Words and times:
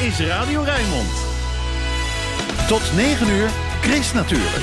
is 0.00 0.20
Radio 0.20 0.62
Rijnmond. 0.62 1.10
Tot 2.68 2.92
9 2.96 3.28
uur, 3.28 3.48
Chris 3.80 4.12
natuurlijk. 4.12 4.62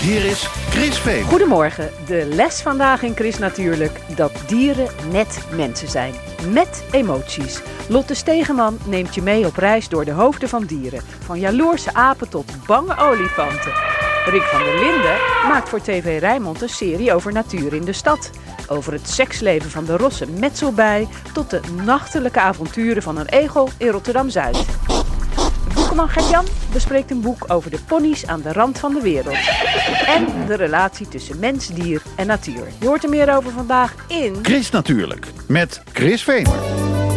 Hier 0.00 0.24
is 0.24 0.42
Chris 0.70 0.98
Veen. 0.98 1.22
Goedemorgen. 1.22 1.90
De 2.06 2.26
les 2.26 2.62
vandaag 2.62 3.02
in 3.02 3.14
Chris 3.14 3.38
natuurlijk 3.38 4.00
dat 4.16 4.32
dieren 4.46 4.88
net 5.10 5.38
mensen 5.54 5.88
zijn. 5.88 6.14
Met 6.52 6.84
emoties. 6.90 7.60
Lotte 7.88 8.14
Stegeman 8.14 8.78
neemt 8.84 9.14
je 9.14 9.22
mee 9.22 9.46
op 9.46 9.56
reis 9.56 9.88
door 9.88 10.04
de 10.04 10.12
hoofden 10.12 10.48
van 10.48 10.64
dieren. 10.64 11.02
Van 11.24 11.40
jaloerse 11.40 11.94
apen 11.94 12.28
tot 12.28 12.66
bange 12.66 12.96
olifanten. 12.98 13.72
Rick 14.24 14.42
van 14.42 14.62
der 14.64 14.78
Linden 14.78 15.16
maakt 15.48 15.68
voor 15.68 15.80
TV 15.80 16.20
Rijnmond 16.20 16.62
een 16.62 16.68
serie 16.68 17.14
over 17.14 17.32
natuur 17.32 17.74
in 17.74 17.84
de 17.84 17.92
stad. 17.92 18.30
Over 18.72 18.92
het 18.92 19.08
seksleven 19.08 19.70
van 19.70 19.84
de 19.84 19.96
rosse 19.96 20.26
metselbij 20.26 21.08
tot 21.32 21.50
de 21.50 21.60
nachtelijke 21.84 22.40
avonturen 22.40 23.02
van 23.02 23.16
een 23.16 23.28
egel 23.28 23.68
in 23.78 23.88
Rotterdam-Zuid. 23.88 24.64
Boekman 25.74 26.08
Gert-Jan 26.08 26.44
bespreekt 26.72 27.10
een 27.10 27.20
boek 27.20 27.44
over 27.46 27.70
de 27.70 27.78
ponies 27.86 28.26
aan 28.26 28.40
de 28.40 28.52
rand 28.52 28.78
van 28.78 28.94
de 28.94 29.00
wereld. 29.00 29.38
En 30.06 30.46
de 30.46 30.54
relatie 30.54 31.08
tussen 31.08 31.38
mens, 31.38 31.66
dier 31.66 32.02
en 32.16 32.26
natuur. 32.26 32.66
Je 32.80 32.86
hoort 32.86 33.02
er 33.02 33.10
meer 33.10 33.34
over 33.36 33.52
vandaag 33.52 33.94
in... 34.08 34.38
Chris 34.42 34.70
Natuurlijk, 34.70 35.26
met 35.46 35.82
Chris 35.92 36.22
Vemer. 36.22 37.09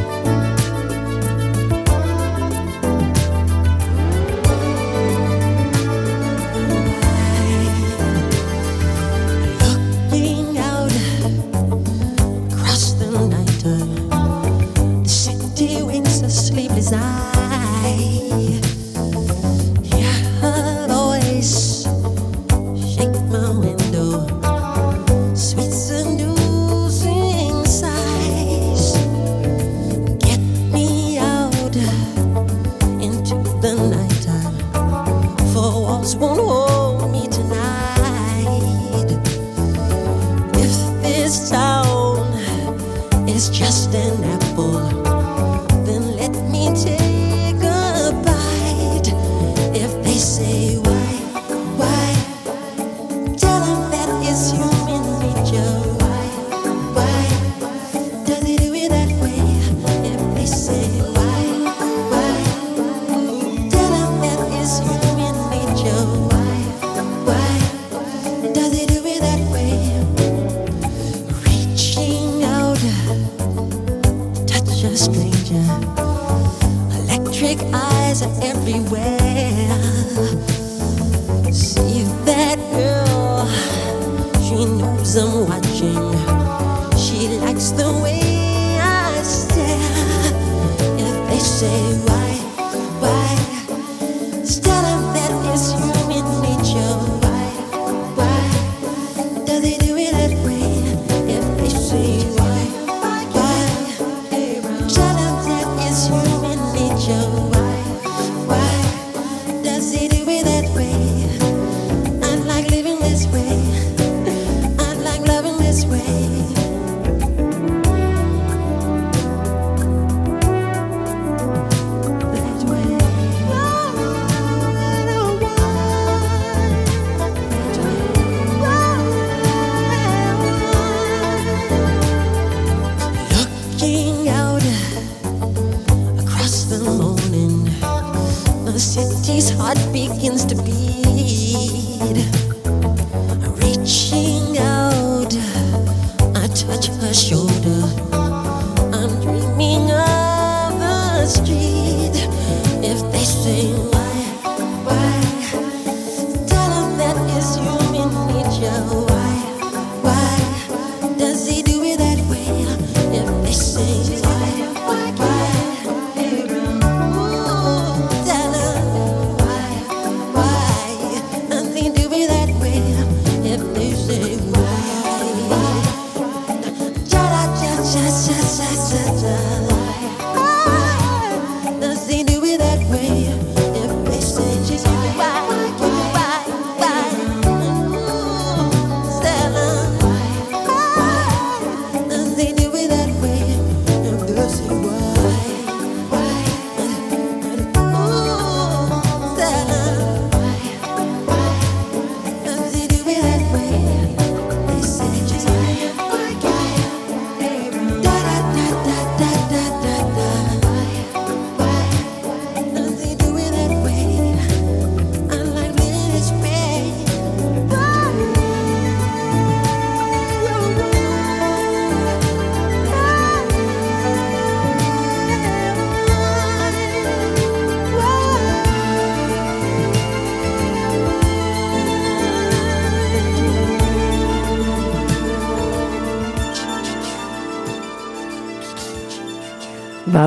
now. 158.74 159.13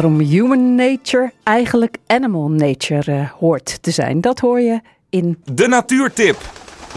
Om 0.07 0.21
human 0.21 0.75
nature 0.75 1.33
eigenlijk 1.43 1.97
animal 2.07 2.49
nature 2.49 3.13
eh, 3.13 3.31
hoort 3.31 3.83
te 3.83 3.91
zijn. 3.91 4.21
Dat 4.21 4.39
hoor 4.41 4.61
je 4.61 4.81
in. 5.11 5.39
De 5.53 5.69
Natuurtip! 5.69 6.37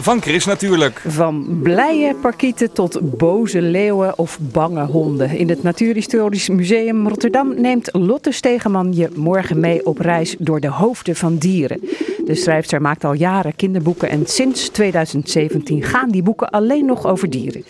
Van 0.00 0.22
Chris 0.22 0.44
natuurlijk. 0.44 1.02
Van 1.06 1.60
blije 1.62 2.14
parkieten 2.14 2.72
tot 2.72 3.18
boze 3.18 3.62
leeuwen 3.62 4.18
of 4.18 4.38
bange 4.40 4.84
honden. 4.84 5.30
In 5.30 5.48
het 5.48 5.62
Natuurhistorisch 5.62 6.48
Museum 6.48 7.08
Rotterdam 7.08 7.60
neemt 7.60 7.88
Lotte 7.92 8.32
Stegeman 8.32 8.94
je 8.94 9.08
morgen 9.14 9.60
mee 9.60 9.86
op 9.86 9.98
reis 9.98 10.36
door 10.38 10.60
de 10.60 10.70
hoofden 10.70 11.16
van 11.16 11.36
dieren. 11.36 11.80
De 12.24 12.34
schrijfster 12.34 12.80
maakt 12.80 13.04
al 13.04 13.12
jaren 13.12 13.56
kinderboeken 13.56 14.08
en 14.08 14.26
sinds 14.26 14.68
2017 14.68 15.82
gaan 15.82 16.10
die 16.10 16.22
boeken 16.22 16.50
alleen 16.50 16.86
nog 16.86 17.06
over 17.06 17.30
dieren. 17.30 17.64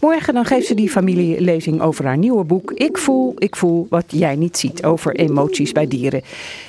Morgen 0.00 0.34
dan 0.34 0.44
geeft 0.44 0.66
ze 0.66 0.74
die 0.74 0.90
familielezing 0.90 1.80
over 1.80 2.04
haar 2.04 2.18
nieuwe 2.18 2.44
boek 2.44 2.72
Ik 2.72 2.98
voel, 2.98 3.34
ik 3.38 3.56
voel 3.56 3.86
wat 3.90 4.04
jij 4.06 4.36
niet 4.36 4.58
ziet 4.58 4.84
over 4.84 5.16
emoties 5.16 5.72
bij 5.72 5.86
dieren. 5.86 6.22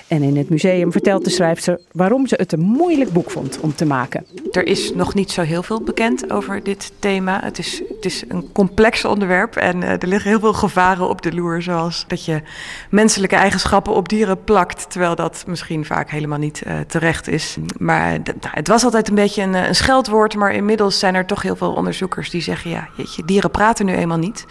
En 0.08 0.24
in 0.24 0.38
het 0.38 0.50
museum 0.50 0.92
vertelt 0.92 1.24
de 1.24 1.30
schrijfster 1.30 1.80
waarom 1.92 2.28
ze 2.28 2.36
het 2.38 2.52
een 2.52 2.60
moeilijk 2.60 3.12
boek 3.12 3.32
vond 3.32 3.60
om 3.60 3.76
te 3.76 3.86
maken. 3.86 4.26
Er 4.52 4.66
is 4.66 4.94
nog 4.94 5.14
niet 5.14 5.32
zo 5.32 5.42
heel 5.42 5.64
veel 5.64 5.82
bekend 5.82 6.32
over 6.32 6.64
dit 6.64 6.92
thema. 7.00 7.40
Het 7.44 7.58
is, 7.58 7.82
het 7.96 8.06
is 8.06 8.24
een 8.28 8.52
complex 8.52 9.06
onderwerp 9.06 9.56
en 9.56 9.82
uh, 9.82 9.90
er 9.90 10.08
liggen 10.08 10.30
heel 10.30 10.40
veel 10.40 10.54
gevaren 10.54 11.10
op 11.10 11.22
de 11.22 11.34
loer. 11.34 11.62
Zoals 11.62 12.06
dat 12.08 12.26
je 12.26 12.42
menselijke 12.90 13.36
eigenschappen 13.36 13.94
op 13.94 14.10
dieren 14.10 14.44
plakt, 14.44 14.90
terwijl 14.90 15.16
dat 15.16 15.44
misschien 15.48 15.86
vaak 15.86 16.10
helemaal 16.10 16.40
niet 16.40 16.64
uh, 16.68 16.80
terecht 16.80 17.28
is. 17.28 17.58
Maar 17.78 18.10
nou, 18.20 18.38
het 18.40 18.68
was 18.68 18.84
altijd 18.84 19.08
een 19.10 19.16
beetje 19.16 19.42
een, 19.42 19.54
een, 19.54 19.76
scheldwoord, 19.76 20.36
maar 20.36 20.54
inmiddels 20.54 21.00
zijn 21.00 21.16
er 21.16 21.26
toch 21.26 21.42
heel 21.42 21.56
veel 21.56 21.74
onderzoekers 21.74 22.30
die 22.30 22.42
zeggen: 22.42 22.70
ja, 22.70 22.90
jeetje, 22.98 23.17
dieren 23.26 23.52
praten 23.52 23.86
nu 23.86 23.94
eenmaal 23.94 24.18
niet. 24.18 24.46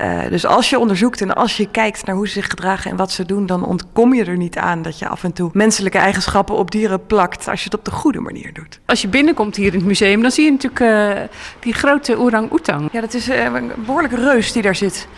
Uh, 0.00 0.28
dus 0.28 0.46
als 0.46 0.70
je 0.70 0.78
onderzoekt 0.78 1.20
en 1.20 1.34
als 1.34 1.56
je 1.56 1.70
kijkt 1.70 2.06
naar 2.06 2.16
hoe 2.16 2.26
ze 2.26 2.32
zich 2.32 2.46
gedragen 2.46 2.90
en 2.90 2.96
wat 2.96 3.10
ze 3.10 3.24
doen, 3.24 3.46
dan 3.46 3.64
ontkom 3.64 4.14
je 4.14 4.24
er 4.24 4.36
niet 4.36 4.56
aan 4.56 4.82
dat 4.82 4.98
je 4.98 5.08
af 5.08 5.24
en 5.24 5.32
toe 5.32 5.50
menselijke 5.52 5.98
eigenschappen 5.98 6.56
op 6.56 6.70
dieren 6.70 7.06
plakt 7.06 7.48
als 7.48 7.58
je 7.58 7.64
het 7.64 7.78
op 7.78 7.84
de 7.84 7.90
goede 7.90 8.20
manier 8.20 8.52
doet. 8.52 8.80
Als 8.86 9.02
je 9.02 9.08
binnenkomt 9.08 9.56
hier 9.56 9.72
in 9.72 9.78
het 9.78 9.86
museum, 9.86 10.22
dan 10.22 10.30
zie 10.30 10.44
je 10.44 10.50
natuurlijk 10.50 10.80
uh, 10.80 11.22
die 11.60 11.72
grote 11.72 12.18
orang-oetang. 12.18 12.88
Ja, 12.92 13.00
dat 13.00 13.14
is 13.14 13.28
uh, 13.28 13.44
een 13.44 13.72
behoorlijke 13.86 14.16
reus 14.16 14.52
die 14.52 14.62
daar 14.62 14.76
zit. 14.76 15.08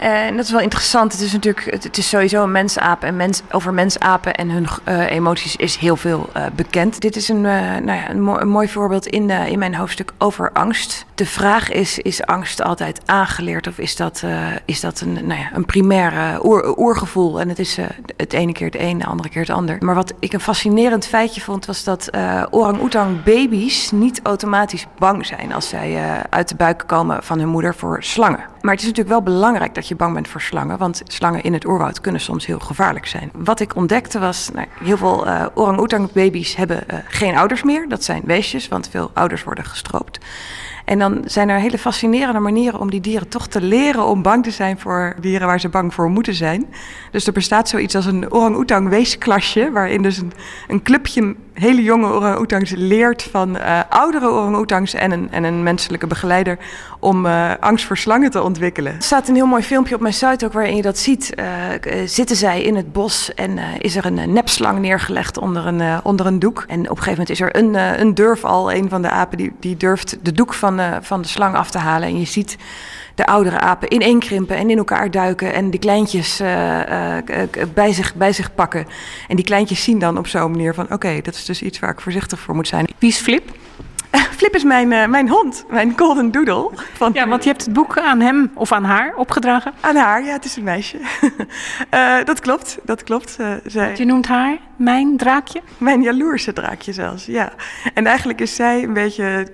Uh, 0.00 0.26
en 0.26 0.36
dat 0.36 0.44
is 0.44 0.50
wel 0.50 0.60
interessant. 0.60 1.12
Het 1.12 1.20
is 1.20 1.32
natuurlijk, 1.32 1.82
het 1.82 1.98
is 1.98 2.08
sowieso 2.08 2.42
een 2.42 2.52
mensaap 2.52 3.02
en 3.02 3.16
mens, 3.16 3.42
over 3.50 3.74
mensapen 3.74 4.34
en 4.34 4.50
hun 4.50 4.66
emoties 5.08 5.56
is 5.56 5.76
heel 5.76 5.96
veel 5.96 6.30
bekend. 6.54 7.00
Dit 7.00 7.16
is 7.16 7.28
een, 7.28 7.40
nou 7.40 7.92
ja, 7.92 8.10
een, 8.10 8.22
mo 8.22 8.38
een, 8.38 8.48
mooi 8.48 8.68
voorbeeld 8.68 9.06
in, 9.06 9.30
in 9.30 9.58
mijn 9.58 9.74
hoofdstuk 9.74 10.12
over 10.18 10.52
angst. 10.52 11.04
De 11.14 11.26
vraag 11.26 11.70
is, 11.70 11.98
is 11.98 12.22
angst 12.22 12.62
altijd 12.62 13.00
aangeleerd 13.06 13.66
of 13.66 13.78
is 13.78 13.96
dat, 13.96 14.22
is 14.64 14.80
dat 14.80 15.00
een, 15.00 15.12
nou 15.12 15.40
ja, 15.40 15.50
een 15.52 15.64
primair 15.64 16.44
oer, 16.44 16.78
oergevoel? 16.78 17.40
En 17.40 17.48
het 17.48 17.58
is 17.58 17.78
het 18.16 18.32
ene 18.32 18.52
keer 18.52 18.66
het 18.66 18.78
een, 18.78 18.98
de 18.98 19.06
andere 19.06 19.28
keer 19.28 19.40
het 19.40 19.50
ander. 19.50 19.76
Maar 19.80 19.94
wat 19.94 20.12
ik 20.18 20.32
een 20.32 20.40
fascinerend 20.40 21.06
feitje 21.06 21.40
vond, 21.40 21.66
was 21.66 21.84
dat 21.84 22.10
orang-oetang 22.50 23.22
baby's 23.22 23.90
niet 23.90 24.20
automatisch 24.22 24.86
bang 24.98 25.26
zijn 25.26 25.52
als 25.52 25.68
zij 25.68 26.02
uit 26.30 26.48
de 26.48 26.54
buik 26.54 26.84
komen 26.86 27.22
van 27.22 27.38
hun 27.38 27.48
moeder 27.48 27.74
voor 27.74 28.02
slangen. 28.02 28.56
Maar 28.68 28.76
het 28.76 28.86
is 28.86 28.92
natuurlijk 28.92 29.24
wel 29.24 29.34
belangrijk 29.34 29.74
dat 29.74 29.88
je 29.88 29.96
bang 29.96 30.14
bent 30.14 30.28
voor 30.28 30.40
slangen, 30.40 30.78
want 30.78 31.02
slangen 31.06 31.42
in 31.42 31.52
het 31.52 31.66
oerwoud 31.66 32.00
kunnen 32.00 32.20
soms 32.20 32.46
heel 32.46 32.58
gevaarlijk 32.58 33.06
zijn. 33.06 33.30
Wat 33.34 33.60
ik 33.60 33.76
ontdekte 33.76 34.18
was, 34.18 34.50
nou, 34.52 34.66
heel 34.82 34.96
veel 34.96 35.26
uh, 35.26 35.46
orang-oetang 35.54 36.12
baby's 36.12 36.54
hebben 36.54 36.84
geen 37.08 37.36
ouders 37.36 37.62
meer. 37.62 37.88
Dat 37.88 38.04
zijn 38.04 38.22
weesjes, 38.24 38.68
want 38.68 38.88
veel 38.88 39.10
ouders 39.14 39.44
worden 39.44 39.64
gestroopt. 39.64 40.18
En 40.84 40.98
dan 40.98 41.22
zijn 41.24 41.48
er 41.48 41.58
hele 41.58 41.78
fascinerende 41.78 42.40
manieren 42.40 42.80
om 42.80 42.90
die 42.90 43.00
dieren 43.00 43.28
toch 43.28 43.46
te 43.46 43.60
leren 43.60 44.06
om 44.06 44.22
bang 44.22 44.44
te 44.44 44.50
zijn 44.50 44.78
voor 44.78 45.16
dieren 45.20 45.46
waar 45.46 45.60
ze 45.60 45.68
bang 45.68 45.94
voor 45.94 46.10
moeten 46.10 46.34
zijn. 46.34 46.66
Dus 47.10 47.26
er 47.26 47.32
bestaat 47.32 47.68
zoiets 47.68 47.94
als 47.94 48.06
een 48.06 48.32
orang-oetang 48.32 48.88
weesklasje, 48.88 49.70
waarin 49.72 50.02
dus 50.02 50.22
een 50.68 50.82
clubje 50.82 51.36
hele 51.58 51.82
jonge 51.82 52.06
orang-oetangs 52.06 52.70
leert 52.70 53.22
van 53.22 53.56
uh, 53.56 53.80
oudere 53.88 54.28
orang-oetangs 54.28 54.94
en 54.94 55.10
een, 55.10 55.28
en 55.30 55.44
een 55.44 55.62
menselijke 55.62 56.06
begeleider 56.06 56.58
om 57.00 57.26
uh, 57.26 57.50
angst 57.60 57.86
voor 57.86 57.96
slangen 57.96 58.30
te 58.30 58.42
ontwikkelen. 58.42 58.94
Er 58.94 59.02
staat 59.02 59.28
een 59.28 59.34
heel 59.34 59.46
mooi 59.46 59.62
filmpje 59.62 59.94
op 59.94 60.00
mijn 60.00 60.14
site 60.14 60.44
ook 60.44 60.52
waarin 60.52 60.76
je 60.76 60.82
dat 60.82 60.98
ziet. 60.98 61.34
Uh, 61.38 61.46
zitten 62.06 62.36
zij 62.36 62.62
in 62.62 62.76
het 62.76 62.92
bos 62.92 63.34
en 63.34 63.58
is 63.78 63.96
er 63.96 64.06
een 64.06 64.32
nepslang 64.32 64.78
neergelegd 64.78 65.38
onder 65.38 65.66
een, 65.66 66.04
onder 66.04 66.26
een 66.26 66.38
doek. 66.38 66.64
En 66.68 66.80
op 66.80 66.96
een 66.96 67.02
gegeven 67.02 67.10
moment 67.10 67.30
is 67.30 67.40
er 67.40 67.56
een, 67.56 68.00
een 68.00 68.14
durf 68.14 68.44
al, 68.44 68.72
een 68.72 68.88
van 68.88 69.02
de 69.02 69.10
apen, 69.10 69.38
die, 69.38 69.52
die 69.60 69.76
durft 69.76 70.18
de 70.22 70.32
doek 70.32 70.54
van, 70.54 70.80
van 71.00 71.22
de 71.22 71.28
slang 71.28 71.54
af 71.54 71.70
te 71.70 71.78
halen. 71.78 72.08
En 72.08 72.18
je 72.18 72.26
ziet 72.26 72.56
de 73.18 73.26
oudere 73.26 73.60
apen 73.60 73.92
ineenkrimpen 73.92 74.56
en 74.56 74.70
in 74.70 74.78
elkaar 74.78 75.10
duiken 75.10 75.52
en 75.52 75.70
die 75.70 75.80
kleintjes 75.80 76.40
uh, 76.40 76.46
uh, 76.48 77.16
bij, 77.74 77.92
zich, 77.92 78.14
bij 78.14 78.32
zich 78.32 78.54
pakken. 78.54 78.86
En 79.28 79.36
die 79.36 79.44
kleintjes 79.44 79.82
zien 79.82 79.98
dan 79.98 80.18
op 80.18 80.26
zo'n 80.26 80.50
manier 80.50 80.74
van: 80.74 80.84
oké, 80.84 80.94
okay, 80.94 81.20
dat 81.22 81.34
is 81.34 81.44
dus 81.44 81.62
iets 81.62 81.78
waar 81.78 81.90
ik 81.90 82.00
voorzichtig 82.00 82.40
voor 82.40 82.54
moet 82.54 82.68
zijn. 82.68 82.86
Wie 82.98 83.08
is 83.08 83.18
Flip? 83.18 83.50
Flip 84.38 84.54
is 84.54 84.64
mijn, 84.64 84.90
uh, 84.90 85.06
mijn 85.06 85.28
hond, 85.28 85.64
mijn 85.70 85.92
golden 85.96 86.30
doodle. 86.30 86.70
Van, 86.92 87.10
ja, 87.14 87.28
want 87.28 87.42
je 87.42 87.50
hebt 87.50 87.64
het 87.64 87.72
boek 87.72 87.98
aan 87.98 88.20
hem 88.20 88.50
of 88.54 88.72
aan 88.72 88.84
haar 88.84 89.14
opgedragen? 89.16 89.72
Aan 89.80 89.96
haar, 89.96 90.24
ja, 90.24 90.32
het 90.32 90.44
is 90.44 90.56
een 90.56 90.64
meisje. 90.64 90.98
uh, 91.94 92.24
dat 92.30 92.40
klopt, 92.40 92.78
dat 92.82 93.02
klopt. 93.02 93.36
Uh, 93.40 93.52
zij... 93.64 93.96
Je 93.96 94.04
noemt 94.04 94.26
haar 94.26 94.58
mijn 94.78 95.16
draakje? 95.16 95.60
Mijn 95.78 96.02
jaloerse 96.02 96.52
draakje 96.52 96.92
zelfs, 96.92 97.26
ja. 97.26 97.52
En 97.94 98.06
eigenlijk 98.06 98.40
is 98.40 98.54
zij 98.54 98.82
een 98.82 98.92
beetje 98.92 99.46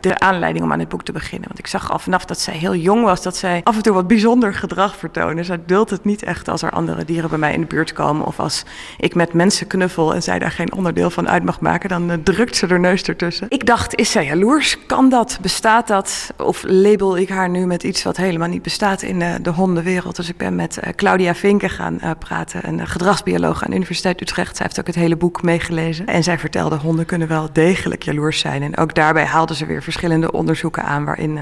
de 0.00 0.18
aanleiding 0.18 0.64
om 0.64 0.72
aan 0.72 0.78
het 0.78 0.88
boek 0.88 1.02
te 1.02 1.12
beginnen. 1.12 1.48
Want 1.48 1.58
ik 1.58 1.66
zag 1.66 1.92
al 1.92 1.98
vanaf 1.98 2.24
dat 2.24 2.40
zij 2.40 2.54
heel 2.54 2.74
jong 2.74 3.04
was, 3.04 3.22
dat 3.22 3.36
zij 3.36 3.60
af 3.64 3.76
en 3.76 3.82
toe 3.82 3.94
wat 3.94 4.06
bijzonder 4.06 4.54
gedrag 4.54 4.96
vertoonde. 4.96 5.42
Zij 5.42 5.58
duldt 5.66 5.90
het 5.90 6.04
niet 6.04 6.22
echt 6.22 6.48
als 6.48 6.62
er 6.62 6.70
andere 6.70 7.04
dieren 7.04 7.30
bij 7.30 7.38
mij 7.38 7.52
in 7.52 7.60
de 7.60 7.66
buurt 7.66 7.92
komen. 7.92 8.26
Of 8.26 8.40
als 8.40 8.64
ik 8.98 9.14
met 9.14 9.32
mensen 9.32 9.66
knuffel 9.66 10.14
en 10.14 10.22
zij 10.22 10.38
daar 10.38 10.50
geen 10.50 10.72
onderdeel 10.72 11.10
van 11.10 11.28
uit 11.28 11.44
mag 11.44 11.60
maken, 11.60 11.88
dan 11.88 12.20
drukt 12.22 12.56
ze 12.56 12.66
haar 12.66 12.80
neus 12.80 13.02
ertussen. 13.02 13.46
Ik 13.48 13.66
dacht, 13.66 13.94
is 13.94 14.10
zij 14.10 14.24
jaloers? 14.24 14.86
Kan 14.86 15.08
dat? 15.08 15.38
Bestaat 15.40 15.88
dat? 15.88 16.32
Of 16.36 16.62
label 16.66 17.16
ik 17.16 17.28
haar 17.28 17.48
nu 17.48 17.66
met 17.66 17.82
iets 17.82 18.02
wat 18.02 18.16
helemaal 18.16 18.48
niet 18.48 18.62
bestaat 18.62 19.02
in 19.02 19.18
de, 19.18 19.38
de 19.42 19.50
hondenwereld? 19.50 20.16
Dus 20.16 20.28
ik 20.28 20.36
ben 20.36 20.54
met 20.54 20.80
Claudia 20.96 21.34
Vinken 21.34 21.70
gaan 21.70 22.00
praten, 22.18 22.68
een 22.68 22.86
gedragsbioloog 22.86 23.62
aan 23.62 23.70
de 23.70 23.76
Universiteit 23.76 24.12
Utrecht. 24.14 24.28
Zij 24.34 24.66
heeft 24.66 24.80
ook 24.80 24.86
het 24.86 24.94
hele 24.94 25.16
boek 25.16 25.42
meegelezen. 25.42 26.06
En 26.06 26.22
zij 26.22 26.38
vertelde, 26.38 26.76
honden 26.76 27.06
kunnen 27.06 27.28
wel 27.28 27.48
degelijk 27.52 28.02
jaloers 28.02 28.38
zijn. 28.38 28.62
En 28.62 28.76
ook 28.76 28.94
daarbij 28.94 29.24
haalden 29.24 29.56
ze 29.56 29.66
weer 29.66 29.82
verschillende 29.82 30.32
onderzoeken 30.32 30.82
aan... 30.84 31.04
waarin 31.04 31.38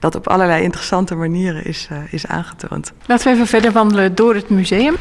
dat 0.00 0.14
op 0.14 0.28
allerlei 0.28 0.62
interessante 0.62 1.14
manieren 1.14 1.64
is, 1.64 1.88
is 2.10 2.26
aangetoond. 2.26 2.92
Laten 3.06 3.26
we 3.26 3.32
even 3.32 3.46
verder 3.46 3.72
wandelen 3.72 4.14
door 4.14 4.34
het 4.34 4.50
museum. 4.50 4.96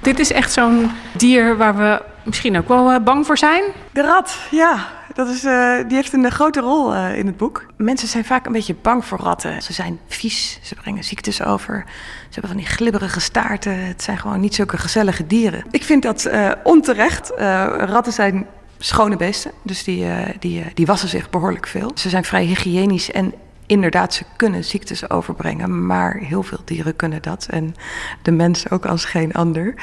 Dit 0.00 0.18
is 0.18 0.32
echt 0.32 0.52
zo'n 0.52 0.90
dier 1.12 1.56
waar 1.56 1.76
we 1.76 2.02
misschien 2.22 2.58
ook 2.58 2.68
wel 2.68 3.00
bang 3.00 3.26
voor 3.26 3.38
zijn. 3.38 3.62
De 3.92 4.02
rat, 4.02 4.38
ja. 4.50 4.86
Dat 5.14 5.28
is, 5.28 5.44
uh, 5.44 5.76
die 5.86 5.96
heeft 5.96 6.12
een 6.12 6.30
grote 6.30 6.60
rol 6.60 6.94
in 6.94 7.26
het 7.26 7.36
boek. 7.36 7.66
Mensen 7.76 8.08
zijn 8.08 8.24
vaak 8.24 8.46
een 8.46 8.52
beetje 8.52 8.74
bang 8.82 9.04
voor 9.04 9.18
ratten. 9.18 9.62
Ze 9.62 9.72
zijn 9.72 10.00
vies, 10.06 10.58
ze 10.62 10.74
brengen 10.74 11.04
ziektes 11.04 11.42
over. 11.42 11.84
Ze 11.86 12.32
hebben 12.32 12.50
van 12.50 12.60
die 12.60 12.68
glibberige 12.68 13.20
staarten. 13.20 13.86
Het 13.86 14.02
zijn 14.02 14.18
gewoon 14.18 14.40
niet 14.40 14.54
zulke 14.54 14.78
gezellige 14.78 15.26
dieren. 15.26 15.64
Ik 15.70 15.84
vind 15.84 16.02
dat 16.02 16.30
onterecht. 16.62 17.32
ratten 17.76 18.12
zijn 18.12 18.46
schone 18.78 19.16
beesten, 19.16 19.50
dus 19.62 19.84
die, 19.84 20.06
die, 20.38 20.64
die 20.74 20.86
wassen 20.86 21.08
zich 21.08 21.30
behoorlijk 21.30 21.66
veel. 21.66 21.90
Ze 21.94 22.08
zijn 22.08 22.24
vrij 22.24 22.44
hygiënisch 22.44 23.10
en 23.10 23.34
inderdaad, 23.70 24.14
ze 24.14 24.24
kunnen 24.36 24.64
ziektes 24.64 25.10
overbrengen, 25.10 25.86
maar 25.86 26.16
heel 26.16 26.42
veel 26.42 26.60
dieren 26.64 26.96
kunnen 26.96 27.22
dat. 27.22 27.46
En 27.50 27.74
de 28.22 28.30
mens 28.30 28.70
ook 28.70 28.86
als 28.86 29.04
geen 29.04 29.32
ander. 29.32 29.74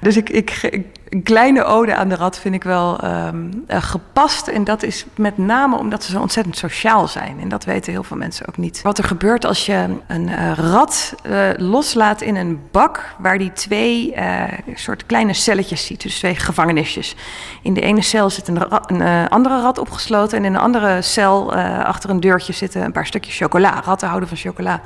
Dus 0.00 0.16
ik, 0.16 0.28
ik, 0.28 0.84
een 1.10 1.22
kleine 1.22 1.64
ode 1.64 1.94
aan 1.94 2.08
de 2.08 2.14
rat 2.14 2.38
vind 2.38 2.54
ik 2.54 2.62
wel 2.62 3.04
um, 3.04 3.64
uh, 3.68 3.82
gepast. 3.82 4.48
En 4.48 4.64
dat 4.64 4.82
is 4.82 5.04
met 5.16 5.38
name 5.38 5.78
omdat 5.78 6.04
ze 6.04 6.10
zo 6.10 6.20
ontzettend 6.20 6.56
sociaal 6.56 7.08
zijn. 7.08 7.40
En 7.40 7.48
dat 7.48 7.64
weten 7.64 7.92
heel 7.92 8.02
veel 8.02 8.16
mensen 8.16 8.48
ook 8.48 8.56
niet. 8.56 8.82
Wat 8.82 8.98
er 8.98 9.04
gebeurt 9.04 9.44
als 9.44 9.66
je 9.66 9.86
een 10.06 10.28
uh, 10.28 10.52
rat 10.52 11.14
uh, 11.26 11.48
loslaat 11.56 12.20
in 12.20 12.36
een 12.36 12.60
bak 12.70 13.14
waar 13.18 13.38
die 13.38 13.52
twee 13.52 14.14
soort 14.74 15.06
kleine 15.06 15.32
celletjes 15.32 15.86
ziet. 15.86 16.02
Dus 16.02 16.18
twee 16.18 16.34
gevangenisjes. 16.34 17.14
In 17.62 17.74
de 17.74 17.80
ene 17.80 18.02
cel 18.02 18.30
zit 18.30 18.48
een, 18.48 18.60
een 18.86 19.28
andere 19.28 19.60
rat 19.60 19.78
opgesloten. 19.78 20.38
En 20.38 20.44
in 20.44 20.54
een 20.54 20.60
andere 20.60 21.02
cel 21.02 21.54
achter 21.84 22.10
een 22.10 22.20
deurtje 22.20 22.52
zitten 22.52 22.82
een 22.82 22.92
paar 22.92 23.06
stukjes 23.06 23.36
chocola. 23.36 23.80
Ratten 23.84 24.08
houden 24.08 24.28
van 24.28 24.38
chocola. 24.38 24.80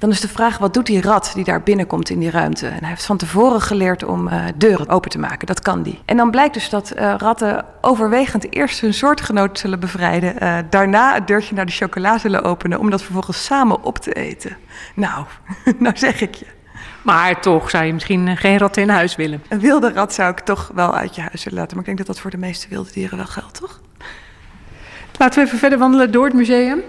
Dan 0.00 0.10
is 0.10 0.20
de 0.20 0.28
vraag, 0.28 0.58
wat 0.58 0.74
doet 0.74 0.86
die 0.86 1.00
rat 1.00 1.30
die 1.34 1.44
daar 1.44 1.62
binnenkomt 1.62 2.10
in 2.10 2.18
die 2.18 2.30
ruimte? 2.30 2.66
En 2.66 2.78
hij 2.78 2.88
heeft 2.88 3.04
van 3.04 3.16
tevoren 3.16 3.60
geleerd 3.60 4.04
om 4.04 4.28
uh, 4.28 4.44
deuren 4.56 4.88
open 4.88 5.10
te 5.10 5.18
maken. 5.18 5.46
Dat 5.46 5.60
kan 5.60 5.82
die. 5.82 5.98
En 6.04 6.16
dan 6.16 6.30
blijkt 6.30 6.54
dus 6.54 6.68
dat 6.68 6.92
uh, 6.96 7.14
ratten 7.18 7.64
overwegend 7.80 8.54
eerst 8.54 8.80
hun 8.80 8.94
soortgenoot 8.94 9.58
zullen 9.58 9.80
bevrijden. 9.80 10.34
Uh, 10.42 10.58
daarna 10.70 11.14
het 11.14 11.26
deurtje 11.26 11.54
naar 11.54 11.66
de 11.66 11.72
chocola 11.72 12.18
zullen 12.18 12.42
openen. 12.42 12.78
Om 12.78 12.90
dat 12.90 13.02
vervolgens 13.02 13.44
samen 13.44 13.82
op 13.82 13.98
te 13.98 14.12
eten. 14.12 14.56
Nou, 14.94 15.24
nou 15.78 15.96
zeg 15.96 16.20
ik 16.20 16.34
je. 16.34 16.46
Maar 17.02 17.40
toch 17.40 17.70
zou 17.70 17.84
je 17.84 17.92
misschien 17.92 18.36
geen 18.36 18.58
rat 18.58 18.76
in 18.76 18.88
huis 18.88 19.16
willen. 19.16 19.42
Een 19.48 19.60
wilde 19.60 19.92
rat 19.92 20.14
zou 20.14 20.30
ik 20.30 20.40
toch 20.40 20.70
wel 20.74 20.94
uit 20.94 21.14
je 21.14 21.20
huis 21.20 21.44
willen 21.44 21.58
laten. 21.58 21.76
Maar 21.76 21.88
ik 21.88 21.96
denk 21.96 21.98
dat 21.98 22.06
dat 22.06 22.20
voor 22.20 22.30
de 22.30 22.46
meeste 22.46 22.68
wilde 22.68 22.90
dieren 22.92 23.16
wel 23.16 23.26
geldt, 23.26 23.60
toch? 23.60 23.80
Laten 25.18 25.40
we 25.40 25.46
even 25.46 25.58
verder 25.58 25.78
wandelen 25.78 26.12
door 26.12 26.24
het 26.24 26.34
museum. 26.34 26.80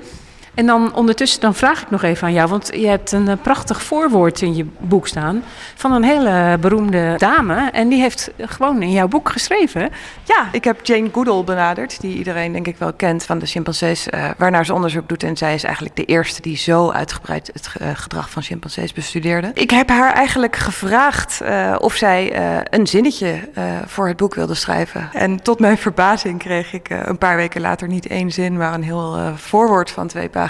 En 0.54 0.66
dan 0.66 0.96
ondertussen, 0.96 1.42
dan 1.42 1.56
vraag 1.56 1.82
ik 1.82 1.90
nog 1.90 2.04
even 2.04 2.28
aan 2.28 2.34
jou, 2.34 2.50
want 2.50 2.70
je 2.74 2.88
hebt 2.88 3.12
een 3.12 3.28
eh, 3.28 3.38
prachtig 3.42 3.84
voorwoord 3.84 4.42
in 4.42 4.56
je 4.56 4.66
boek 4.80 5.08
staan 5.08 5.44
van 5.76 5.92
een 5.92 6.04
hele 6.04 6.58
beroemde 6.60 7.14
dame. 7.18 7.70
En 7.72 7.90
die 7.90 8.02
heeft 8.02 8.32
gewoon 8.38 8.82
in 8.82 8.92
jouw 8.92 9.08
boek 9.08 9.30
geschreven. 9.30 9.90
Ja, 10.24 10.48
ik 10.52 10.64
heb 10.64 10.86
Jane 10.86 11.10
Goodall 11.12 11.44
benaderd, 11.44 12.02
die 12.02 12.18
iedereen 12.18 12.52
denk 12.52 12.68
ik 12.68 12.78
wel 12.78 12.94
kent 12.94 13.24
van 13.24 13.40
de 13.40 13.46
chimpansees, 13.46 14.08
uh, 14.08 14.30
waarnaar 14.38 14.66
ze 14.66 14.74
onderzoek 14.74 15.10
doet. 15.10 15.24
En 15.24 15.38
zij 15.38 15.54
is 15.54 15.64
eigenlijk 15.64 15.96
de 15.96 16.06
eerste 16.06 16.42
die 16.42 16.58
zo 16.58 16.92
uitgebreid 16.92 17.50
het 17.54 17.70
uh, 17.82 17.88
gedrag 17.94 18.30
van 18.30 18.42
chimpansees 18.42 18.94
bestudeerde. 18.94 19.52
Ik 19.54 19.70
heb 19.70 19.90
haar 19.90 20.14
eigenlijk 20.14 20.56
gevraagd 20.56 21.42
of 21.78 21.94
zij 21.94 22.36
een 22.70 22.88
zinnetje 22.88 23.50
voor 23.86 24.08
het 24.08 24.18
boek 24.18 24.36
wilde 24.36 24.54
schrijven. 24.54 25.10
En 25.14 25.42
tot 25.42 25.60
mijn 25.60 25.78
verbazing 25.78 26.40
kreeg 26.40 26.74
ik 26.74 26.90
een 26.90 27.18
paar 27.18 27.36
weken 27.36 27.62
later 27.62 27.88
niet 27.88 28.08
één 28.08 28.32
zin, 28.32 28.58
maar 28.58 28.74
een 28.74 28.84
heel 28.84 29.20
voorwoord 29.36 29.92
van 29.92 30.08
twee 30.08 30.30
pagina's 30.30 30.41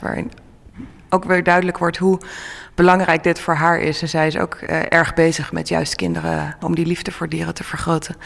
waarin 0.00 0.30
ook 1.08 1.24
weer 1.24 1.42
duidelijk 1.42 1.78
wordt 1.78 1.96
hoe 1.96 2.18
belangrijk 2.80 3.22
dit 3.22 3.40
voor 3.40 3.54
haar 3.54 3.80
is. 3.80 4.02
En 4.02 4.08
zij 4.08 4.26
is 4.26 4.38
ook 4.38 4.58
uh, 4.62 4.78
erg 4.88 5.14
bezig 5.14 5.52
met 5.52 5.68
juist 5.68 5.94
kinderen 5.94 6.56
om 6.60 6.74
die 6.74 6.86
liefde 6.86 7.12
voor 7.12 7.28
dieren 7.28 7.54
te 7.54 7.64
vergroten. 7.64 8.16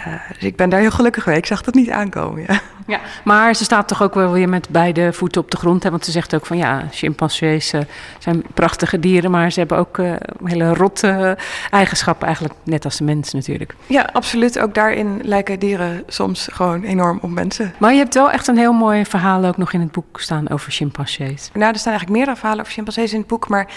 Uh, 0.00 0.14
dus 0.28 0.42
ik 0.42 0.56
ben 0.56 0.68
daar 0.70 0.80
heel 0.80 0.90
gelukkig 0.90 1.26
mee. 1.26 1.36
Ik 1.36 1.46
zag 1.46 1.62
dat 1.62 1.74
niet 1.74 1.90
aankomen. 1.90 2.44
Ja. 2.46 2.60
ja, 2.86 3.00
maar 3.24 3.54
ze 3.54 3.64
staat 3.64 3.88
toch 3.88 4.02
ook 4.02 4.14
wel 4.14 4.32
weer 4.32 4.48
met 4.48 4.68
beide 4.68 5.12
voeten 5.12 5.40
op 5.40 5.50
de 5.50 5.56
grond. 5.56 5.82
Hè? 5.82 5.90
Want 5.90 6.04
ze 6.04 6.10
zegt 6.10 6.34
ook 6.34 6.46
van 6.46 6.56
ja, 6.56 6.88
chimpansees 6.90 7.74
uh, 7.74 7.80
zijn 8.18 8.42
prachtige 8.54 9.00
dieren, 9.00 9.30
maar 9.30 9.52
ze 9.52 9.58
hebben 9.58 9.78
ook 9.78 10.00
hele 10.44 10.74
rotte 10.74 11.38
eigenschappen, 11.70 12.26
eigenlijk 12.26 12.56
net 12.62 12.84
als 12.84 12.96
de 12.96 13.04
mens 13.04 13.32
natuurlijk. 13.32 13.74
Ja, 13.86 14.08
absoluut. 14.12 14.58
Ook 14.58 14.74
daarin 14.74 15.20
lijken 15.22 15.58
dieren 15.58 16.02
soms 16.06 16.48
gewoon 16.52 16.82
enorm 16.82 17.18
op 17.22 17.30
mensen. 17.30 17.74
Maar 17.78 17.92
je 17.92 17.98
hebt 17.98 18.14
wel 18.14 18.30
echt 18.30 18.48
een 18.48 18.58
heel 18.58 18.72
mooi 18.72 19.04
verhaal 19.04 19.44
ook 19.44 19.56
nog 19.56 19.72
in 19.72 19.80
het 19.80 19.92
boek 19.92 20.20
staan 20.20 20.48
over 20.48 20.72
chimpansees. 20.72 21.50
Nou, 21.52 21.72
er 21.72 21.78
staan 21.78 21.92
eigenlijk 21.92 22.16
meerdere 22.16 22.36
verhalen 22.36 22.60
over 22.60 22.72
chimpansees 22.72 23.12
in 23.12 23.18
het 23.18 23.28
boek, 23.28 23.48
maar 23.48 23.68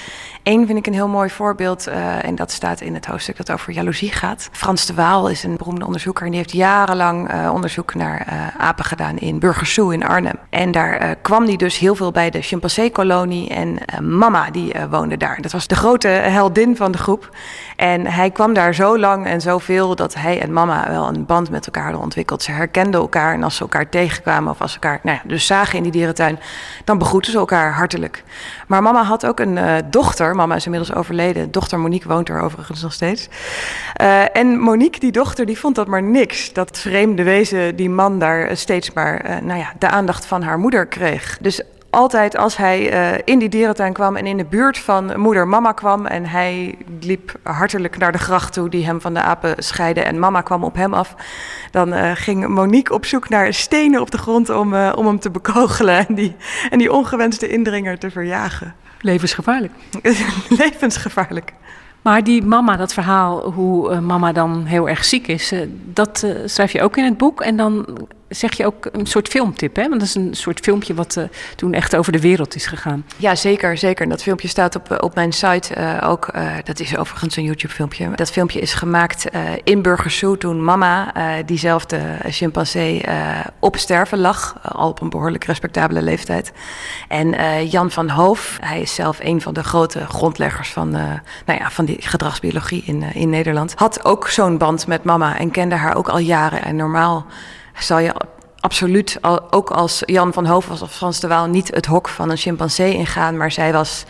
Eén 0.44 0.66
vind 0.66 0.78
ik 0.78 0.88
een 0.88 0.94
heel 0.94 1.08
mooi 1.08 1.30
voorbeeld, 1.30 1.88
uh, 1.88 2.26
en 2.26 2.36
dat 2.36 2.52
staat 2.52 2.82
in 2.82 2.94
het 2.94 3.06
hoofdstuk 3.06 3.38
dat 3.38 3.52
over 3.52 3.74
jaloezie 3.74 4.12
gaat. 4.12 4.50
Frans 4.52 4.86
de 4.86 4.94
Waal 4.94 5.30
is 5.30 5.44
een 5.44 5.58
beroemde 5.58 5.86
onderzoeker 5.86 6.26
en 6.26 6.32
die 6.32 6.40
heeft 6.40 6.52
jarenlang 6.52 7.34
uh, 7.34 7.54
onderzoek 7.54 7.94
naar 7.94 8.28
uh, 8.30 8.48
apen 8.58 8.86
gedaan 8.86 9.18
in 9.18 9.40
Burgersoe 9.40 9.94
in 9.94 10.04
Arnhem. 10.04 10.40
En 10.50 10.72
daar 10.72 11.16
kwam 11.16 11.46
hij 11.46 11.56
dus 11.56 11.78
heel 11.78 11.96
veel 11.96 12.12
bij 12.12 12.30
de 12.30 12.42
chimpansee-kolonie 12.42 13.50
en 13.50 13.78
mama 14.02 14.52
die 14.52 14.74
woonde 14.90 15.18
daar. 15.18 15.42
Dat 15.42 15.52
was 15.52 15.68
de 15.68 15.76
grote 15.76 16.08
heldin 16.08 16.76
van 16.76 16.92
de 16.92 16.98
groep. 16.98 17.30
En 17.80 18.06
hij 18.06 18.32
kwam 18.32 18.54
daar 18.54 18.74
zo 18.76 19.00
lang 19.00 19.26
en 19.26 19.42
zoveel 19.42 19.96
dat 19.96 20.14
hij 20.14 20.42
en 20.42 20.54
mama 20.54 20.90
wel 20.90 21.08
een 21.08 21.26
band 21.26 21.50
met 21.50 21.66
elkaar 21.66 21.84
hadden 21.84 22.02
ontwikkeld. 22.02 22.44
Ze 22.44 22.52
herkenden 22.52 23.00
elkaar 23.00 23.34
en 23.34 23.44
als 23.44 23.56
ze 23.56 23.62
elkaar 23.62 23.90
tegenkwamen 23.90 24.52
of 24.52 24.62
als 24.62 24.72
ze 24.72 24.80
elkaar 24.80 25.00
nou 25.04 25.18
ja, 25.18 25.30
dus 25.30 25.46
zagen 25.46 25.78
in 25.78 25.84
die 25.84 25.92
dierentuin, 25.92 26.40
dan 26.84 26.98
begroeten 26.98 27.32
ze 27.32 27.38
elkaar 27.38 27.74
hartelijk. 27.74 28.24
Maar 28.68 28.84
mama 28.84 29.04
had 29.04 29.26
ook 29.26 29.40
een 29.40 29.60
dochter 29.90 30.36
Mama 30.36 30.56
is 30.56 30.66
inmiddels 30.66 30.94
overleden. 30.94 31.52
Dochter 31.52 31.80
Monique 31.80 32.10
woont 32.10 32.30
er 32.30 32.42
overigens 32.42 32.82
nog 32.82 32.94
steeds. 32.94 33.28
Uh, 34.02 34.36
en 34.36 34.60
Monique, 34.60 35.00
die 35.00 35.12
dochter, 35.12 35.46
die 35.46 35.60
vond 35.60 35.76
dat 35.76 35.88
maar 35.88 36.04
niks. 36.04 36.54
Dat 36.54 36.78
vreemde 36.78 37.24
wezen, 37.24 37.76
die 37.76 37.90
man 37.90 38.20
daar 38.20 38.58
steeds 38.58 38.94
maar 38.94 39.40
nou 39.44 39.60
ja, 39.60 39.74
de 39.80 39.88
aandacht 39.88 40.26
van 40.26 40.42
haar 40.42 40.60
moeder 40.60 40.88
kreeg. 40.88 41.38
Dus 41.42 41.62
altijd 41.90 42.38
als 42.38 42.58
hij 42.58 42.94
uh, 42.94 43.22
in 43.26 43.40
die 43.40 43.50
dierentuin 43.50 43.94
kwam 43.94 44.16
en 44.16 44.26
in 44.26 44.38
de 44.38 44.46
buurt 44.46 44.78
van 44.78 45.20
moeder 45.20 45.48
mama 45.48 45.72
kwam 45.72 46.06
en 46.06 46.26
hij 46.26 46.78
liep 47.00 47.36
hartelijk 47.44 47.98
naar 47.98 48.12
de 48.12 48.18
gracht 48.18 48.54
toe 48.54 48.70
die 48.70 48.86
hem 48.86 49.02
van 49.02 49.14
de 49.14 49.22
apen 49.22 49.56
scheidde 49.58 50.02
en 50.02 50.20
mama 50.20 50.42
kwam 50.42 50.64
op 50.64 50.76
hem 50.76 50.94
af, 50.94 51.16
dan 51.72 51.94
uh, 51.94 52.12
ging 52.14 52.48
Monique 52.48 52.94
op 52.94 53.06
zoek 53.06 53.30
naar 53.30 53.54
stenen 53.54 54.02
op 54.02 54.12
de 54.12 54.18
grond 54.18 54.50
om, 54.50 54.74
uh, 54.74 54.94
om 54.96 55.06
hem 55.06 55.20
te 55.20 55.30
bekogelen 55.30 56.08
en 56.08 56.16
die, 56.16 56.36
en 56.70 56.78
die 56.78 56.94
ongewenste 56.94 57.48
indringer 57.48 57.98
te 57.98 58.12
verjagen. 58.12 58.76
Levensgevaarlijk. 59.02 59.74
Levensgevaarlijk. 60.64 61.54
Maar 62.02 62.24
die 62.24 62.44
mama, 62.44 62.76
dat 62.76 62.94
verhaal 62.94 63.52
hoe 63.52 64.00
mama 64.00 64.32
dan 64.32 64.66
heel 64.66 64.90
erg 64.90 65.06
ziek 65.06 65.28
is, 65.28 65.54
dat 65.86 66.28
schrijf 66.46 66.72
je 66.72 66.82
ook 66.82 66.98
in 66.98 67.04
het 67.04 67.18
boek. 67.18 67.42
En 67.42 67.58
dan 67.58 67.86
zeg 68.30 68.58
je 68.58 68.66
ook 68.66 68.90
een 68.92 69.06
soort 69.06 69.28
filmtip, 69.28 69.76
hè? 69.76 69.82
Want 69.82 70.00
dat 70.00 70.10
is 70.10 70.16
een 70.16 70.34
soort 70.34 70.60
filmpje 70.60 70.94
wat 70.94 71.16
uh, 71.16 71.24
toen 71.56 71.74
echt 71.74 71.96
over 71.96 72.12
de 72.12 72.20
wereld 72.20 72.56
is 72.56 72.66
gegaan. 72.66 73.06
Ja, 73.18 73.36
zeker, 73.36 73.78
zeker. 73.78 74.04
En 74.04 74.10
dat 74.10 74.24
filmpje 74.24 74.48
staat 74.48 74.76
op, 74.76 75.02
op 75.04 75.16
mijn 75.16 75.32
site 75.32 75.76
uh, 75.78 76.10
ook. 76.10 76.34
Dat 76.64 76.80
is 76.80 76.98
overigens 76.98 77.36
een 77.36 77.44
YouTube-filmpje. 77.44 78.12
Dat 78.16 78.32
filmpje 78.32 78.60
is 78.60 78.74
gemaakt 78.74 79.26
in 79.64 79.82
Burgersoe 79.82 80.38
toen 80.38 80.64
mama, 80.64 81.14
diezelfde 81.46 82.00
chimpansee, 82.28 83.04
op 83.60 83.78
sterven 83.78 84.20
lag. 84.20 84.56
al 84.62 84.90
op 84.90 85.02
een 85.02 85.10
behoorlijk 85.10 85.44
respectabele 85.44 86.02
leeftijd. 86.02 86.52
En 87.08 87.36
Jan 87.68 87.92
van 87.92 88.10
Hoof, 88.10 88.58
hij 88.62 88.82
is 88.82 88.96
zelf 88.96 89.20
een 89.22 89.42
van 89.42 89.54
de 89.54 89.64
grote 89.64 90.06
grondleggers 90.06 90.72
van, 90.72 90.90
nou 90.90 91.60
ja, 91.60 91.72
van 91.72 91.86
die 91.86 91.98
gedragsbiologie 92.00 92.84
in, 92.86 93.04
in 93.14 93.30
Nederland. 93.30 93.74
Had 93.76 94.06
ook 94.06 94.28
zo'n 94.28 94.58
band 94.58 94.88
met 94.88 95.04
mama 95.04 95.38
en 95.38 95.52
kende 95.52 95.76
haar 95.76 95.96
ook 95.96 96.10
al 96.10 96.20
jaren. 96.20 96.64
En 96.64 96.76
normaal 96.76 97.26
zal 97.84 98.00
je 98.00 98.14
absoluut, 98.60 99.20
ook 99.50 99.72
als 99.72 100.02
Jan 100.06 100.34
van 100.34 100.46
Hoof 100.46 100.68
was 100.68 100.82
of 100.82 100.96
Frans 100.96 101.20
de 101.20 101.28
Waal, 101.28 101.48
niet 101.48 101.76
het 101.76 101.86
hok 101.86 102.10
van 102.10 102.30
een 102.30 102.38
chimpansee 102.38 102.94
ingaan. 102.94 103.38
Maar 103.38 103.52
zij 103.52 103.74
was 103.74 104.06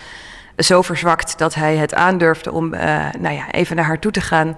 zo 0.57 0.81
verzwakt 0.81 1.37
dat 1.37 1.55
hij 1.55 1.75
het 1.75 1.93
aandurfde 1.93 2.51
om 2.51 2.73
uh, 2.73 2.79
nou 3.19 3.35
ja, 3.35 3.51
even 3.51 3.75
naar 3.75 3.85
haar 3.85 3.99
toe 3.99 4.11
te 4.11 4.21
gaan. 4.21 4.57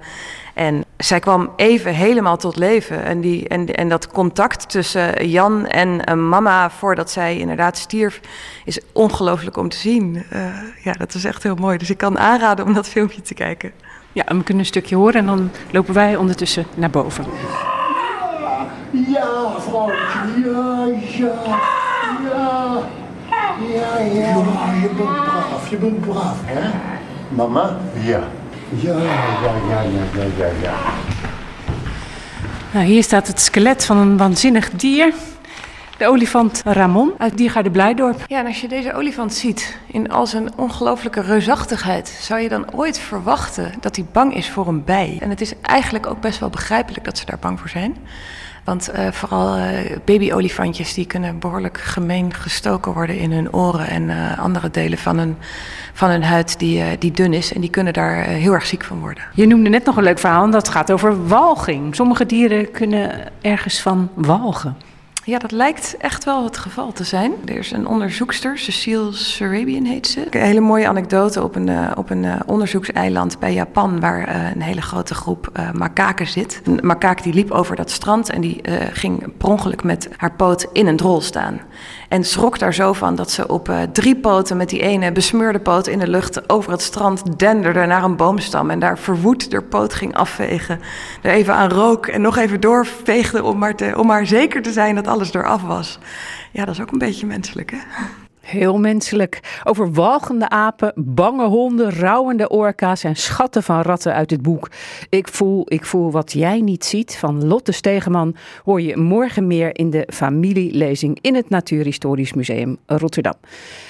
En 0.53 0.85
zij 0.97 1.19
kwam 1.19 1.49
even 1.55 1.93
helemaal 1.93 2.37
tot 2.37 2.55
leven. 2.55 3.03
En, 3.03 3.21
die, 3.21 3.47
en, 3.47 3.75
en 3.75 3.89
dat 3.89 4.07
contact 4.07 4.69
tussen 4.69 5.27
Jan 5.29 5.67
en 5.67 6.01
uh, 6.09 6.15
mama 6.15 6.69
voordat 6.69 7.11
zij 7.11 7.37
inderdaad 7.37 7.77
stierf, 7.77 8.19
is 8.65 8.79
ongelooflijk 8.93 9.57
om 9.57 9.69
te 9.69 9.77
zien. 9.77 10.25
Uh, 10.33 10.45
ja, 10.83 10.93
dat 10.93 11.13
is 11.13 11.25
echt 11.25 11.43
heel 11.43 11.55
mooi. 11.55 11.77
Dus 11.77 11.89
ik 11.89 11.97
kan 11.97 12.19
aanraden 12.19 12.65
om 12.65 12.73
dat 12.73 12.87
filmpje 12.87 13.21
te 13.21 13.33
kijken. 13.33 13.71
Ja, 14.11 14.23
we 14.27 14.43
kunnen 14.43 14.63
een 14.63 14.65
stukje 14.65 14.95
horen 14.95 15.15
en 15.15 15.25
dan 15.25 15.51
lopen 15.71 15.93
wij 15.93 16.15
ondertussen 16.15 16.65
naar 16.75 16.89
boven. 16.89 17.25
Ja, 18.91 19.59
vrouwtje, 19.59 20.19
ja, 20.45 20.85
ja, 21.17 21.33
ja. 22.23 22.79
Ja, 23.73 23.99
ja. 23.99 24.37
Ja, 24.37 24.73
je 24.81 24.89
bent 24.95 24.95
braaf, 24.95 25.69
je 25.69 25.77
bent 25.77 26.01
braaf, 26.01 26.37
hè? 26.43 26.69
Mama? 27.29 27.77
Ja. 27.93 28.19
Ja, 28.69 28.97
ja, 28.97 29.03
ja, 29.43 29.53
ja, 29.69 29.81
ja, 29.81 30.23
ja, 30.37 30.45
ja. 30.61 30.73
Nou, 32.73 32.85
hier 32.85 33.03
staat 33.03 33.27
het 33.27 33.39
skelet 33.39 33.85
van 33.85 33.97
een 33.97 34.17
waanzinnig 34.17 34.69
dier. 34.69 35.13
De 35.97 36.07
olifant 36.07 36.61
Ramon 36.65 37.13
uit 37.17 37.37
Diergaarde 37.37 37.71
Blijdorp. 37.71 38.23
Ja, 38.27 38.39
en 38.39 38.45
als 38.45 38.61
je 38.61 38.67
deze 38.67 38.93
olifant 38.93 39.33
ziet 39.33 39.77
in 39.87 40.11
al 40.11 40.27
zijn 40.27 40.49
ongelooflijke 40.57 41.21
reusachtigheid, 41.21 42.07
zou 42.21 42.39
je 42.41 42.49
dan 42.49 42.73
ooit 42.73 42.99
verwachten 42.99 43.73
dat 43.79 43.95
hij 43.95 44.05
bang 44.11 44.35
is 44.35 44.49
voor 44.49 44.67
een 44.67 44.83
bij. 44.83 45.17
En 45.19 45.29
het 45.29 45.41
is 45.41 45.53
eigenlijk 45.61 46.07
ook 46.07 46.21
best 46.21 46.39
wel 46.39 46.49
begrijpelijk 46.49 47.05
dat 47.05 47.17
ze 47.17 47.25
daar 47.25 47.39
bang 47.39 47.59
voor 47.59 47.69
zijn. 47.69 47.97
Want 48.63 48.89
uh, 48.95 49.11
vooral 49.11 49.57
uh, 49.57 49.65
babyolifantjes 50.05 50.93
die 50.93 51.05
kunnen 51.05 51.39
behoorlijk 51.39 51.77
gemeen 51.77 52.33
gestoken 52.33 52.93
worden 52.93 53.17
in 53.17 53.31
hun 53.31 53.53
oren 53.53 53.87
en 53.87 54.03
uh, 54.03 54.39
andere 54.39 54.71
delen 54.71 54.97
van 54.97 55.17
hun, 55.17 55.37
van 55.93 56.09
hun 56.09 56.23
huid 56.23 56.59
die, 56.59 56.97
die 56.97 57.11
dun 57.11 57.33
is. 57.33 57.53
En 57.53 57.61
die 57.61 57.69
kunnen 57.69 57.93
daar 57.93 58.23
heel 58.23 58.53
erg 58.53 58.65
ziek 58.65 58.83
van 58.83 58.99
worden. 58.99 59.23
Je 59.33 59.47
noemde 59.47 59.69
net 59.69 59.85
nog 59.85 59.97
een 59.97 60.03
leuk 60.03 60.19
verhaal 60.19 60.43
en 60.43 60.51
dat 60.51 60.69
gaat 60.69 60.91
over 60.91 61.27
walging. 61.27 61.95
Sommige 61.95 62.25
dieren 62.25 62.71
kunnen 62.71 63.11
ergens 63.41 63.81
van 63.81 64.09
walgen. 64.13 64.75
Ja, 65.23 65.39
dat 65.39 65.51
lijkt 65.51 65.97
echt 65.97 66.23
wel 66.23 66.43
het 66.43 66.57
geval 66.57 66.91
te 66.91 67.03
zijn. 67.03 67.31
Er 67.45 67.57
is 67.57 67.71
een 67.71 67.87
onderzoekster, 67.87 68.57
Cecile 68.57 69.13
Sarabian 69.13 69.85
heet 69.85 70.07
ze. 70.07 70.27
Een 70.29 70.41
hele 70.41 70.59
mooie 70.59 70.87
anekdote 70.87 71.43
op 71.43 71.55
een, 71.55 71.67
uh, 71.67 71.91
op 71.95 72.09
een 72.09 72.23
uh, 72.23 72.35
onderzoekseiland 72.45 73.39
bij 73.39 73.53
Japan... 73.53 73.99
waar 73.99 74.29
uh, 74.29 74.51
een 74.55 74.61
hele 74.61 74.81
grote 74.81 75.13
groep 75.13 75.69
makaken 75.73 76.27
zit. 76.27 76.61
Een 76.63 76.79
makaak 76.83 77.23
die 77.23 77.33
liep 77.33 77.51
over 77.51 77.75
dat 77.75 77.91
strand 77.91 78.29
en 78.29 78.41
die 78.41 78.61
ging 78.91 79.37
per 79.37 79.49
ongeluk 79.49 79.83
met 79.83 80.09
haar 80.17 80.33
poot 80.33 80.67
in 80.73 80.87
een 80.87 80.97
drol 80.97 81.21
staan. 81.21 81.61
En 82.11 82.23
schrok 82.23 82.59
daar 82.59 82.73
zo 82.73 82.93
van 82.93 83.15
dat 83.15 83.31
ze 83.31 83.47
op 83.47 83.71
drie 83.91 84.15
poten 84.15 84.57
met 84.57 84.69
die 84.69 84.81
ene 84.81 85.11
besmeurde 85.11 85.59
poot 85.59 85.87
in 85.87 85.99
de 85.99 86.07
lucht... 86.07 86.49
over 86.49 86.71
het 86.71 86.81
strand 86.81 87.39
denderde 87.39 87.85
naar 87.85 88.03
een 88.03 88.15
boomstam 88.15 88.69
en 88.69 88.79
daar 88.79 88.97
verwoed 88.97 89.51
haar 89.51 89.63
poot 89.63 89.93
ging 89.93 90.15
afvegen. 90.15 90.79
Er 91.21 91.31
even 91.31 91.53
aan 91.53 91.69
rook 91.69 92.07
en 92.07 92.21
nog 92.21 92.37
even 92.37 92.59
doorveegde 92.59 93.43
om 93.43 93.57
maar, 93.57 93.75
te, 93.75 93.93
om 93.97 94.07
maar 94.07 94.25
zeker 94.25 94.61
te 94.61 94.71
zijn 94.71 94.95
dat 94.95 95.07
alles 95.07 95.33
eraf 95.33 95.61
was. 95.61 95.99
Ja, 96.51 96.65
dat 96.65 96.73
is 96.73 96.81
ook 96.81 96.91
een 96.91 96.97
beetje 96.97 97.25
menselijk, 97.25 97.71
hè? 97.71 97.77
Heel 98.41 98.79
menselijk. 98.79 99.59
Over 99.63 99.91
walgende 99.91 100.49
apen, 100.49 100.93
bange 100.95 101.45
honden, 101.45 101.91
rouwende 101.91 102.49
orka's 102.49 103.03
en 103.03 103.15
schatten 103.15 103.63
van 103.63 103.81
ratten 103.81 104.13
uit 104.13 104.31
het 104.31 104.41
boek. 104.41 104.69
Ik 105.09 105.27
voel, 105.27 105.63
ik 105.67 105.85
voel 105.85 106.11
wat 106.11 106.31
jij 106.31 106.61
niet 106.61 106.85
ziet 106.85 107.15
van 107.17 107.47
Lotte 107.47 107.71
Stegeman 107.71 108.35
hoor 108.63 108.81
je 108.81 108.97
morgen 108.97 109.47
meer 109.47 109.77
in 109.77 109.89
de 109.89 110.07
familielezing 110.13 111.17
in 111.21 111.35
het 111.35 111.49
Natuurhistorisch 111.49 112.33
Museum 112.33 112.77
Rotterdam. 112.85 113.35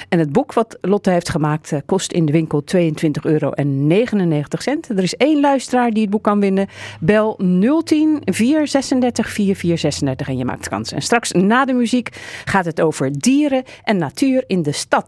En 0.10 0.20
het 0.20 0.32
boek 0.32 0.54
wat 0.54 0.78
Lotte 0.82 1.10
heeft 1.10 1.30
gemaakt 1.30 1.72
eh, 1.72 1.80
kost 1.86 2.12
in 2.12 2.26
de 2.26 2.32
winkel 2.32 2.64
22,99 2.76 2.82
euro. 3.22 3.52
Er 3.52 5.04
is 5.04 5.16
één 5.16 5.40
luisteraar 5.40 5.92
die 5.92 6.02
het 6.02 6.12
boek 6.12 6.24
kan 6.24 6.40
winnen. 6.40 6.68
Bel 7.00 7.36
010 7.84 8.22
436 8.26 9.30
4436 9.30 10.28
en 10.28 10.38
je 10.38 10.46
maakt 10.46 10.70
kans. 10.70 10.92
En 10.92 11.02
straks 11.02 11.32
na 11.32 11.66
de 11.66 11.74
muziek 11.74 12.10
gaat 12.46 12.66
het 12.66 12.82
over 12.82 13.20
dieren 13.20 13.64
en 13.84 13.98
natuur 13.98 14.41
in 14.48 14.62
de 14.62 14.72
stad. 14.72 15.06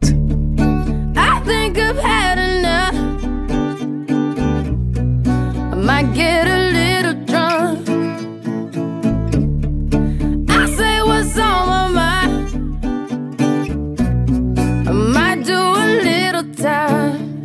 I 1.15 1.41
think 1.45 1.77
I've 1.77 1.97
had 1.97 2.37
enough. 2.37 2.95
I 5.71 5.75
might 5.75 6.13
get 6.13 6.47
a 6.47 6.59
little 6.79 7.25
drunk. 7.25 7.89
I 10.49 10.65
say 10.77 11.01
what's 11.03 11.37
on 11.37 11.67
my 11.67 11.87
mind. 12.01 12.47
I 14.87 14.91
might 14.91 15.43
do 15.45 15.57
a 15.57 15.87
little 16.09 16.47
time. 16.55 17.43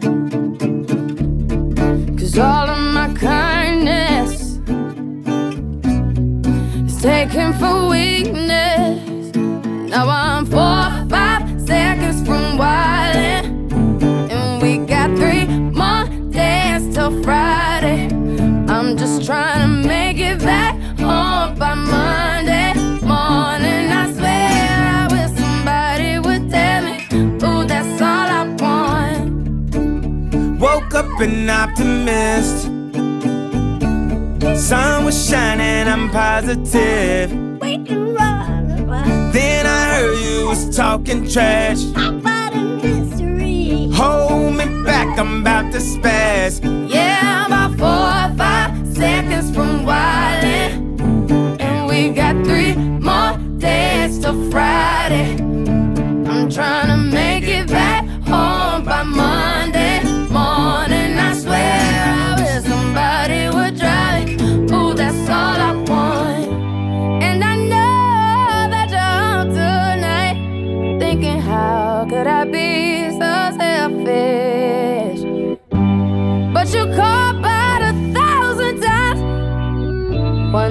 Cause 2.18 2.38
all 2.38 2.68
of 2.68 2.78
my 2.95 3.12
kindness 3.14 4.59
is 6.87 7.02
taken 7.02 7.52
for 7.54 7.88
weakness. 7.88 9.35
Now 9.90 10.09
I'm 10.09 10.47
from 10.47 10.98
wildin'. 12.59 13.47
And 14.31 14.62
we 14.62 14.79
got 14.79 15.11
three 15.17 15.47
more 15.47 16.05
days 16.31 16.93
till 16.95 17.23
Friday. 17.23 18.09
I'm 18.69 18.97
just 18.97 19.25
trying 19.25 19.61
to 19.62 19.69
make 19.88 20.19
it 20.19 20.41
back 20.41 20.75
home 20.99 21.55
by 21.57 21.75
Monday 21.75 22.75
morning. 23.07 23.88
I 24.03 24.12
swear 24.12 24.50
I 25.00 25.09
wish 25.12 25.31
somebody 25.38 26.19
would 26.19 26.50
tell 26.50 26.83
me, 26.85 26.97
ooh, 27.47 27.65
that's 27.67 28.03
all 28.03 28.29
I 28.41 28.43
want. 28.61 29.31
Woke 30.61 30.95
up 30.95 31.21
an 31.21 31.49
optimist. 31.49 32.67
Sun 34.69 35.05
was 35.05 35.29
shining, 35.29 35.87
I'm 35.88 36.11
positive. 36.11 37.31
We 37.61 37.79
can 37.85 38.15
run 38.15 38.87
Then 39.33 39.67
I 39.67 39.85
heard 39.95 40.19
you 40.19 40.49
was 40.49 40.77
talking 40.77 41.29
trash. 41.29 41.83
Back, 45.19 45.27
I'm 45.27 45.41
about 45.41 45.73
to 45.73 45.79
spaz. 45.79 46.61
Yeah, 46.89 47.47
I'm 47.47 47.53
about 47.53 47.79
four 47.79 47.89
or 47.89 48.37
five 48.37 48.97
seconds 48.97 49.55
from 49.55 49.85
wildin'. 49.85 51.61
And 51.61 51.87
we 51.89 52.11
got 52.11 52.35
three 52.45 52.75
more 52.77 53.37
days 53.59 54.19
till 54.19 54.51
Friday. 54.51 55.37
I'm 56.29 56.49
trying 56.51 56.89
to 56.89 56.97
make 56.97 57.45
it 57.45 57.69
back 57.69 58.05
home 58.27 58.85
by 58.85 59.03
Monday 59.03 60.03
morning. 60.31 61.19
I 61.19 61.35
swear 61.35 61.81
I 62.05 62.35
wish 62.39 62.65
somebody 62.65 63.49
would 63.57 63.79
drive. 63.79 64.29
Ooh, 64.73 64.95
that's 64.95 65.29
all 65.29 65.59
I 65.71 65.73
want. 65.89 66.49
And 67.23 67.43
I 67.43 67.57
know 67.57 68.71
that 68.71 68.89
you're 68.91 69.19
home 69.23 69.49
tonight, 69.55 70.99
thinking, 71.01 71.41
how 71.41 72.07
could 72.09 72.27
I 72.27 72.45
be 72.45 73.11
so 73.11 73.59
selfish? 73.59 74.58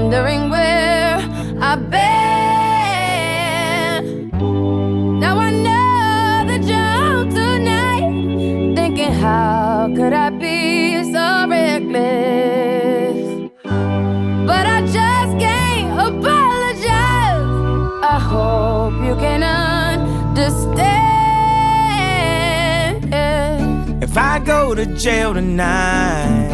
Wondering 0.07 0.49
where 0.49 1.17
I've 1.59 1.89
been. 1.89 1.99
Now 5.19 5.37
I 5.37 5.51
know 5.51 6.45
that 6.47 6.63
you're 6.63 7.25
tonight, 7.29 8.73
thinking, 8.73 9.11
how 9.11 9.91
could 9.93 10.13
I 10.13 10.29
be 10.29 11.03
so 11.11 11.45
reckless? 11.49 13.17
But 14.47 14.65
I 14.65 14.79
just 14.85 15.37
can't 15.43 15.91
apologize. 15.99 17.49
I 18.15 18.17
hope 18.31 18.93
you 19.05 19.15
can 19.17 19.43
understand. 19.43 20.03
If 24.01 24.17
I 24.17 24.39
go 24.39 24.73
to 24.73 24.85
jail 24.95 25.33
tonight, 25.33 26.46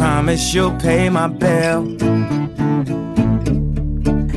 promise 0.00 0.54
you'll 0.54 0.76
pay 0.78 1.10
my 1.10 1.26
bill. 1.28 1.84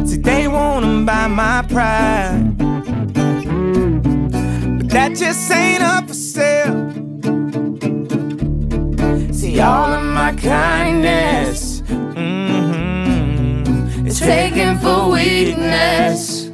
See, 0.05 0.17
they 0.17 0.45
wanna 0.49 1.05
buy 1.05 1.27
my 1.27 1.61
pride, 1.73 2.57
but 4.77 4.89
that 4.89 5.15
just 5.15 5.49
ain't 5.49 5.81
up 5.81 6.09
for 6.09 6.13
sale. 6.13 6.91
See, 9.31 9.61
all 9.61 9.89
of 9.99 10.03
my 10.03 10.33
kindness 10.35 11.81
mhm, 11.87 13.55
is 14.05 14.19
taken 14.19 14.77
for 14.79 15.11
weakness. 15.11 16.49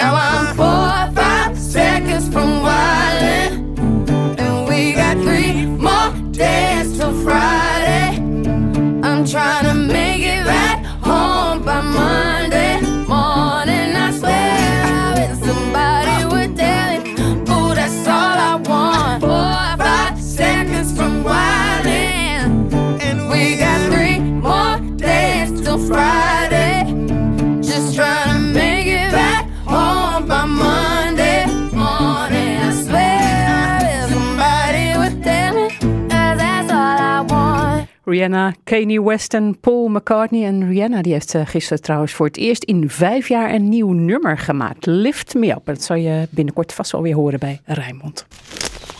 Now 0.00 0.12
I'm 0.14 0.56
four 0.56 0.84
or 1.02 1.10
five 1.20 1.52
seconds 1.58 2.26
from 2.32 2.48
wildin', 2.66 3.52
and 4.40 4.54
we 4.68 4.92
got 4.94 5.18
three 5.18 5.66
more 5.66 6.12
days 6.32 6.96
till 6.96 7.12
Friday. 7.22 7.87
Trying 9.30 9.64
to 9.64 9.77
Rihanna, 38.08 38.54
Kanye 38.64 39.02
West 39.02 39.34
en 39.34 39.60
Paul 39.60 39.88
McCartney. 39.88 40.44
En 40.44 40.68
Rihanna 40.68 41.02
die 41.02 41.12
heeft 41.12 41.34
eh, 41.34 41.46
gisteren 41.46 41.82
trouwens 41.82 42.12
voor 42.12 42.26
het 42.26 42.36
eerst 42.36 42.64
in 42.64 42.90
vijf 42.90 43.28
jaar 43.28 43.54
een 43.54 43.68
nieuw 43.68 43.92
nummer 43.92 44.38
gemaakt. 44.38 44.86
Lift 44.86 45.34
Me 45.34 45.50
Up. 45.50 45.60
Dat 45.64 45.82
zal 45.82 45.96
je 45.96 46.28
binnenkort 46.30 46.72
vast 46.72 46.92
wel 46.92 47.02
weer 47.02 47.14
horen 47.14 47.38
bij 47.38 47.60
Rijnmond. 47.64 48.26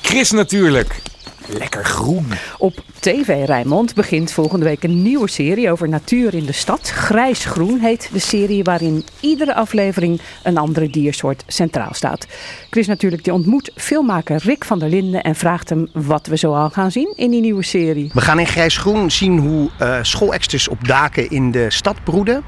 Chris 0.03 0.31
natuurlijk. 0.31 1.03
Lekker 1.49 1.85
groen. 1.85 2.27
Op 2.59 2.83
TV 3.01 3.47
Rijnmond 3.47 3.95
begint 3.95 4.33
volgende 4.33 4.65
week 4.65 4.83
een 4.83 5.03
nieuwe 5.03 5.29
serie 5.29 5.71
over 5.71 5.89
natuur 5.89 6.35
in 6.35 6.45
de 6.45 6.53
stad. 6.53 6.91
Grijs-groen 6.91 7.79
heet 7.79 8.09
de 8.13 8.19
serie 8.19 8.65
waarin 8.65 9.05
iedere 9.21 9.55
aflevering 9.55 10.21
een 10.43 10.57
andere 10.57 10.91
diersoort 10.91 11.45
centraal 11.47 11.95
staat. 11.95 12.27
Chris 12.71 12.87
natuurlijk 12.87 13.25
die 13.25 13.33
ontmoet 13.33 13.73
filmmaker 13.75 14.41
Rick 14.43 14.65
van 14.65 14.79
der 14.79 14.89
Linden 14.89 15.23
en 15.23 15.35
vraagt 15.35 15.69
hem 15.69 15.89
wat 15.93 16.27
we 16.27 16.37
zoal 16.37 16.71
gaan 16.71 16.91
zien 16.91 17.13
in 17.17 17.31
die 17.31 17.41
nieuwe 17.41 17.65
serie. 17.65 18.11
We 18.15 18.21
gaan 18.21 18.39
in 18.39 18.47
Grijs-Groen 18.47 19.11
zien 19.11 19.39
hoe 19.39 19.71
eh 19.79 19.99
schoolexters 20.03 20.69
op 20.69 20.89
daken 20.89 21.31
in 21.31 21.51
de 21.51 21.71
stad 21.71 22.05
broeden. 22.05 22.45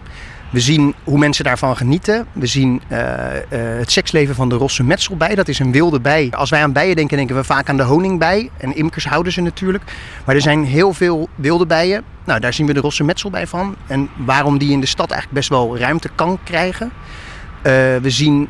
We 0.50 0.60
zien 0.60 0.94
hoe 1.04 1.18
mensen 1.18 1.44
daarvan 1.44 1.76
genieten. 1.76 2.26
We 2.32 2.46
zien 2.46 2.82
eh, 2.88 3.36
eh, 3.36 3.42
het 3.78 3.92
seksleven 3.92 4.34
van 4.34 4.48
de 4.48 4.54
rosse 4.54 4.82
metselbij. 4.82 5.34
Dat 5.34 5.48
is 5.48 5.58
een 5.58 5.72
wilde 5.72 6.00
bij. 6.00 6.28
Als 6.30 6.50
wij 6.50 6.62
aan 6.62 6.72
bijen 6.72 6.96
denken, 6.96 7.16
denken 7.16 7.36
we 7.36 7.44
vaak 7.44 7.68
aan 7.68 7.76
de 7.76 7.82
honingbij. 7.82 8.50
En 8.56 8.76
imkers 8.76 9.04
houden 9.04 9.32
ze 9.32 9.40
natuurlijk. 9.40 9.84
Maar 10.24 10.34
er 10.34 10.40
zijn 10.40 10.64
heel 10.64 10.92
veel 10.92 11.28
wilde 11.34 11.66
bijen. 11.66 12.04
Nou, 12.24 12.40
daar 12.40 12.52
zien 12.52 12.66
we 12.66 12.72
de 12.72 12.80
rosse 12.80 13.04
metselbij 13.04 13.46
van. 13.46 13.76
En 13.86 14.08
waarom 14.16 14.58
die 14.58 14.72
in 14.72 14.80
de 14.80 14.86
stad 14.86 15.10
eigenlijk 15.10 15.40
best 15.40 15.48
wel 15.48 15.78
ruimte 15.78 16.10
kan 16.14 16.38
krijgen. 16.44 16.92
Eh, 17.62 17.72
we 18.02 18.10
zien 18.10 18.48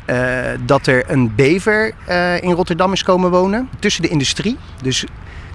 dat 0.65 0.87
er 0.87 1.03
een 1.07 1.35
bever 1.35 1.93
in 2.41 2.51
Rotterdam 2.51 2.93
is 2.93 3.03
komen 3.03 3.31
wonen. 3.31 3.69
Tussen 3.79 4.01
de 4.01 4.07
industrie. 4.07 4.57
Dus 4.81 5.05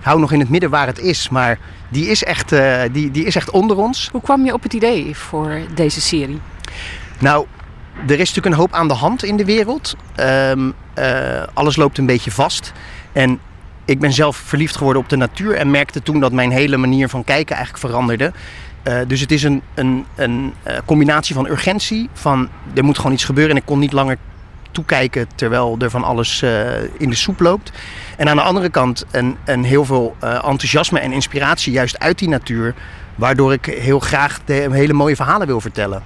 hou 0.07 0.21
nog 0.21 0.33
in 0.33 0.41
het 0.41 0.49
midden 0.49 0.71
waar 0.71 0.87
het 0.87 0.99
is. 0.99 1.29
Maar 1.29 1.59
die 1.89 2.07
is 2.07 2.25
echt, 2.25 2.53
eh, 2.53 2.83
die, 2.93 3.11
die 3.11 3.25
is 3.25 3.37
echt 3.37 3.51
onder 3.51 3.77
ons. 3.77 4.09
Hoe 4.13 4.21
kwam 4.21 4.45
je 4.45 4.53
op 4.53 4.63
het 4.63 4.73
idee 4.73 5.17
voor 5.17 5.61
deze 5.75 6.01
serie? 6.01 6.41
Nou, 7.19 7.47
er 8.07 8.13
is 8.13 8.19
natuurlijk 8.19 8.47
een 8.47 8.61
hoop 8.61 8.73
aan 8.73 8.89
de 8.89 8.95
hand 8.95 9.25
in 9.25 9.37
de 9.37 9.45
wereld. 9.45 9.97
Ehm, 10.15 10.71
eh, 10.95 11.43
alles 11.55 11.77
loopt 11.77 11.99
een 11.99 12.07
beetje 12.07 12.31
vast. 12.31 12.73
En 13.13 13.39
ik 13.85 13.99
ben 13.99 14.13
zelf 14.13 14.37
verliefd 14.37 14.77
geworden 14.77 15.03
op 15.03 15.09
de 15.09 15.17
natuur 15.17 15.55
en 15.55 15.71
merkte 15.71 16.03
toen 16.03 16.21
dat 16.21 16.33
mijn 16.33 16.51
hele 16.51 16.77
manier 16.77 17.09
van 17.09 17.25
kijken 17.25 17.57
eigenlijk 17.57 17.87
veranderde. 17.87 18.33
Eh, 18.83 18.99
dus 19.07 19.21
het 19.21 19.33
is 19.33 19.43
een, 19.43 19.63
een, 19.75 20.05
een 20.15 20.53
combinatie 20.85 21.35
van 21.35 21.47
urgentie, 21.47 22.09
van 22.13 22.49
er 22.75 22.85
moet 22.85 22.97
gewoon 22.97 23.13
iets 23.13 23.25
gebeuren 23.25 23.55
en 23.55 23.61
ik 23.61 23.67
kon 23.67 23.79
niet 23.79 23.93
langer 23.93 24.17
toekijken 24.77 25.27
terwijl 25.35 25.77
er 25.79 25.91
van 25.91 26.05
alles 26.05 26.43
eh, 26.43 26.83
in 26.99 27.11
de 27.11 27.17
soep 27.17 27.41
loopt. 27.41 27.73
En 28.17 28.29
aan 28.29 28.37
de 28.37 28.43
andere 28.43 28.69
kant 28.69 29.05
een, 29.11 29.37
een 29.45 29.65
heel 29.65 29.85
veel 29.85 30.17
eh, 30.21 30.35
enthousiasme 30.35 31.01
en 31.01 31.13
inspiratie 31.13 31.73
juist 31.73 31.99
uit 31.99 32.19
die 32.19 32.29
natuur. 32.29 32.75
Waardoor 33.15 33.53
ik 33.53 33.65
heel 33.65 34.01
graag 34.01 34.41
de 34.45 34.69
hele 34.71 34.93
mooie 34.93 35.17
verhalen 35.17 35.47
wil 35.47 35.61
vertellen. 35.61 36.03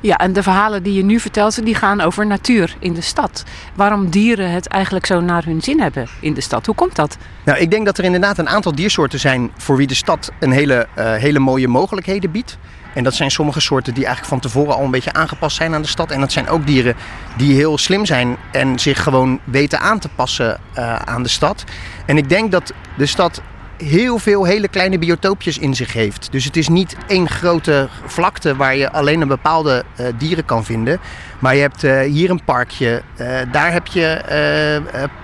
Ja, 0.00 0.16
en 0.16 0.32
de 0.32 0.42
verhalen 0.42 0.82
die 0.82 0.94
je 0.94 1.04
nu 1.04 1.20
vertelt, 1.20 1.64
die 1.64 1.74
gaan 1.74 2.00
over 2.00 2.26
natuur 2.26 2.76
in 2.78 2.92
de 2.94 3.00
stad. 3.00 3.44
Waarom 3.74 4.10
dieren 4.10 4.50
het 4.50 4.66
eigenlijk 4.66 5.06
zo 5.06 5.20
naar 5.20 5.44
hun 5.44 5.60
zin 5.60 5.80
hebben 5.80 6.06
in 6.20 6.34
de 6.34 6.40
stad. 6.40 6.66
Hoe 6.66 6.74
komt 6.74 6.96
dat? 6.96 7.16
Nou, 7.44 7.58
ik 7.58 7.70
denk 7.70 7.86
dat 7.86 7.98
er 7.98 8.04
inderdaad 8.04 8.38
een 8.38 8.48
aantal 8.48 8.74
diersoorten 8.74 9.18
zijn 9.18 9.50
voor 9.56 9.76
wie 9.76 9.86
de 9.86 9.94
stad 9.94 10.32
een 10.40 10.52
hele, 10.52 10.86
eh, 10.94 11.14
hele 11.14 11.38
mooie 11.38 11.68
mogelijkheden 11.68 12.30
biedt. 12.30 12.58
En 12.98 13.04
dat 13.04 13.14
zijn 13.14 13.30
sommige 13.30 13.60
soorten 13.60 13.94
die 13.94 14.04
eigenlijk 14.04 14.34
van 14.34 14.50
tevoren 14.50 14.74
al 14.74 14.84
een 14.84 14.90
beetje 14.90 15.12
aangepast 15.12 15.56
zijn 15.56 15.74
aan 15.74 15.82
de 15.82 15.88
stad. 15.88 16.10
En 16.10 16.20
dat 16.20 16.32
zijn 16.32 16.48
ook 16.48 16.66
dieren 16.66 16.94
die 17.36 17.54
heel 17.54 17.78
slim 17.78 18.06
zijn 18.06 18.36
en 18.52 18.78
zich 18.78 19.02
gewoon 19.02 19.40
weten 19.44 19.80
aan 19.80 19.98
te 19.98 20.08
passen 20.08 20.60
eh, 20.72 20.96
aan 20.96 21.22
de 21.22 21.28
stad. 21.28 21.64
En 22.06 22.16
ik 22.16 22.28
denk 22.28 22.50
dat 22.50 22.72
de 22.96 23.06
stad 23.06 23.42
heel 23.78 24.18
veel 24.18 24.44
hele 24.44 24.68
kleine 24.68 24.98
biotoopjes 24.98 25.58
in 25.58 25.74
zich 25.74 25.92
heeft. 25.92 26.28
Dus 26.30 26.44
het 26.44 26.56
is 26.56 26.68
niet 26.68 26.96
één 27.06 27.28
grote 27.28 27.88
vlakte 28.06 28.56
waar 28.56 28.76
je 28.76 28.92
alleen 28.92 29.20
een 29.20 29.28
bepaalde 29.28 29.84
eh, 29.96 30.06
dieren 30.18 30.44
kan 30.44 30.64
vinden. 30.64 31.00
Maar 31.38 31.54
je 31.54 31.60
hebt 31.60 31.84
eh, 31.84 32.00
hier 32.00 32.30
een 32.30 32.44
parkje, 32.44 33.02
eh, 33.16 33.26
daar 33.52 33.72
heb 33.72 33.86
je 33.86 34.06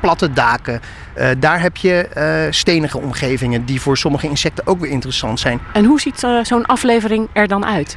platte 0.01 0.33
daken, 0.33 0.81
daar 1.39 1.61
heb 1.61 1.77
je 1.77 2.09
stenige 2.51 2.99
omgevingen 2.99 3.65
die 3.65 3.81
voor 3.81 3.97
sommige 3.97 4.29
insecten 4.29 4.67
ook 4.67 4.81
weer 4.81 4.91
interessant 4.91 5.41
zijn. 5.41 5.61
En 5.73 5.85
hoe 5.85 6.01
ziet 6.01 6.27
zo'n 6.43 6.67
aflevering 6.67 7.29
er 7.33 7.49
dan 7.49 7.67
uit? 7.67 7.97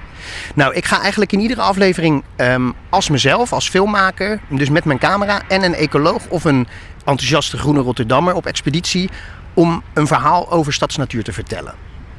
Nou, 0.54 0.74
ik 0.74 0.86
ga 0.86 1.02
eigenlijk 1.02 1.32
in 1.32 1.40
iedere 1.40 1.62
aflevering 1.62 2.24
ehm, 2.36 2.72
als 2.90 3.10
mezelf, 3.10 3.54
als 3.54 3.70
filmmaker, 3.70 4.40
dus 4.50 4.70
met 4.70 4.86
mijn 4.86 5.00
camera 5.00 5.42
en 5.48 5.64
een 5.64 5.76
ecoloog 5.76 6.28
of 6.30 6.44
een 6.44 6.68
enthousiaste 7.06 7.58
groene 7.58 7.80
Rotterdammer 7.80 8.34
op 8.34 8.46
expeditie 8.46 9.10
om 9.58 9.84
een 9.94 10.08
verhaal 10.08 10.52
over 10.52 10.74
stadsnatuur 10.74 11.24
te 11.24 11.34
vertellen. 11.34 11.74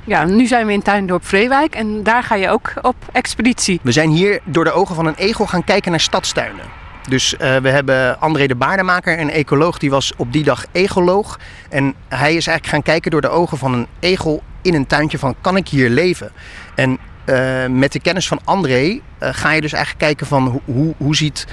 Ja, 0.04 0.24
nu 0.24 0.46
zijn 0.46 0.66
we 0.66 0.72
in 0.72 0.82
Tuindorp 0.82 1.26
Vreewijk 1.26 1.74
en 1.74 2.02
daar 2.02 2.22
ga 2.22 2.34
je 2.34 2.48
ook 2.48 2.72
op 2.82 2.96
expeditie. 3.12 3.80
We 3.82 3.92
zijn 3.92 4.10
hier 4.10 4.40
door 4.44 4.64
de 4.64 4.72
ogen 4.72 4.94
van 4.94 5.06
een 5.06 5.14
egel 5.14 5.46
gaan 5.46 5.64
kijken 5.64 5.90
naar 5.90 6.00
stadstuinen. 6.00 6.64
Dus 7.08 7.36
eh, 7.36 7.56
we 7.56 7.68
hebben 7.68 8.20
André 8.20 8.46
de 8.46 8.54
Baardemaker, 8.54 9.18
een 9.18 9.30
ecoloog, 9.30 9.78
die 9.78 9.90
was 9.90 10.12
op 10.16 10.32
die 10.32 10.44
dag 10.44 10.64
egoloog. 10.72 11.38
En 11.70 11.94
hij 12.08 12.34
is 12.34 12.46
eigenlijk 12.46 12.66
gaan 12.66 12.82
kijken 12.82 13.10
door 13.10 13.20
de 13.20 13.28
ogen 13.28 13.58
van 13.58 13.72
een 13.72 13.86
egel 14.00 14.42
in 14.62 14.74
een 14.74 14.86
tuintje 14.86 15.18
van 15.18 15.34
kan 15.40 15.56
ik 15.56 15.68
hier 15.68 15.90
leven? 15.90 16.32
En 16.74 16.98
eh, 17.24 17.66
met 17.66 17.92
de 17.92 18.00
kennis 18.00 18.28
van 18.28 18.40
André 18.44 19.00
eh, 19.18 19.28
ga 19.32 19.52
je 19.52 19.60
dus 19.60 19.72
eigenlijk 19.72 20.04
kijken 20.04 20.26
van 20.26 20.46
hoe, 20.46 20.60
hoe, 20.64 20.94
hoe 20.96 21.16
ziet 21.16 21.46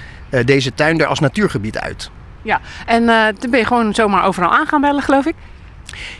deze 0.45 0.74
tuin 0.74 1.00
er 1.00 1.06
als 1.06 1.19
natuurgebied 1.19 1.78
uit. 1.78 2.12
Ja, 2.41 2.60
en 2.86 3.36
toen 3.39 3.52
ben 3.52 3.60
je 3.60 3.65
gewoon 3.65 3.93
zomaar 3.93 4.26
overal 4.26 4.52
aan 4.52 4.67
gaan 4.67 4.82
bellen, 4.82 5.02
geloof 5.02 5.26
ik. 5.26 5.36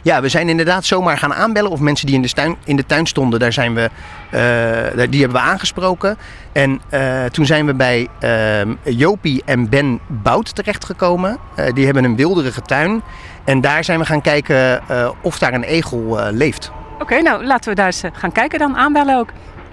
Ja, 0.02 0.22
we 0.22 0.30
zijn 0.30 0.50
inderdaad 0.50 0.86
zomaar 0.86 1.18
gaan 1.18 1.34
aanbellen. 1.34 1.72
Of 1.72 1.80
mensen 1.80 2.06
die 2.06 2.16
in 2.16 2.22
de 2.22 2.30
tuin, 2.30 2.56
in 2.64 2.76
de 2.76 2.86
tuin 2.86 3.06
stonden, 3.06 3.40
daar 3.40 3.54
zijn 3.54 3.74
we, 3.74 3.90
eh, 4.30 5.10
die 5.10 5.20
hebben 5.20 5.42
we 5.42 5.48
aangesproken. 5.48 6.18
En 6.52 6.82
eh, 6.90 7.26
toen 7.26 7.46
zijn 7.46 7.66
we 7.66 7.74
bij 7.74 8.08
ehm, 8.20 8.74
Jopie 8.84 9.42
en 9.46 9.70
Ben 9.70 10.00
Bout 10.08 10.56
terechtgekomen. 10.56 11.38
Eh, 11.56 11.74
die 11.74 11.86
hebben 11.86 12.04
een 12.04 12.16
wilderige 12.16 12.62
tuin. 12.62 13.02
En 13.44 13.62
daar 13.62 13.84
zijn 13.84 14.00
we 14.00 14.06
gaan 14.06 14.22
kijken 14.22 14.82
of 15.22 15.40
daar 15.40 15.54
een 15.54 15.64
egel 15.64 16.20
leeft. 16.32 16.72
Oké, 17.00 17.22
nou 17.22 17.46
laten 17.46 17.70
we 17.70 17.76
daar 17.76 17.86
eens 17.86 18.04
gaan 18.14 18.32
kijken 18.32 18.60
dan, 18.60 18.78
aanbellen 18.78 19.18
ook. 19.18 19.30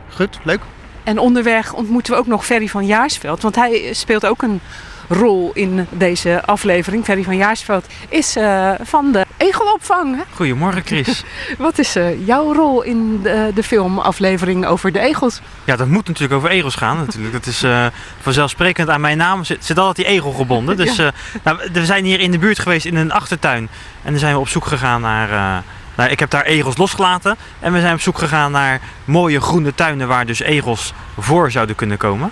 Goed, 0.08 0.38
leuk. 0.42 0.60
En 1.04 1.18
onderweg 1.18 1.72
ontmoeten 1.72 2.12
we 2.12 2.18
ook 2.18 2.26
nog 2.26 2.44
Ferry 2.44 2.66
van 2.66 2.86
Jaarsveld, 2.86 3.42
want 3.42 3.56
hij 3.56 3.92
speelt 3.92 4.26
ook 4.26 4.42
een 4.42 4.60
rol 5.12 5.50
in 5.54 5.86
deze 5.90 6.42
aflevering. 6.44 7.04
Ferry 7.04 7.22
van 7.22 7.36
Jaarsveld 7.36 7.86
is 8.08 8.36
eh, 8.36 8.70
van 8.82 9.12
de 9.12 9.24
egelopvang. 9.36 10.16
hè? 10.16 10.22
Goedemorgen 10.34 10.82
Chris. 10.84 11.24
Wat 11.58 11.78
is 11.78 11.96
eh, 11.96 12.26
jouw 12.26 12.52
rol 12.52 12.82
in 12.82 13.22
de, 13.22 13.50
de 13.54 13.62
filmaflevering 13.62 14.66
over 14.66 14.92
de 14.92 15.00
egels? 15.00 15.40
Ja, 15.64 15.76
dat 15.76 15.88
moet 15.88 16.06
natuurlijk 16.06 16.34
over 16.34 16.50
egels 16.50 16.74
gaan 16.74 16.96
natuurlijk. 16.96 17.32
Dat 17.32 17.46
is 17.46 17.62
eh, 17.62 17.86
vanzelfsprekend 18.20 18.88
aan 18.88 19.00
mijn 19.00 19.16
naam 19.16 19.44
zit, 19.44 19.64
zit 19.64 19.78
altijd 19.78 19.96
die 19.96 20.16
egel 20.16 20.32
gebonden. 20.32 20.76
Dus 20.76 20.96
nou, 21.44 21.58
we 21.72 21.84
zijn 21.84 22.04
hier 22.04 22.20
in 22.20 22.30
de 22.30 22.38
buurt 22.38 22.58
geweest 22.58 22.86
in 22.86 22.96
een 22.96 23.12
achtertuin. 23.12 23.68
En 24.02 24.10
dan 24.10 24.20
zijn 24.20 24.34
we 24.34 24.40
op 24.40 24.48
zoek 24.48 24.66
gegaan 24.66 25.00
naar... 25.00 25.28
nou, 25.94 26.10
ik 26.10 26.20
heb 26.20 26.30
daar 26.30 26.44
egels 26.44 26.76
losgelaten. 26.76 27.36
En 27.60 27.72
we 27.72 27.80
zijn 27.80 27.94
op 27.94 28.00
zoek 28.00 28.18
gegaan 28.18 28.52
naar 28.52 28.80
mooie 29.04 29.40
groene 29.40 29.74
tuinen 29.74 30.08
waar 30.08 30.26
dus 30.26 30.40
egels 30.40 30.92
voor 31.18 31.50
zouden 31.50 31.76
kunnen 31.76 31.96
komen. 31.96 32.30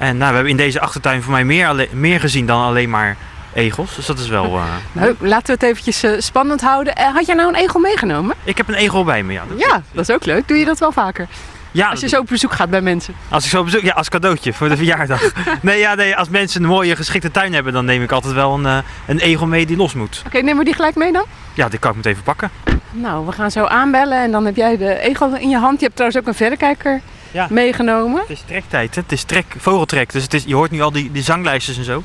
En 0.00 0.16
nou, 0.16 0.28
we 0.28 0.34
hebben 0.34 0.50
in 0.50 0.56
deze 0.56 0.80
achtertuin 0.80 1.22
voor 1.22 1.32
mij 1.32 1.44
meer, 1.44 1.88
meer 1.92 2.20
gezien 2.20 2.46
dan 2.46 2.62
alleen 2.62 2.90
maar 2.90 3.16
egels. 3.52 3.94
Dus 3.96 4.06
dat 4.06 4.18
is 4.18 4.28
wel... 4.28 4.44
eh, 4.44 4.62
Nou, 4.92 5.14
laten 5.18 5.46
we 5.46 5.52
het 5.52 5.62
eventjes 5.62 6.02
eh, 6.02 6.12
spannend 6.18 6.60
houden. 6.60 6.94
Eh, 6.94 7.14
had 7.14 7.26
jij 7.26 7.34
nou 7.34 7.48
een 7.48 7.54
egel 7.60 7.80
meegenomen? 7.80 8.36
Ik 8.44 8.56
heb 8.56 8.68
een 8.68 8.74
egel 8.74 9.04
bij 9.04 9.22
me, 9.22 9.32
ja. 9.32 9.42
Dat- 9.48 9.60
Ja, 9.60 9.82
dat 9.92 10.08
is 10.08 10.14
ook 10.14 10.24
leuk. 10.24 10.48
Doe 10.48 10.56
je 10.58 10.64
dat 10.64 10.78
wel 10.78 10.92
vaker? 10.92 11.26
ja 11.72 11.88
Als 11.90 12.00
je 12.00 12.08
zo 12.08 12.20
op 12.20 12.26
bezoek 12.26 12.52
gaat 12.52 12.70
bij 12.70 12.80
mensen. 12.80 13.14
Als 13.28 13.44
ik 13.44 13.50
zo 13.50 13.58
op 13.58 13.64
bezoek, 13.64 13.80
ja, 13.82 13.92
als 13.92 14.08
cadeautje 14.08 14.52
voor 14.52 14.68
de 14.68 14.76
verjaardag. 14.76 15.32
nee, 15.62 15.78
ja, 15.78 15.94
nee, 15.94 16.16
als 16.16 16.28
mensen 16.28 16.62
een 16.62 16.68
mooie 16.68 16.96
geschikte 16.96 17.30
tuin 17.30 17.52
hebben, 17.54 17.72
dan 17.72 17.84
neem 17.84 18.02
ik 18.02 18.12
altijd 18.12 18.34
wel 18.34 18.54
een, 18.64 18.82
een 19.06 19.18
egel 19.18 19.46
mee 19.46 19.66
die 19.66 19.76
los 19.76 19.94
moet. 19.94 20.22
Oké, 20.26 20.38
nemen 20.38 20.58
we 20.58 20.64
die 20.64 20.74
gelijk 20.74 20.94
mee 20.94 21.12
dan? 21.12 21.24
Ja, 21.54 21.68
die 21.68 21.78
kan 21.78 21.90
ik 21.90 21.96
meteen 21.96 22.12
even 22.12 22.24
pakken. 22.24 22.50
Nou, 22.90 23.26
we 23.26 23.32
gaan 23.32 23.50
zo 23.50 23.64
aanbellen 23.64 24.18
en 24.22 24.30
dan 24.30 24.44
heb 24.46 24.56
jij 24.56 24.76
de 24.76 24.98
egel 24.98 25.36
in 25.36 25.48
je 25.48 25.58
hand. 25.58 25.78
Je 25.78 25.84
hebt 25.84 25.96
trouwens 25.96 26.20
ook 26.22 26.28
een 26.28 26.34
verrekijker 26.38 27.00
Ja. 27.30 27.46
meegenomen. 27.50 28.20
Het 28.20 28.30
is 28.30 28.42
trektijd, 28.46 28.94
hè? 28.94 29.00
het 29.00 29.12
is 29.12 29.22
trek, 29.22 29.44
vogeltrek, 29.58 30.12
dus 30.12 30.22
het 30.22 30.34
is, 30.34 30.44
je 30.46 30.54
hoort 30.54 30.70
nu 30.70 30.80
al 30.80 30.92
die, 30.92 31.12
die 31.12 31.22
zanglijstjes 31.22 31.78
en 31.78 31.84
zo. 31.84 32.02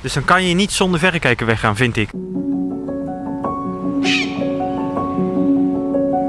Dus 0.00 0.12
dan 0.12 0.24
kan 0.24 0.44
je 0.44 0.54
niet 0.54 0.72
zonder 0.72 1.00
verrekijker 1.00 1.46
weggaan, 1.46 1.76
vind 1.76 1.96
ik. 1.96 2.08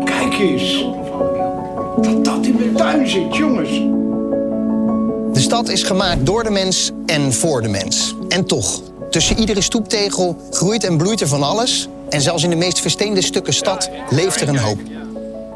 Kijk 0.05 0.39
eens. 0.39 0.85
Dat 2.01 2.25
dat 2.25 2.45
in 2.45 2.55
mijn 2.55 2.73
tuin 2.75 3.07
zit, 3.07 3.35
jongens. 3.35 3.69
De 5.33 5.39
stad 5.39 5.69
is 5.69 5.83
gemaakt 5.83 6.25
door 6.25 6.43
de 6.43 6.49
mens 6.49 6.91
en 7.05 7.33
voor 7.33 7.61
de 7.61 7.67
mens. 7.69 8.15
En 8.29 8.45
toch, 8.45 8.81
tussen 9.09 9.39
iedere 9.39 9.61
stoeptegel 9.61 10.47
groeit 10.51 10.83
en 10.83 10.97
bloeit 10.97 11.21
er 11.21 11.27
van 11.27 11.43
alles. 11.43 11.87
En 12.09 12.21
zelfs 12.21 12.43
in 12.43 12.49
de 12.49 12.55
meest 12.55 12.79
versteende 12.79 13.21
stukken 13.21 13.53
stad 13.53 13.89
leeft 14.09 14.41
er 14.41 14.49
een 14.49 14.57
hoop. 14.57 14.79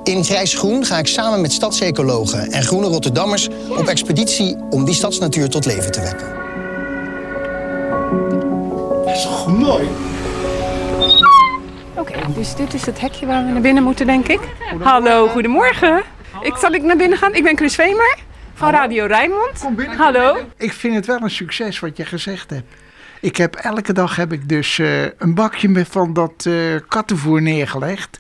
In 0.08 0.24
Grijs 0.24 0.54
Groen 0.54 0.86
ga 0.86 0.98
ik 0.98 1.08
samen 1.08 1.42
met 1.42 1.52
stadsecologen 1.52 2.52
en 2.52 2.64
groene 2.64 2.88
Rotterdammers 2.88 3.48
op 3.70 3.88
expeditie 3.88 4.58
om 4.70 4.86
die 4.86 4.94
stadsnatuur 4.94 5.50
tot 5.50 5.66
leven 5.66 5.92
te 5.92 6.02
wekken. 6.02 6.28
Dat 9.06 9.16
is 9.16 9.22
toch 9.22 9.58
mooi? 9.58 9.88
Oké, 11.96 12.34
dus 12.36 12.56
dit 12.56 12.74
is 12.74 12.86
het 12.86 13.02
hekje 13.02 13.26
waar 13.26 13.46
we 13.46 13.52
naar 13.52 13.62
binnen 13.62 13.84
moeten, 13.84 14.06
denk 14.06 14.28
ik. 14.28 14.40
Hallo, 14.80 15.28
goedemorgen. 15.28 16.04
Ik, 16.42 16.56
zal 16.56 16.72
ik 16.72 16.84
naar 16.84 16.98
binnen 16.98 17.18
gaan? 17.18 17.34
Ik 17.34 17.44
ben 17.44 17.58
Chris 17.58 17.76
Vemer 17.76 18.18
van 18.54 18.72
Radio 18.72 19.06
Rijnmond. 19.06 19.68
Hallo. 19.98 20.38
Ik 20.58 20.74
vind 20.74 20.96
het 20.96 21.06
wel 21.06 21.22
een 21.22 21.30
succes 21.30 21.80
wat 21.80 21.98
je 21.98 22.06
gezegd 22.06 22.50
hebt. 22.50 22.74
Ik 23.22 23.38
heb 23.38 23.56
elke 23.56 23.94
dag 23.94 24.16
heb 24.16 24.34
ik 24.34 24.50
dus 24.50 24.80
eh, 24.80 25.04
een 25.04 25.36
bakje 25.36 25.70
met 25.70 25.88
van 25.88 26.14
dat 26.14 26.46
eh, 26.46 26.54
kattenvoer 26.88 27.42
neergelegd. 27.42 28.20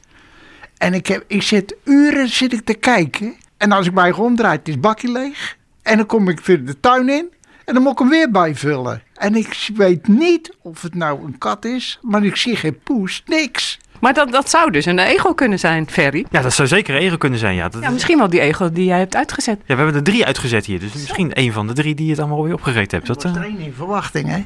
En 0.78 0.94
ik, 0.94 1.08
heb, 1.08 1.24
ik 1.28 1.42
zit 1.42 1.76
uren 1.84 2.28
zit 2.30 2.54
ik 2.54 2.66
te 2.66 2.74
kijken. 2.74 3.36
En 3.58 3.72
als 3.72 3.86
ik 3.88 3.94
mij 3.94 4.10
ronddraai, 4.10 4.60
is 4.63 4.72
het 4.72 4.82
bakje 4.82 5.12
leeg. 5.12 5.58
En 5.82 5.98
dan 5.98 6.06
kom 6.06 6.30
ik 6.30 6.40
weer 6.40 6.66
de 6.66 6.80
tuin 6.80 7.10
in. 7.10 7.30
En 7.66 7.74
dan 7.74 7.84
moet 7.84 7.92
ik 7.92 8.00
hem 8.00 8.10
weer 8.10 8.32
bijvullen. 8.32 9.02
En 9.13 9.36
ik 9.36 9.70
weet 9.76 10.08
niet 10.08 10.56
of 10.62 10.82
het 10.82 10.96
nou 10.96 11.26
een 11.26 11.38
kat 11.38 11.66
is. 11.66 12.00
Maar 12.02 12.24
ik 12.24 12.36
zie 12.36 12.56
geen 12.56 12.80
poes, 12.84 13.24
niks. 13.26 13.80
Maar 14.00 14.13
dat, 14.13 14.32
dat 14.32 14.50
zou 14.50 14.72
dus 14.72 14.86
een 14.86 15.00
egel 15.00 15.34
kunnen 15.34 15.60
zijn, 15.60 15.90
Ferry. 15.90 16.26
Ja, 16.30 16.42
dat 16.42 16.54
zou 16.54 16.68
zeker 16.68 16.96
een 16.96 17.02
egel 17.02 17.18
kunnen 17.18 17.40
zijn, 17.40 17.56
ja. 17.56 17.70
Dat, 17.70 17.82
Ja, 17.82 17.90
misschien 17.90 18.18
wel 18.18 18.30
die 18.30 18.40
egel 18.40 18.74
die 18.74 18.86
jij 18.86 18.98
hebt 18.98 19.16
uitgezet. 19.16 19.58
ja, 19.66 19.76
we 19.76 19.82
hebben 19.82 19.96
er 19.96 20.04
drie 20.04 20.26
uitgezet 20.26 20.66
hier, 20.66 20.80
dus 20.80 20.94
misschien 20.94 21.30
een 21.34 21.54
van 21.54 21.68
de 21.68 21.74
drie 21.74 21.96
die 21.96 22.10
het 22.10 22.20
allemaal 22.20 22.44
weer 22.44 22.54
opgegeten 22.54 22.98
hebt. 22.98 23.08
Dat, 23.08 23.22
Dat 23.22 23.32
was 23.32 23.42
er 23.42 23.50
één 23.50 23.60
in 23.60 23.74
verwachting, 23.74 24.28
hè? 24.28 24.46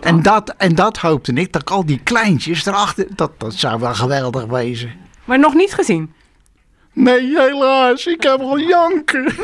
En 0.00 0.22
dat, 0.22 0.54
en 0.56 0.74
dat 0.74 0.98
hoopte 0.98 1.32
ik, 1.32 1.52
dat 1.52 1.62
ik 1.62 1.70
al 1.70 1.86
die 1.86 2.00
kleintjes 2.02 2.66
erachter... 2.66 3.06
Dat, 3.14 3.40
dat 3.40 3.54
zou 3.54 3.80
wel 3.80 3.94
geweldig 3.94 4.44
wezen. 4.44 4.92
Maar 5.28 5.38
nog 5.38 5.54
niet 5.54 5.74
gezien. 5.74 6.12
Nee, 6.92 7.40
helaas. 7.40 8.06
Ik 8.06 8.22
heb 8.22 8.40
al 8.40 8.58
janken. 8.58 9.34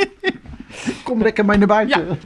Kom 1.04 1.22
lekker 1.22 1.44
mee 1.44 1.58
naar 1.58 1.66
buiten. 1.66 2.18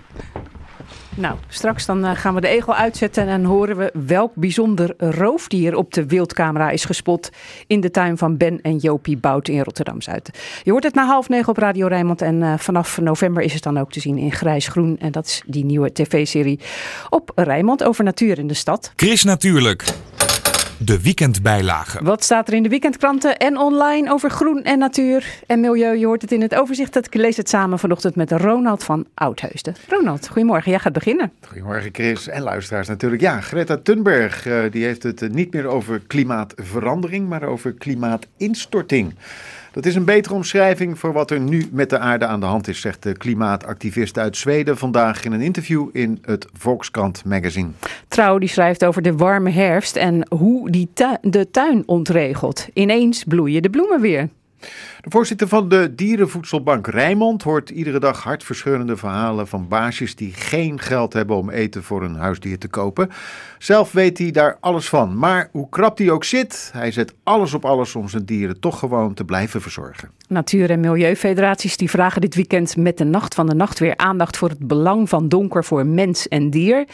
Nou, 1.16 1.36
straks 1.48 1.86
dan 1.86 2.04
eh, 2.04 2.16
gaan 2.16 2.34
we 2.34 2.40
de 2.40 2.48
egel 2.48 2.74
uitzetten 2.74 3.28
en 3.28 3.44
horen 3.44 3.76
we 3.76 3.92
welk 4.06 4.34
bijzonder 4.34 4.94
roofdier 4.98 5.76
op 5.76 5.92
de 5.92 6.06
wildcamera 6.06 6.70
is 6.70 6.84
gespot 6.84 7.30
in 7.66 7.80
de 7.80 7.90
tuin 7.90 8.18
van 8.18 8.36
Ben 8.36 8.60
en 8.62 8.76
Jopie 8.76 9.16
Bout 9.16 9.48
in 9.48 9.60
Rotterdam-Zuid. 9.60 10.30
Je 10.62 10.70
hoort 10.70 10.84
het 10.84 10.94
na 10.94 11.06
half 11.06 11.28
negen 11.28 11.48
op 11.48 11.56
Radio 11.56 11.86
Rijnmond 11.86 12.22
en 12.22 12.42
eh, 12.42 12.58
vanaf 12.58 13.00
november 13.00 13.42
is 13.42 13.54
het 13.54 13.62
dan 13.62 13.78
ook 13.78 13.92
te 13.92 14.00
zien 14.00 14.18
in 14.18 14.32
Grijs 14.32 14.68
Groen. 14.68 14.96
En 14.98 15.12
dat 15.12 15.26
is 15.26 15.42
die 15.46 15.64
nieuwe 15.64 15.92
tv-serie 15.92 16.60
op 17.08 17.32
Rijnmond 17.34 17.84
over 17.84 18.04
natuur 18.04 18.38
in 18.38 18.46
de 18.46 18.54
stad. 18.54 18.92
Chris 18.96 19.24
Natuurlijk. 19.24 19.84
De 20.80 21.02
weekendbijlage. 21.02 22.04
Wat 22.04 22.24
staat 22.24 22.48
er 22.48 22.54
in 22.54 22.62
de 22.62 22.68
weekendkranten 22.68 23.36
en 23.36 23.56
online 23.56 24.12
over 24.12 24.30
groen 24.30 24.62
en 24.62 24.78
natuur 24.78 25.40
en 25.46 25.60
milieu? 25.60 25.96
Je 25.98 26.06
hoort 26.06 26.22
het 26.22 26.32
in 26.32 26.42
het 26.42 26.54
overzicht. 26.54 26.96
Ik 26.96 27.14
lees 27.14 27.36
het 27.36 27.48
samen 27.48 27.78
vanochtend 27.78 28.16
met 28.16 28.32
Ronald 28.32 28.84
van 28.84 29.06
Oudheusden. 29.14 29.74
Ronald, 29.88 30.28
goedemorgen. 30.28 30.70
Jij 30.70 30.80
gaat 30.80 30.92
beginnen. 30.92 31.32
Goedemorgen 31.46 31.90
Chris 31.92 32.28
en 32.28 32.42
luisteraars 32.42 32.88
natuurlijk. 32.88 33.22
Ja, 33.22 33.40
Greta 33.40 33.76
Thunberg 33.76 34.46
eh, 34.46 34.62
die 34.70 34.84
heeft 34.84 35.02
het 35.02 35.22
eh, 35.22 35.30
niet 35.30 35.52
meer 35.52 35.66
over 35.66 36.00
klimaatverandering, 36.06 37.28
maar 37.28 37.42
over 37.42 37.72
klimaatinstorting. 37.72 39.14
Dat 39.78 39.86
is 39.86 39.94
een 39.94 40.04
betere 40.04 40.34
omschrijving 40.34 40.98
voor 40.98 41.12
wat 41.12 41.30
er 41.30 41.40
nu 41.40 41.68
met 41.72 41.90
de 41.90 41.98
aarde 41.98 42.26
aan 42.26 42.40
de 42.40 42.46
hand 42.46 42.68
is, 42.68 42.80
zegt 42.80 43.02
de 43.02 43.16
klimaatactivist 43.16 44.18
uit 44.18 44.36
Zweden 44.36 44.78
vandaag 44.78 45.24
in 45.24 45.32
een 45.32 45.40
interview 45.40 45.88
in 45.92 46.18
het 46.22 46.46
Volkskrant 46.52 47.24
magazine. 47.24 47.68
Trouw 48.08 48.38
die 48.38 48.48
schrijft 48.48 48.84
over 48.84 49.02
de 49.02 49.16
warme 49.16 49.50
herfst 49.50 49.96
en 49.96 50.26
hoe 50.28 50.70
die 50.70 50.88
de 51.20 51.50
tuin 51.50 51.82
ontregelt. 51.86 52.68
Ineens 52.72 53.24
bloeien 53.24 53.62
de 53.62 53.70
bloemen 53.70 54.00
weer. 54.00 54.28
Voorzitter 55.10 55.48
van 55.48 55.68
de 55.68 55.94
Dierenvoedselbank 55.94 56.86
Rijnmond 56.86 57.42
hoort 57.42 57.70
iedere 57.70 58.00
dag 58.00 58.22
hartverscheurende 58.22 58.96
verhalen 58.96 59.48
van 59.48 59.68
baasjes 59.68 60.16
die 60.16 60.32
geen 60.32 60.80
geld 60.80 61.12
hebben 61.12 61.36
om 61.36 61.50
eten 61.50 61.82
voor 61.82 62.02
een 62.02 62.14
huisdier 62.14 62.58
te 62.58 62.68
kopen. 62.68 63.10
Zelf 63.58 63.92
weet 63.92 64.18
hij 64.18 64.30
daar 64.30 64.56
alles 64.60 64.88
van, 64.88 65.18
maar 65.18 65.48
hoe 65.52 65.68
krap 65.68 65.98
hij 65.98 66.10
ook 66.10 66.24
zit, 66.24 66.70
hij 66.72 66.90
zet 66.90 67.14
alles 67.22 67.54
op 67.54 67.64
alles 67.64 67.94
om 67.94 68.08
zijn 68.08 68.24
dieren 68.24 68.60
toch 68.60 68.78
gewoon 68.78 69.14
te 69.14 69.24
blijven 69.24 69.60
verzorgen. 69.60 70.10
Natuur- 70.28 70.70
en 70.70 70.80
milieufederaties 70.80 71.76
die 71.76 71.90
vragen 71.90 72.20
dit 72.20 72.34
weekend 72.34 72.76
met 72.76 72.98
de 72.98 73.04
Nacht 73.04 73.34
van 73.34 73.46
de 73.46 73.54
Nacht 73.54 73.78
weer 73.78 73.96
aandacht 73.96 74.36
voor 74.36 74.48
het 74.48 74.66
belang 74.66 75.08
van 75.08 75.28
donker 75.28 75.64
voor 75.64 75.86
mens 75.86 76.28
en 76.28 76.50
dier. 76.50 76.86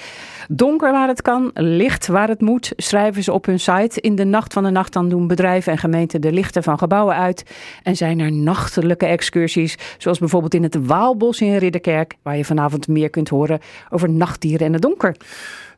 Donker 0.48 0.92
waar 0.92 1.08
het 1.08 1.22
kan, 1.22 1.50
licht 1.54 2.06
waar 2.06 2.28
het 2.28 2.40
moet, 2.40 2.72
schrijven 2.76 3.22
ze 3.22 3.32
op 3.32 3.46
hun 3.46 3.60
site. 3.60 4.00
In 4.00 4.14
de 4.14 4.24
Nacht 4.24 4.52
van 4.52 4.62
de 4.62 4.70
Nacht 4.70 4.92
dan 4.92 5.08
doen 5.08 5.26
bedrijven 5.26 5.72
en 5.72 5.78
gemeenten 5.78 6.20
de 6.20 6.32
lichten 6.32 6.62
van 6.62 6.78
gebouwen 6.78 7.16
uit. 7.16 7.42
En 7.82 7.96
zijn 8.04 8.20
er 8.20 8.32
nachtelijke 8.32 9.06
excursies, 9.06 9.76
zoals 9.98 10.18
bijvoorbeeld 10.18 10.54
in 10.54 10.62
het 10.62 10.86
Waalbos 10.86 11.40
in 11.40 11.56
Ridderkerk, 11.56 12.14
waar 12.22 12.36
je 12.36 12.44
vanavond 12.44 12.88
meer 12.88 13.10
kunt 13.10 13.28
horen 13.28 13.60
over 13.90 14.10
nachtdieren 14.10 14.66
en 14.66 14.72
het 14.72 14.82
donker. 14.82 15.16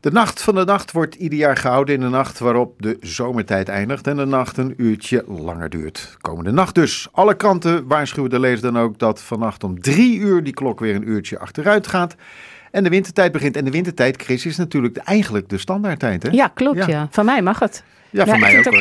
De 0.00 0.10
Nacht 0.10 0.42
van 0.42 0.54
de 0.54 0.64
Nacht 0.64 0.92
wordt 0.92 1.14
ieder 1.14 1.38
jaar 1.38 1.56
gehouden 1.56 1.94
in 1.94 2.00
de 2.00 2.08
nacht 2.08 2.38
waarop 2.38 2.74
de 2.82 2.96
zomertijd 3.00 3.68
eindigt 3.68 4.06
en 4.06 4.16
de 4.16 4.24
nacht 4.24 4.56
een 4.56 4.74
uurtje 4.76 5.24
langer 5.26 5.70
duurt. 5.70 6.16
Komende 6.20 6.50
nacht 6.52 6.74
dus. 6.74 7.08
Alle 7.12 7.34
kranten 7.36 7.86
waarschuwen 7.86 8.30
de 8.30 8.40
lezer 8.40 8.72
dan 8.72 8.82
ook 8.82 8.98
dat 8.98 9.22
vannacht 9.22 9.64
om 9.64 9.80
drie 9.80 10.18
uur 10.18 10.42
die 10.44 10.52
klok 10.54 10.80
weer 10.80 10.94
een 10.94 11.08
uurtje 11.08 11.38
achteruit 11.38 11.86
gaat. 11.86 12.14
En 12.70 12.84
de 12.84 12.90
wintertijd 12.90 13.32
begint. 13.32 13.56
En 13.56 13.64
de 13.64 13.70
wintertijd, 13.70 14.22
Chris, 14.22 14.46
is 14.46 14.56
natuurlijk 14.56 14.94
de- 14.94 15.00
eigenlijk 15.00 15.48
de 15.48 15.58
standaardtijd. 15.58 16.22
Hè? 16.22 16.28
Ja, 16.30 16.48
klopt 16.48 16.86
ja. 16.86 17.08
Van 17.10 17.24
mij 17.24 17.42
mag 17.42 17.58
het. 17.58 17.82
Ja, 18.10 18.26
van 18.26 18.40
mij 18.40 18.50
vind 18.50 18.66
ook 18.68 18.74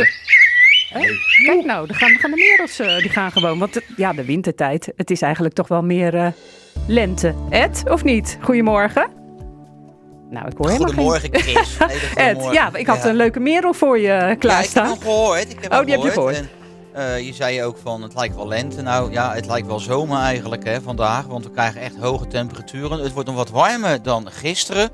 Kijk 1.46 1.66
nou, 1.66 1.88
dan 1.88 1.96
gaan, 1.96 2.10
dan 2.10 2.20
gaan 2.20 2.32
de 2.32 2.38
merels 2.58 2.80
eh, 2.80 2.98
die 2.98 3.10
gaan 3.10 3.32
gewoon. 3.32 3.60
Want 3.60 3.74
het- 3.76 3.84
ja, 3.96 4.14
de 4.14 4.26
wintertijd, 4.26 4.92
het 4.96 5.12
is 5.12 5.22
eigenlijk 5.22 5.54
toch 5.56 5.68
wel 5.68 5.82
meer 5.84 6.16
eh, 6.16 6.28
lente. 6.88 7.34
Ed, 7.50 7.84
of 7.90 8.04
niet? 8.04 8.38
Goedemorgen. 8.42 9.08
Nou, 10.30 10.48
ik 10.48 10.58
hoor 10.58 10.68
helemaal 10.68 10.88
Goedemorgen, 10.88 11.30
geen... 11.32 11.42
Chris. 11.56 11.78
Nee, 12.16 12.26
Ed, 12.28 12.48
ja, 12.52 12.76
ik 12.76 12.88
had 12.88 13.04
Ja. 13.04 13.10
een 13.10 13.16
leuke 13.16 13.40
merel 13.40 13.74
voor 13.74 13.98
je 14.00 14.08
Ja, 14.08 14.28
ik 14.30 14.40
klaarstaan. 14.40 14.84
heb 14.90 14.94
hem 14.94 15.02
gehoord. 15.04 15.52
Ik 15.52 15.58
heb 15.62 15.74
Oh, 15.74 15.80
die 15.86 15.94
heb 15.96 16.04
je 16.04 16.10
gehoord. 16.12 16.36
En, 16.36 16.50
eh, 16.94 17.26
je 17.26 17.34
zei 17.34 17.64
ook 17.64 17.78
van 17.84 18.02
het 18.02 18.16
lijkt 18.16 18.36
wel 18.36 18.48
lente. 18.48 18.82
Nou 18.82 19.12
ja, 19.12 19.34
het 19.34 19.46
lijkt 19.48 19.68
wel 19.68 19.80
zomer 19.80 20.20
eigenlijk 20.20 20.64
hè, 20.64 20.82
vandaag. 20.82 21.26
Want 21.26 21.44
we 21.44 21.52
krijgen 21.52 21.82
echt 21.82 21.96
hoge 21.98 22.28
temperaturen. 22.28 23.00
Het 23.04 23.14
wordt 23.14 23.28
nog 23.28 23.38
wat 23.38 23.50
warmer 23.50 24.02
dan 24.04 24.32
gisteren. 24.32 24.90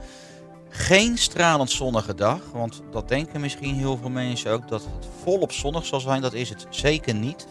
Geen 0.74 1.18
stralend 1.18 1.72
zonnige 1.72 2.16
dag. 2.16 2.40
Want 2.54 2.82
dat 2.92 3.08
denken 3.08 3.42
misschien 3.42 3.76
heel 3.76 3.98
veel 3.98 4.10
mensen 4.10 4.52
ook. 4.52 4.68
Dat 4.68 4.82
het 4.82 5.08
volop 5.24 5.52
zonnig 5.52 5.86
zal 5.86 6.00
zijn. 6.00 6.22
Dat 6.22 6.34
is 6.34 6.50
het 6.50 6.66
zeker 6.70 7.14
niet. 7.14 7.48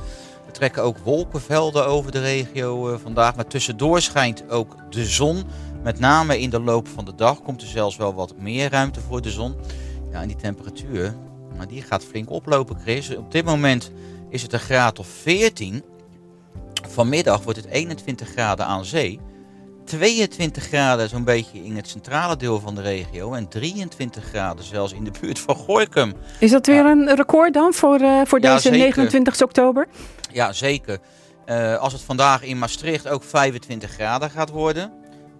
Er 0.46 0.52
trekken 0.52 0.82
ook 0.82 0.98
wolkenvelden 0.98 1.86
over 1.86 2.12
de 2.12 2.20
regio 2.20 2.92
eh, 2.92 2.98
vandaag. 3.02 3.36
Maar 3.36 3.46
tussendoor 3.46 4.00
schijnt 4.00 4.50
ook 4.50 4.76
de 4.90 5.04
zon. 5.04 5.44
Met 5.82 5.98
name 5.98 6.40
in 6.40 6.50
de 6.50 6.60
loop 6.60 6.88
van 6.88 7.04
de 7.04 7.14
dag 7.14 7.42
komt 7.42 7.62
er 7.62 7.68
zelfs 7.68 7.96
wel 7.96 8.14
wat 8.14 8.34
meer 8.38 8.70
ruimte 8.70 9.00
voor 9.00 9.22
de 9.22 9.30
zon. 9.30 9.54
Ja, 10.10 10.20
en 10.20 10.28
die 10.28 10.36
temperatuur, 10.36 11.16
maar 11.56 11.68
die 11.68 11.82
gaat 11.82 12.04
flink 12.04 12.30
oplopen, 12.30 12.80
Chris. 12.80 13.16
Op 13.16 13.32
dit 13.32 13.44
moment 13.44 13.90
is 14.28 14.42
het 14.42 14.52
een 14.52 14.58
graad 14.58 14.98
of 14.98 15.06
14. 15.06 15.82
Vanmiddag 16.88 17.42
wordt 17.42 17.58
het 17.58 17.68
21 17.68 18.28
graden 18.28 18.66
aan 18.66 18.84
zee. 18.84 19.20
22 19.90 20.64
graden 20.64 21.08
zo'n 21.08 21.24
beetje 21.24 21.64
in 21.64 21.76
het 21.76 21.88
centrale 21.88 22.36
deel 22.36 22.60
van 22.60 22.74
de 22.74 22.82
regio. 22.82 23.32
En 23.32 23.48
23 23.48 24.24
graden 24.24 24.64
zelfs 24.64 24.92
in 24.92 25.04
de 25.04 25.10
buurt 25.20 25.38
van 25.38 25.54
Gorkum. 25.54 26.12
Is 26.38 26.50
dat 26.50 26.66
weer 26.66 26.84
een 26.84 27.14
record 27.14 27.54
dan 27.54 27.72
voor, 27.72 28.00
eh, 28.00 28.20
voor 28.24 28.40
Ja, 28.40 28.54
deze 28.54 28.60
zeker. 28.68 28.78
29 28.78 29.42
oktober? 29.42 29.86
Ja, 30.32 30.52
zeker. 30.52 30.98
Eh, 31.44 31.76
als 31.76 31.92
het 31.92 32.02
vandaag 32.02 32.42
in 32.42 32.58
Maastricht 32.58 33.08
ook 33.08 33.22
25 33.24 33.90
graden 33.90 34.30
gaat 34.30 34.50
worden, 34.50 34.92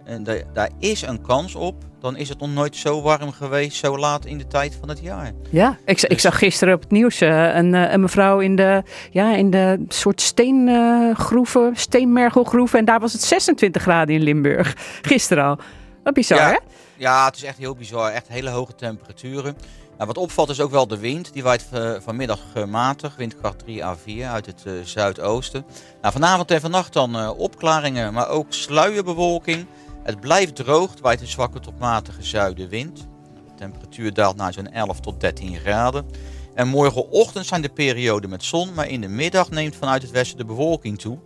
en 0.05 0.23
da- 0.23 0.41
daar 0.53 0.69
is 0.79 1.01
een 1.01 1.21
kans 1.21 1.55
op, 1.55 1.75
dan 1.99 2.15
is 2.15 2.29
het 2.29 2.39
nog 2.39 2.49
nooit 2.53 2.75
zo 2.75 3.01
warm 3.01 3.31
geweest, 3.31 3.77
zo 3.77 3.97
laat 3.97 4.25
in 4.25 4.37
de 4.37 4.47
tijd 4.47 4.77
van 4.79 4.89
het 4.89 4.99
jaar. 5.01 5.31
Ja, 5.49 5.77
ik, 5.85 6.01
ik 6.01 6.19
zag 6.19 6.37
gisteren 6.37 6.73
op 6.73 6.81
het 6.81 6.91
nieuws 6.91 7.21
eh, 7.21 7.55
een, 7.55 7.73
eh, 7.73 7.91
een 7.91 8.01
mevrouw 8.01 8.39
in 8.39 8.55
de, 8.55 8.83
ja, 9.11 9.35
in 9.35 9.49
de 9.49 9.85
soort 9.87 10.21
steengroeven, 10.21 11.75
steenmergelgroeven. 11.75 12.79
En 12.79 12.85
daar 12.85 12.99
was 12.99 13.13
het 13.13 13.21
26 13.21 13.81
graden 13.81 14.15
in 14.15 14.21
Limburg. 14.21 14.75
Gisteren 15.01 15.43
al. 15.43 15.57
Wat 16.03 16.13
bizar, 16.13 16.37
ja, 16.37 16.47
hè? 16.49 16.57
Ja, 16.97 17.25
het 17.25 17.35
is 17.35 17.43
echt 17.43 17.57
heel 17.57 17.75
bizar. 17.75 18.11
Echt 18.11 18.27
hele 18.27 18.49
hoge 18.49 18.75
temperaturen. 18.75 19.55
Nou, 19.97 20.13
wat 20.13 20.23
opvalt 20.23 20.49
is 20.49 20.61
ook 20.61 20.71
wel 20.71 20.87
de 20.87 20.97
wind. 20.99 21.33
Die 21.33 21.43
waait 21.43 21.67
eh, 21.71 21.91
vanmiddag 21.99 22.39
eh, 22.53 22.65
matig, 22.65 23.15
windkracht 23.15 23.59
3 23.59 23.85
à 23.85 23.95
4 24.03 24.27
uit 24.27 24.45
het 24.45 24.63
eh, 24.65 24.73
zuidoosten. 24.83 25.65
Nou, 26.01 26.13
vanavond 26.13 26.51
en 26.51 26.61
vannacht 26.61 26.93
dan 26.93 27.15
eh, 27.17 27.29
opklaringen, 27.39 28.13
maar 28.13 28.29
ook 28.29 28.45
sluierbewolking. 28.49 29.65
Het 30.03 30.19
blijft 30.19 30.55
droog, 30.55 30.93
waait 31.01 31.21
een 31.21 31.27
zwakke 31.27 31.59
tot 31.59 31.79
matige 31.79 32.23
zuidenwind. 32.23 32.97
De 33.33 33.53
temperatuur 33.55 34.13
daalt 34.13 34.35
naar 34.35 34.53
zo'n 34.53 34.71
11 34.71 34.99
tot 34.99 35.19
13 35.19 35.57
graden. 35.57 36.05
En 36.53 36.67
morgenochtend 36.67 37.45
zijn 37.45 37.61
de 37.61 37.69
perioden 37.69 38.29
met 38.29 38.43
zon, 38.43 38.73
maar 38.73 38.87
in 38.87 39.01
de 39.01 39.07
middag 39.07 39.49
neemt 39.49 39.75
vanuit 39.75 40.01
het 40.01 40.11
westen 40.11 40.37
de 40.37 40.45
bewolking 40.45 40.99
toe. 40.99 41.19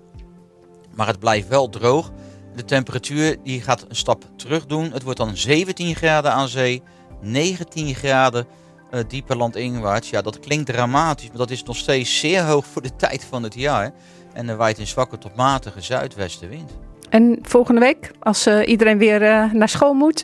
Maar 0.95 1.07
het 1.07 1.19
blijft 1.19 1.47
wel 1.47 1.69
droog. 1.69 2.11
De 2.55 2.65
temperatuur 2.65 3.37
die 3.43 3.61
gaat 3.61 3.85
een 3.89 3.95
stap 3.95 4.25
terug 4.35 4.65
doen. 4.65 4.91
Het 4.91 5.03
wordt 5.03 5.19
dan 5.19 5.37
17 5.37 5.95
graden 5.95 6.31
aan 6.31 6.47
zee, 6.47 6.83
19 7.21 7.95
graden 7.95 8.47
eh, 8.91 8.99
dieper 9.07 9.37
landinwaarts. 9.37 10.09
Ja, 10.09 10.21
dat 10.21 10.39
klinkt 10.39 10.65
dramatisch, 10.65 11.27
maar 11.27 11.37
dat 11.37 11.51
is 11.51 11.63
nog 11.63 11.77
steeds 11.77 12.19
zeer 12.19 12.43
hoog 12.43 12.65
voor 12.65 12.81
de 12.81 12.95
tijd 12.95 13.25
van 13.25 13.43
het 13.43 13.53
jaar. 13.53 13.93
En 14.33 14.49
er 14.49 14.57
waait 14.57 14.77
een 14.77 14.87
zwakke 14.87 15.17
tot 15.17 15.35
matige 15.35 15.81
zuidwestenwind. 15.81 16.71
En 17.09 17.39
volgende 17.41 17.79
week, 17.79 18.11
als 18.19 18.45
eh, 18.45 18.67
iedereen 18.67 18.97
weer 18.97 19.21
eh, 19.21 19.51
naar 19.51 19.69
school 19.69 19.93
moet. 19.93 20.23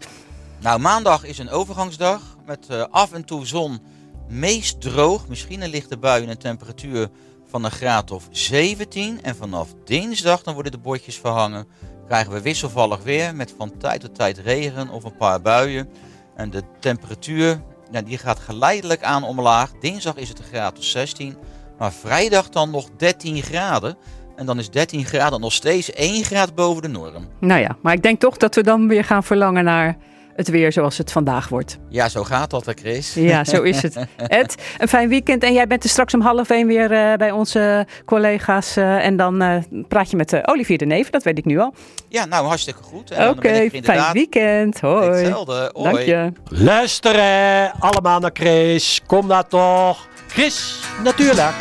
Nou, 0.60 0.80
maandag 0.80 1.26
is 1.26 1.38
een 1.38 1.50
overgangsdag 1.50 2.22
met 2.46 2.68
eh, 2.70 2.84
af 2.90 3.14
en 3.14 3.26
toe 3.26 3.46
zon, 3.46 3.80
meest 4.30 4.82
droog. 4.82 5.28
Misschien 5.28 5.62
een 5.62 5.70
lichte 5.70 5.98
bui 5.98 6.24
en 6.24 6.30
een 6.30 6.38
temperatuur 6.38 7.10
van 7.50 7.64
een 7.64 7.72
graad 7.72 8.12
of 8.12 8.28
17. 8.32 9.24
En 9.24 9.36
vanaf 9.36 9.70
dinsdag 9.86 10.44
dan 10.44 10.54
worden 10.54 10.72
de 10.72 10.78
bordjes 10.78 11.18
verhangen. 11.18 11.68
Krijgen 12.08 12.34
we 12.34 12.42
wisselvallig 12.42 13.04
weer 13.04 13.36
met 13.36 13.54
van 13.58 13.78
tijd 13.78 14.02
tot 14.02 14.16
tijd 14.16 14.38
regen 14.38 14.90
of 14.90 15.04
een 15.04 15.18
paar 15.18 15.42
buien. 15.42 15.90
En 16.36 16.50
de 16.50 16.64
temperatuur 16.80 17.62
die 18.06 18.18
gaat 18.18 18.40
geleidelijk 18.40 19.04
aan 19.04 19.24
omlaag. 19.24 19.72
Dinsdag 19.80 20.16
is 20.16 20.30
het 20.30 20.40
een 20.40 20.46
graad 20.46 20.78
of 20.78 20.84
16. 20.84 21.38
Maar 21.78 21.94
vrijdag 21.94 22.50
dan 22.50 22.70
nog 22.70 22.90
13 22.98 23.42
graden. 23.42 23.98
En 24.42 24.48
dan 24.48 24.60
is 24.60 24.70
13 24.70 25.06
graden 25.06 25.40
nog 25.42 25.54
steeds 25.54 25.92
1 25.92 26.24
graad 26.24 26.56
boven 26.56 26.82
de 26.82 26.88
norm. 26.88 27.28
Nou 27.40 27.62
ja, 27.62 27.78
maar 27.82 27.94
ik 27.94 28.02
denk 28.04 28.20
toch 28.20 28.38
dat 28.38 28.56
we 28.56 28.64
dan 28.64 28.88
weer 28.88 29.04
gaan 29.04 29.24
verlangen 29.24 29.64
naar 29.64 29.98
het 30.36 30.50
weer 30.50 30.72
zoals 30.72 30.98
het 30.98 31.12
vandaag 31.12 31.48
wordt. 31.50 31.78
Ja, 31.90 32.10
zo 32.10 32.24
gaat 32.24 32.50
dat, 32.50 32.66
hè, 32.66 32.74
Chris. 32.74 33.14
Ja, 33.14 33.44
zo 33.44 33.62
is 33.62 33.82
het. 33.82 33.96
Ed, 34.28 34.56
een 34.78 34.88
fijn 34.88 35.10
weekend. 35.10 35.44
En 35.44 35.54
jij 35.54 35.68
bent 35.68 35.84
er 35.84 35.90
straks 35.90 36.14
om 36.14 36.22
half 36.22 36.50
één 36.50 36.68
weer 36.68 36.92
eh, 36.92 37.14
bij 37.18 37.32
onze 37.32 37.88
collega's. 38.06 38.76
eh, 38.76 39.06
en 39.06 39.18
dan 39.18 39.42
eh, 39.42 39.56
praat 39.88 40.12
je 40.12 40.18
met 40.18 40.34
eh, 40.34 40.40
Olivier 40.46 40.78
de 40.78 40.86
Neven, 40.86 41.12
dat 41.12 41.24
weet 41.24 41.38
ik 41.38 41.46
nu 41.46 41.60
al. 41.60 41.74
Ja, 42.10 42.26
nou 42.26 42.48
hartstikke 42.48 42.84
goed. 42.84 43.12
En 43.12 43.20
dan 43.20 43.30
Oké, 43.30 43.42
ben 43.42 43.64
ik 43.74 43.84
fijn 43.84 44.14
weekend. 44.14 44.80
Hoi. 44.80 45.10
Hetzelfde. 45.10 45.70
Hoi. 45.74 45.92
Dank 45.94 46.06
je. 46.06 46.32
Luisteren 46.46 47.72
allemaal 47.80 48.20
naar 48.20 48.32
Chris. 48.34 49.02
Kom 49.06 49.28
daar 49.28 49.48
toch. 49.48 50.08
Chris, 50.28 50.80
natuurlijk. 51.04 51.56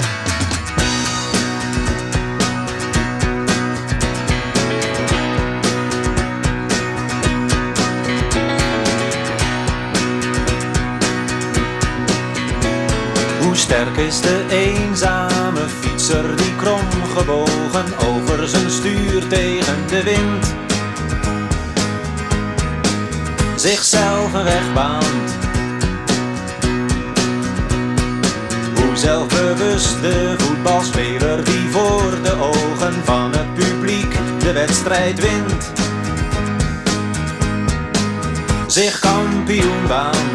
Hoe 13.50 13.58
sterk 13.58 13.96
is 13.96 14.20
de 14.20 14.44
eenzame 14.50 15.68
fietser 15.80 16.36
die 16.36 16.56
kromgebogen 16.56 17.84
over 18.08 18.48
zijn 18.48 18.70
stuur 18.70 19.28
tegen 19.28 19.86
de 19.88 20.02
wind 20.02 20.54
zichzelf 23.60 24.32
een 24.32 24.44
weg 24.44 24.74
baant. 24.74 25.38
Zelfbewuste 28.94 30.34
voetbalspeler 30.38 31.44
die 31.44 31.70
voor 31.70 32.22
de 32.22 32.34
ogen 32.40 33.04
van 33.04 33.32
het 33.32 33.54
publiek 33.54 34.16
de 34.38 34.52
wedstrijd 34.52 35.20
wint. 35.20 35.72
Zich 38.66 38.98
kampioen 38.98 39.86
baant. 39.88 40.29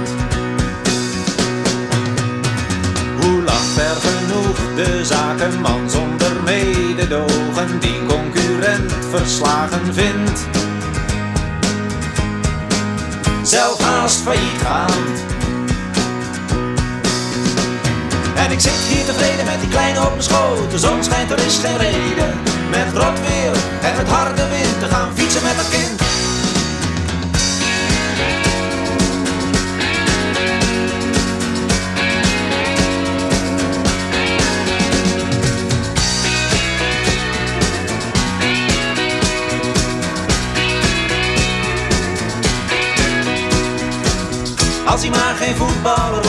Ver 4.00 4.12
genoeg 4.12 4.76
de 4.76 5.06
zakenman 5.06 5.90
zonder 5.90 6.32
mededogen 6.44 7.80
die 7.80 8.06
concurrent 8.08 8.94
verslagen 9.10 9.94
vindt. 9.94 10.48
Zelf 13.44 13.80
haast 13.82 14.22
failliet 14.22 14.62
gaand. 14.64 15.18
En 18.36 18.52
ik 18.52 18.60
zit 18.60 18.74
hier 18.90 19.06
tevreden 19.06 19.46
met 19.46 19.60
die 19.60 19.70
kleine 19.70 20.00
op 20.00 20.10
mijn 20.10 20.24
schoot. 20.24 20.72
De 20.72 20.80
zon 20.80 21.04
schijnt, 21.04 21.32
er 21.32 21.46
is 21.46 21.58
geen 21.58 21.78
reden. 21.78 22.34
Met 22.70 23.04
rot 23.04 23.20
weer 23.28 23.54
en 23.82 23.96
met 23.98 24.08
harde 24.08 24.48
wind 24.48 24.80
te 24.80 24.88
gaan 24.88 25.10
fietsen 25.16 25.44
met 25.44 25.56
dat 25.56 25.70
kind. 25.70 26.05
Als 45.46 45.58
hij 45.58 46.25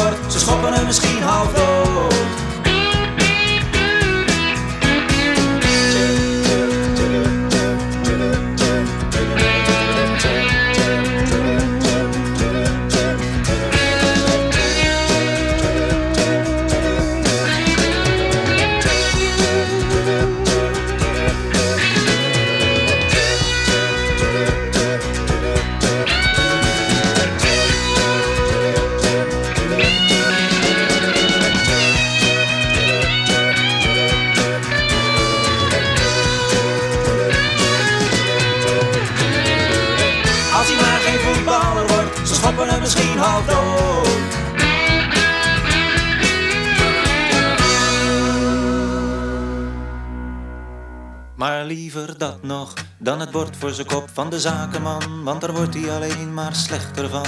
liever 51.97 52.19
dat 52.19 52.43
nog 52.43 52.73
dan 52.99 53.21
het 53.21 53.31
bord 53.31 53.57
voor 53.57 53.71
zijn 53.71 53.87
kop 53.87 54.09
van 54.13 54.31
de 54.31 54.41
zakenman, 54.41 55.23
want 55.25 55.41
daar 55.41 55.53
wordt 55.53 55.75
hij 55.75 55.91
alleen 55.91 56.35
maar 56.35 56.55
slechter 56.55 57.09
van. 57.09 57.27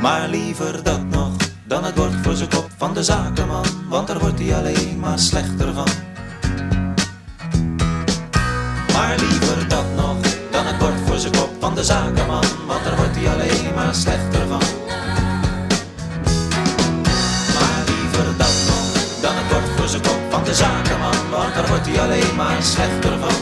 Maar 0.00 0.28
liever 0.28 0.82
dat 0.82 1.04
nog 1.04 1.36
dan 1.64 1.84
het 1.84 1.94
bord 1.94 2.12
voor 2.22 2.34
zijn 2.34 2.48
kop 2.48 2.70
van 2.76 2.94
de 2.94 3.04
zakenman, 3.04 3.64
want 3.88 4.06
daar 4.06 4.18
wordt 4.18 4.38
hij 4.38 4.54
alleen 4.56 4.98
maar 4.98 5.18
slechter 5.18 5.74
van. 5.74 5.88
Maar 8.92 9.16
liever 9.18 9.68
dat 9.68 9.86
nog 9.96 10.16
dan 10.50 10.66
het 10.66 10.78
bord 10.78 11.00
voor 11.06 11.18
zijn 11.18 11.32
kop 11.32 11.50
van 11.60 11.74
de 11.74 11.84
zakenman, 11.84 12.44
want 12.66 12.84
daar 12.84 12.96
wordt 12.96 13.16
hij 13.16 13.32
alleen 13.32 13.74
maar 13.74 13.94
slechter 13.94 14.46
van. 14.46 14.62
Maar 17.54 17.82
liever 17.86 18.36
dat 18.36 18.54
nog 18.68 19.20
dan 19.20 19.34
het 19.36 19.48
bord 19.48 19.68
voor 19.76 19.88
zijn 19.88 20.02
kop 20.02 20.20
van 20.30 20.44
de 20.44 20.54
zakenman, 20.54 20.97
want 21.30 21.68
wordt 21.68 21.86
hij 21.86 22.00
alleen 22.00 22.34
maar 22.36 22.62
slechter 22.62 23.18
van. 23.18 23.38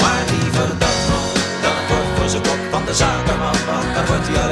Maar 0.00 0.22
liever 0.30 0.68
dat 0.78 0.98
nog 1.08 1.32
dan 1.62 1.74
het 1.78 1.86
bord 1.88 2.08
voor 2.18 2.28
zijn 2.28 2.42
kop 2.42 2.60
van 2.70 2.84
de 2.84 2.94
zakenman, 2.94 3.56
want 3.66 3.94
daar 3.94 4.06
wordt 4.06 4.26
hij 4.28 4.42
alleen 4.42 4.51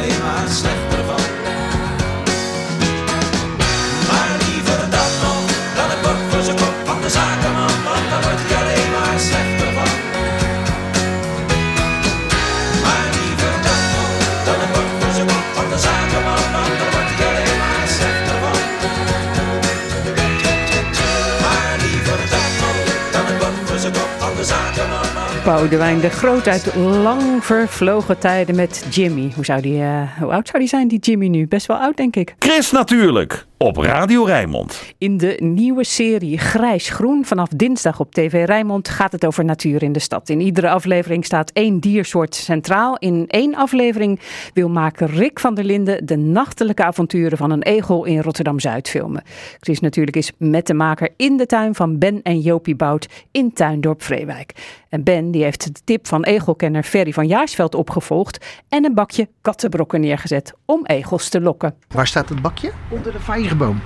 zakenman. 25.41 25.61
Boudewijn 25.61 26.01
de 26.01 26.11
Groot 26.11 26.49
uit 26.49 26.75
lang 26.75 27.45
vervlogen 27.45 28.19
tijden 28.19 28.55
met 28.55 28.87
Jimmy. 28.91 29.33
Hoe, 29.35 29.45
zou 29.45 29.61
die, 29.61 29.83
eh, 29.83 30.19
hoe 30.19 30.33
oud 30.33 30.47
zou 30.49 30.59
die 30.59 30.69
zijn, 30.69 30.89
die 30.89 30.99
Jimmy 30.99 31.27
nu? 31.27 31.47
Best 31.47 31.67
wel 31.67 31.77
oud, 31.77 31.97
denk 31.97 32.17
ik. 32.17 32.35
Chris 32.39 32.71
natuurlijk, 32.71 33.47
op 33.63 33.77
Radio 33.77 34.25
Rijnmond. 34.25 34.83
In 34.99 35.17
de 35.17 35.37
nieuwe 35.39 35.85
serie 35.85 36.39
Grijs-Groen 36.39 37.25
vanaf 37.25 37.49
dinsdag 37.49 38.01
op 38.01 38.15
TV 38.15 38.45
Rijnmond 38.47 38.89
gaat 38.89 39.13
het 39.13 39.27
over 39.27 39.45
natuur 39.45 39.83
in 39.83 39.93
de 39.93 39.99
stad. 39.99 40.29
In 40.29 40.41
iedere 40.41 40.71
aflevering 40.71 41.25
staat 41.25 41.51
één 41.51 41.81
diersoort 41.81 42.35
centraal. 42.35 42.97
In 42.99 43.25
één 43.29 43.55
aflevering 43.55 44.21
wil 44.55 44.69
maker 44.69 45.11
Rick 45.11 45.41
van 45.41 45.55
der 45.55 45.65
Linden 45.65 46.07
de 46.07 46.17
nachtelijke 46.17 46.85
avonturen 46.85 47.39
van 47.39 47.51
een 47.51 47.63
egel 47.63 48.05
in 48.05 48.21
Rotterdam-Zuid 48.21 48.89
filmen. 48.89 49.23
Chris 49.61 49.81
natuurlijk 49.81 50.17
is 50.17 50.33
met 50.39 50.67
de 50.67 50.75
maker 50.75 51.09
in 51.17 51.37
de 51.37 51.47
tuin 51.47 51.75
van 51.75 51.99
Ben 51.99 52.23
en 52.23 52.41
Jopie 52.41 52.77
Bout 52.77 53.09
in 53.31 53.53
Tuindorp 53.53 54.03
Vreewijk. 54.03 54.53
En 54.89 55.03
Ben 55.03 55.30
die 55.31 55.43
heeft 55.43 55.65
de 55.65 55.81
tip 55.85 56.07
van 56.07 56.25
egelkenner 56.25 56.83
Ferry 56.83 57.13
van 57.13 57.27
Jaarsveld 57.27 57.75
opgevolgd 57.75 58.47
en 58.69 58.85
een 58.85 58.95
bakje 58.95 59.29
kattenbrokken 59.41 60.01
neergezet 60.01 60.53
om 60.65 60.87
egels 60.87 61.29
te 61.29 61.41
lokken. 61.41 61.75
Waar 61.89 62.07
staat 62.07 62.29
het 62.29 62.43
bakje? 62.43 62.73
Onder 62.89 63.13
de 63.13 63.21
vijgenboom. 63.21 63.81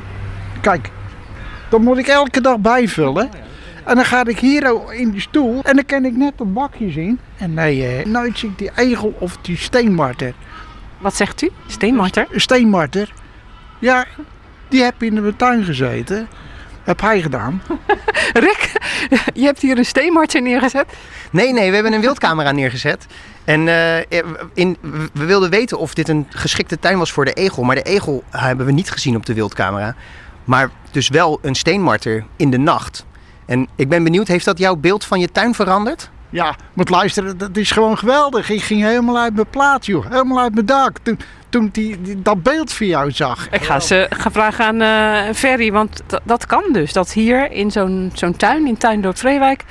Kijk, 0.61 0.91
dat 1.71 1.81
moet 1.81 1.99
ik 1.99 2.07
elke 2.07 2.41
dag 2.41 2.59
bijvullen. 2.59 3.31
En 3.85 3.95
dan 3.95 4.05
ga 4.05 4.27
ik 4.27 4.39
hier 4.39 4.93
in 4.93 5.11
die 5.11 5.21
stoel 5.21 5.63
en 5.63 5.75
dan 5.75 5.87
kan 5.87 6.05
ik 6.05 6.17
net 6.17 6.33
een 6.41 6.53
bakje 6.53 6.91
zien. 6.91 7.21
En 7.37 7.55
nee, 7.55 7.87
eh, 7.87 8.07
nooit 8.07 8.39
zie 8.39 8.51
ik 8.51 8.59
die 8.59 8.71
egel 8.77 9.15
of 9.19 9.37
die 9.37 9.57
steenmarter. 9.57 10.35
Wat 10.99 11.15
zegt 11.15 11.43
u? 11.43 11.51
Steenmarter? 11.67 12.27
Steenmarter. 12.31 13.13
Ja, 13.79 14.07
die 14.69 14.83
heb 14.83 15.03
in 15.03 15.15
de 15.15 15.37
tuin 15.37 15.65
gezeten. 15.65 16.29
Heb 16.85 17.01
hij 17.01 17.23
gedaan. 17.23 17.63
Rick, 18.33 18.73
je 19.35 19.45
hebt 19.45 19.61
hier 19.61 19.79
een 19.79 19.85
steenmarter 19.85 20.43
neergezet. 20.43 20.87
Nee, 21.31 21.53
nee, 21.53 21.69
we 21.69 21.75
hebben 21.75 21.93
een 21.93 22.01
wildcamera 22.01 22.53
neergezet. 22.53 23.07
En 23.45 23.69
eh, 23.69 24.21
in, 24.55 24.77
we 25.13 25.25
wilden 25.25 25.51
weten 25.51 25.79
of 25.79 25.95
dit 25.95 26.09
een 26.09 26.27
geschikte 26.29 26.79
tuin 26.79 26.99
was 26.99 27.13
voor 27.13 27.25
de 27.25 27.33
egel. 27.33 27.63
Maar 27.63 27.77
de 27.77 27.83
egel 27.83 28.25
hebben 28.31 28.67
we 28.67 28.73
niet 28.73 28.91
gezien 28.91 29.17
op 29.17 29.27
de 29.27 29.35
wildcamera. 29.35 29.95
Maar 30.45 30.71
dus 30.91 31.09
wel 31.09 31.39
een 31.43 31.55
steenmarter 31.55 32.25
in 32.37 32.51
de 32.51 32.59
nacht. 32.59 33.05
En 33.47 33.69
ik 33.75 33.89
ben 33.89 34.05
benieuwd, 34.05 34.29
heeft 34.29 34.45
dat 34.45 34.59
jouw 34.59 34.77
beeld 34.77 35.05
van 35.05 35.21
je 35.21 35.33
tuin 35.33 35.55
veranderd? 35.55 36.11
Ja, 36.31 36.57
moet 36.73 36.89
luisteren, 36.89 37.39
dat 37.39 37.57
is 37.57 37.71
gewoon 37.71 37.99
geweldig. 37.99 38.51
Ik 38.51 38.63
ging 38.63 38.83
helemaal 38.83 39.19
uit 39.19 39.35
mijn 39.35 39.51
plaat, 39.51 39.87
joh. 39.87 40.07
Helemaal 40.09 40.41
uit 40.41 40.55
mijn 40.55 40.67
dak. 40.67 40.99
Toen, 41.03 41.19
toen 41.55 41.69
die, 41.73 42.01
die- 42.01 42.23
dat 42.23 42.43
beeld 42.43 42.73
van 42.73 42.87
jou 42.87 43.11
zag. 43.11 43.49
Ik 43.51 43.65
ga 43.65 43.81
ze 43.81 44.07
gaan 44.11 44.33
vragen 44.33 44.65
aan 44.65 44.81
eh, 44.81 45.35
Ferry, 45.35 45.73
want 45.73 46.03
dat 46.25 46.47
kan 46.47 46.63
dus. 46.73 46.93
Dat 46.93 47.13
hier 47.13 47.51
in 47.53 47.71
zo'n 47.71 48.11
zo'n 48.15 48.37
tuin, 48.37 48.67
in 48.67 48.77
Tuindorp 48.77 49.19
Vreewijk, 49.19 49.65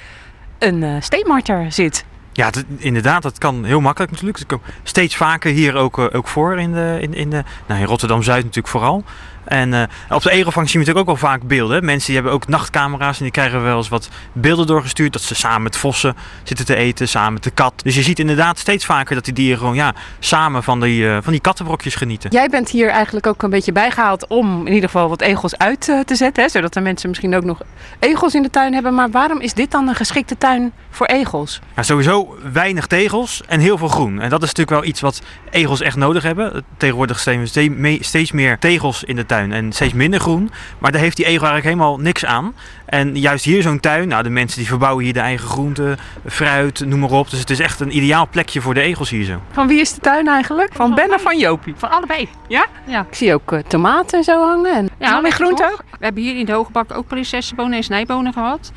een 0.60 0.84
eh, 0.84 0.96
steenmarter 1.00 1.72
zit. 1.72 2.06
Ja, 2.34 2.50
inderdaad, 2.78 3.24
dat 3.24 3.38
kan 3.38 3.64
heel 3.64 3.82
makkelijk 3.82 4.12
natuurlijk. 4.12 4.40
Het 4.40 4.48
komt 4.48 4.62
steeds 4.84 5.16
vaker 5.16 5.52
hier 5.52 5.76
ook, 5.76 6.00
eh, 6.00 6.06
ook 6.12 6.28
voor 6.28 6.60
in, 6.60 6.74
de, 6.74 6.98
in, 7.02 7.14
in, 7.14 7.30
de, 7.30 7.44
nou, 7.68 7.80
in 7.82 7.88
Rotterdam-Zuid 7.88 8.44
natuurlijk 8.44 8.68
vooral. 8.68 9.04
En 9.46 9.74
eh, 9.74 9.84
op 10.10 10.22
de 10.22 10.32
egelvang 10.32 10.70
zien 10.70 10.82
we 10.82 10.88
natuurlijk 10.88 11.10
ook 11.10 11.20
wel 11.20 11.30
vaak 11.30 11.48
beelden. 11.48 11.86
Mensen 11.86 12.06
die 12.06 12.16
hebben 12.16 12.34
ook 12.34 12.48
nachtcamera's 12.48 13.18
en 13.18 13.24
die 13.24 13.32
krijgen 13.32 13.64
wel 13.64 13.78
eens 13.78 13.90
wat 13.90 14.10
beelden 14.34 14.68
doorgestuurd. 14.68 15.14
Dat 15.14 15.22
ze 15.22 15.36
samen 15.36 15.62
met 15.64 15.78
vossen 15.78 16.16
zitten 16.44 16.66
te 16.66 16.76
eten, 16.76 17.08
samen 17.08 17.34
met 17.34 17.44
de 17.44 17.52
kat. 17.52 17.74
Dus 17.84 17.96
je 17.96 18.02
ziet 18.02 18.20
inderdaad 18.20 18.60
steeds 18.60 18.86
vaker 18.86 19.16
dat 19.16 19.26
die 19.26 19.34
dieren 19.34 19.58
gewoon 19.58 19.76
ja, 19.76 19.94
samen 20.20 20.64
van 20.64 20.80
die, 20.80 21.10
eh, 21.10 21.18
van 21.22 21.32
die 21.32 21.42
kattenbrokjes 21.42 21.96
genieten. 21.96 22.32
Jij 22.32 22.50
bent 22.50 22.70
hier 22.70 22.90
eigenlijk 22.90 23.28
ook 23.28 23.44
een 23.44 23.50
beetje 23.50 23.72
bijgehaald 23.72 24.28
om 24.28 24.68
in 24.68 24.74
ieder 24.74 24.90
geval 24.90 25.10
wat 25.10 25.22
egels 25.22 25.58
uit 25.58 25.90
eh, 25.90 26.00
te 26.00 26.16
zetten. 26.16 26.44
Hè? 26.44 26.50
Zodat 26.50 26.74
de 26.74 26.82
mensen 26.82 27.10
misschien 27.10 27.36
ook 27.36 27.44
nog 27.44 27.62
egels 28.00 28.36
in 28.36 28.42
de 28.42 28.50
tuin 28.50 28.74
hebben. 28.74 28.94
Maar 28.94 29.12
waarom 29.12 29.40
is 29.40 29.54
dit 29.54 29.72
dan 29.72 29.88
een 29.88 29.96
geschikte 29.96 30.38
tuin 30.38 30.72
voor 30.90 31.06
egels? 31.06 31.60
Ja, 31.76 31.84
sowieso 31.84 32.38
weinig 32.54 32.88
tegels 32.88 33.42
en 33.48 33.60
heel 33.60 33.78
veel 33.78 33.88
groen. 33.88 34.20
En 34.20 34.30
dat 34.30 34.42
is 34.44 34.48
natuurlijk 34.48 34.80
wel 34.82 34.90
iets 34.90 35.02
wat 35.02 35.22
egels 35.50 35.82
echt 35.82 35.96
nodig 35.96 36.24
hebben. 36.24 36.66
Tegenwoordig 36.78 37.20
zijn 37.20 37.40
we 37.40 37.98
steeds 38.02 38.32
meer 38.32 38.60
tegels 38.60 39.04
in 39.04 39.16
de 39.16 39.26
tuin 39.26 39.33
en 39.34 39.72
steeds 39.72 39.94
minder 39.94 40.20
groen. 40.20 40.52
Maar 40.78 40.92
daar 40.92 41.02
heeft 41.02 41.16
die 41.16 41.26
egel 41.26 41.48
eigenlijk 41.48 41.76
helemaal 41.76 42.00
niks 42.00 42.26
aan. 42.26 42.54
En 42.86 43.18
juist 43.20 43.46
hier 43.46 43.62
zo'n 43.62 43.80
tuin, 43.80 44.08
nou 44.08 44.24
de 44.24 44.30
mensen 44.30 44.58
die 44.58 44.68
verbouwen 44.68 45.04
hier 45.04 45.14
de 45.14 45.20
eigen 45.20 45.48
groenten, 45.48 45.98
fruit, 46.26 46.86
noem 46.86 47.00
maar 47.00 47.12
op. 47.12 47.30
Dus 47.30 47.40
het 47.40 47.50
is 47.50 47.60
echt 47.60 47.80
een 47.80 47.96
ideaal 47.98 48.28
plekje 48.30 48.62
voor 48.62 48.74
de 48.74 48.82
egels 48.82 49.10
hier 49.10 49.24
zo. 49.24 49.42
Van 49.52 49.68
wie 49.68 49.80
is 49.80 49.94
de 49.94 50.00
tuin 50.02 50.28
eigenlijk? 50.28 50.74
Van 50.74 50.96
Ben 50.96 51.14
of 51.14 51.22
van 51.22 51.38
Jopie? 51.38 51.74
Van 51.78 51.92
allebei. 51.92 52.28
Ja? 52.48 52.66
Ja. 52.88 53.06
Ik 53.10 53.16
zie 53.16 53.34
ook 53.34 53.52
eh, 53.52 53.60
tomaten 53.68 54.18
en 54.18 54.24
zo 54.24 54.48
hangen. 54.48 54.74
En 54.76 54.90
Ja, 55.00 55.12
nog 55.12 55.22
meer 55.22 55.32
groente 55.32 55.62
toch? 55.64 55.72
ook? 55.72 55.84
We 56.00 56.06
hebben 56.06 56.24
hier 56.24 56.38
in 56.38 56.46
de 56.46 56.52
Hogebak 56.52 56.98
ook 56.98 57.08
prinsessenbonen 57.08 57.78
en 57.78 57.84
snijbonen 57.84 58.34
gehad. 58.34 58.72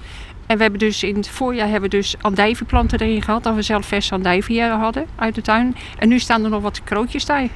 En 0.46 0.57
we 0.57 0.62
hebben 0.62 0.80
dus 0.80 1.02
in 1.02 1.16
het 1.16 1.28
voorjaar 1.28 1.68
hebben 1.68 1.90
we 1.90 1.96
dus 1.96 2.14
andijvierplanten 2.20 2.98
erin 3.00 3.22
gehad. 3.22 3.42
Dat 3.42 3.54
we 3.54 3.62
zelf 3.62 3.86
verse 3.86 4.14
andijvie 4.14 4.62
hier 4.62 4.70
hadden 4.70 5.07
uit 5.16 5.34
de 5.34 5.42
tuin. 5.42 5.76
En 5.98 6.09
nu 6.09 6.18
staan 6.18 6.44
er 6.44 6.50
nog 6.50 6.62
wat 6.62 6.80
krootjes 6.84 7.24
bij. 7.24 7.50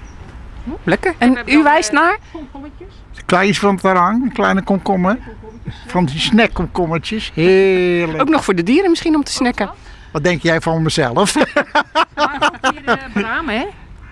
Lekker. 0.85 1.15
En 1.19 1.39
u 1.47 1.63
wijst 1.63 1.93
naar? 1.93 2.19
Kleins 3.27 3.59
van 3.59 3.73
het 3.73 3.81
terrang, 3.81 4.33
kleine 4.33 4.63
komkommer. 4.63 5.19
Van 5.87 6.05
die 6.05 6.19
snackkomkommertjes. 6.19 7.31
Heerlijk. 7.35 8.21
Ook 8.21 8.29
nog 8.29 8.45
voor 8.45 8.55
de 8.55 8.63
dieren 8.63 8.91
misschien 8.91 9.15
om 9.15 9.25
te 9.25 9.33
snacken. 9.33 9.71
Wat 10.13 10.25
denk 10.25 10.43
jij 10.43 10.61
van 10.61 10.83
mezelf? 10.83 11.33
Bramen, 13.15 13.59
hè? 13.59 13.67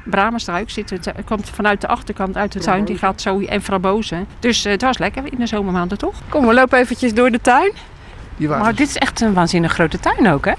Bramenstruik 0.04 0.70
zit 0.70 0.90
het, 0.90 1.06
eh, 1.06 1.14
komt 1.24 1.50
vanuit 1.50 1.80
de 1.80 1.86
achterkant 1.86 2.36
uit 2.36 2.52
de 2.52 2.58
tuin. 2.58 2.84
Die 2.84 2.98
gaat 2.98 3.20
zo 3.20 3.40
en 3.40 3.62
frabozen. 3.62 4.26
Dus 4.38 4.64
eh, 4.64 4.72
het 4.72 4.82
was 4.82 4.98
lekker 4.98 5.22
in 5.32 5.38
de 5.38 5.46
zomermaanden, 5.46 5.98
toch? 5.98 6.14
Kom, 6.28 6.46
we 6.46 6.54
lopen 6.54 6.78
eventjes 6.78 7.14
door 7.14 7.30
de 7.30 7.40
tuin. 7.40 7.72
Maar 8.36 8.74
dit 8.74 8.88
is 8.88 8.96
echt 8.96 9.20
een 9.20 9.34
waanzinnig 9.34 9.72
grote 9.72 10.00
tuin 10.00 10.28
ook, 10.28 10.44
hè? 10.44 10.52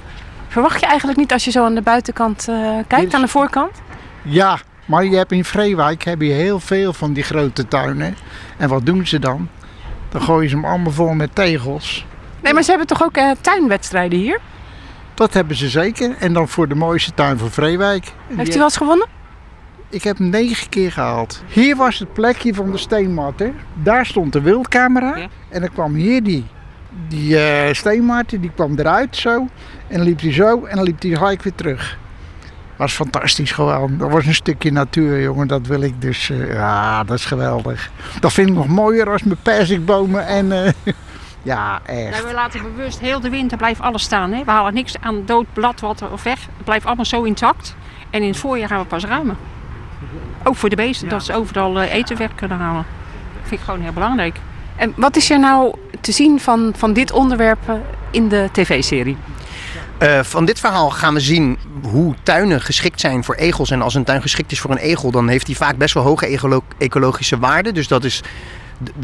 Verwacht 0.47 0.79
je 0.79 0.85
eigenlijk 0.85 1.19
niet 1.19 1.33
als 1.33 1.45
je 1.45 1.51
zo 1.51 1.65
aan 1.65 1.75
de 1.75 1.81
buitenkant 1.81 2.47
eh, 2.47 2.77
kijkt, 2.87 3.13
aan 3.13 3.21
de 3.21 3.27
voorkant? 3.27 3.81
Ja, 4.21 4.59
maar 4.89 5.05
je 5.05 5.15
hebt 5.15 5.31
in 5.31 5.45
Vreewijk 5.45 6.03
heb 6.03 6.21
je 6.21 6.31
heel 6.31 6.59
veel 6.59 6.93
van 6.93 7.13
die 7.13 7.23
grote 7.23 7.67
tuinen. 7.67 8.15
En 8.57 8.69
wat 8.69 8.85
doen 8.85 9.07
ze 9.07 9.19
dan? 9.19 9.49
Dan 10.09 10.21
gooien 10.21 10.49
ze 10.49 10.55
hem 10.55 10.65
allemaal 10.65 10.91
vol 10.91 11.13
met 11.13 11.35
tegels. 11.35 12.05
Nee, 12.41 12.53
maar 12.53 12.63
ze 12.63 12.69
hebben 12.69 12.87
toch 12.87 13.03
ook 13.03 13.17
eh, 13.17 13.31
tuinwedstrijden 13.41 14.19
hier? 14.19 14.39
Dat 15.13 15.33
hebben 15.33 15.55
ze 15.55 15.69
zeker. 15.69 16.15
En 16.19 16.33
dan 16.33 16.47
voor 16.47 16.67
de 16.67 16.75
mooiste 16.75 17.13
tuin 17.13 17.37
van 17.37 17.51
Vreewijk. 17.51 18.11
Heeft 18.27 18.51
u 18.51 18.53
wel 18.53 18.63
eens 18.63 18.77
gewonnen? 18.77 19.07
Ik 19.89 20.03
heb 20.03 20.17
hem 20.17 20.29
negen 20.29 20.69
keer 20.69 20.91
gehaald. 20.91 21.43
Hier 21.47 21.75
was 21.75 21.99
het 21.99 22.13
plekje 22.13 22.53
van 22.53 22.71
de 22.71 22.77
steenmarter. 22.77 23.53
Daar 23.73 24.05
stond 24.05 24.33
de 24.33 24.41
wildcamera. 24.41 25.27
En 25.49 25.61
dan 25.61 25.71
kwam 25.73 25.93
hier 25.93 26.23
die, 26.23 26.45
die 27.07 27.37
eh 27.37 27.73
steenmarter, 27.73 28.41
die 28.41 28.51
kwam 28.55 28.79
eruit 28.79 29.15
zo. 29.15 29.47
En 29.87 29.97
dan 29.97 30.01
liep 30.01 30.21
hij 30.21 30.33
zo 30.33 30.65
en 30.65 30.75
dan 30.75 30.85
liep 30.85 31.01
hij 31.01 31.15
gelijk 31.15 31.41
weer 31.41 31.55
terug. 31.55 31.97
Was 32.79 32.93
fantastisch 32.93 33.51
gewoon. 33.51 33.97
Dat 33.97 34.11
was 34.11 34.25
een 34.25 34.33
stukje 34.33 34.71
natuur, 34.71 35.21
jongen. 35.21 35.47
Dat 35.47 35.67
wil 35.67 35.81
ik 35.81 36.01
dus. 36.01 36.29
eh, 36.29 36.53
ja, 36.53 37.03
dat 37.03 37.17
is 37.17 37.25
geweldig. 37.25 37.89
Dat 38.19 38.33
vind 38.33 38.49
ik 38.49 38.55
nog 38.55 38.67
mooier 38.67 39.09
als 39.09 39.23
mijn 39.23 39.37
perzikbomen 39.41 40.27
en. 40.27 40.51
eh, 40.51 40.71
ja, 41.43 41.79
echt. 41.85 42.09
Nou, 42.11 42.27
we 42.27 42.33
laten 42.33 42.61
bewust 42.61 42.99
heel 42.99 43.19
de 43.19 43.29
winter 43.29 43.57
blijft 43.57 43.81
alles 43.81 44.03
staan. 44.03 44.31
Hè? 44.31 44.43
We 44.43 44.51
halen 44.51 44.73
niks 44.73 44.93
aan 44.99 45.25
dood 45.25 45.45
blad 45.53 45.79
wat 45.79 46.03
of 46.11 46.23
weg. 46.23 46.39
Het 46.55 46.63
blijft 46.65 46.85
allemaal 46.85 47.05
zo 47.05 47.23
intact. 47.23 47.75
En 48.09 48.21
in 48.21 48.27
het 48.27 48.37
voorjaar 48.37 48.67
gaan 48.67 48.79
we 48.81 48.85
pas 48.85 49.05
ruimen. 49.05 49.37
Ook 50.43 50.55
voor 50.55 50.69
de 50.69 50.75
beesten, 50.75 51.09
dat 51.09 51.23
ze 51.23 51.33
overal 51.33 51.79
eh, 51.79 51.93
eten 51.93 52.17
weg 52.17 52.35
kunnen 52.35 52.57
halen. 52.57 52.85
Dat 53.39 53.47
vind 53.47 53.59
ik 53.59 53.65
gewoon 53.65 53.81
heel 53.81 53.93
belangrijk. 53.93 54.35
En 54.75 54.93
wat 54.95 55.15
is 55.15 55.29
er 55.29 55.39
nou 55.39 55.75
te 56.01 56.11
zien 56.11 56.39
van, 56.39 56.73
van 56.77 56.93
dit 56.93 57.11
onderwerp 57.11 57.59
in 58.11 58.27
de 58.29 58.49
tv-serie? 58.51 59.17
Eh, 59.99 60.19
van 60.23 60.45
dit 60.45 60.59
verhaal 60.59 60.89
gaan 60.89 61.13
we 61.13 61.19
zien 61.19 61.57
hoe 61.81 62.15
tuinen 62.23 62.61
geschikt 62.61 62.99
zijn 62.99 63.23
voor 63.23 63.35
egels. 63.35 63.71
En 63.71 63.81
als 63.81 63.95
een 63.95 64.03
tuin 64.03 64.21
geschikt 64.21 64.51
is 64.51 64.59
voor 64.59 64.71
een 64.71 64.77
egel, 64.77 65.11
dan 65.11 65.27
heeft 65.27 65.45
die 65.45 65.57
vaak 65.57 65.77
best 65.77 65.93
wel 65.93 66.03
hoge 66.03 66.25
ecolo- 66.25 66.63
ecologische 66.77 67.39
waarde. 67.39 67.71
Dus 67.71 67.87
dat 67.87 68.03
is, 68.03 68.21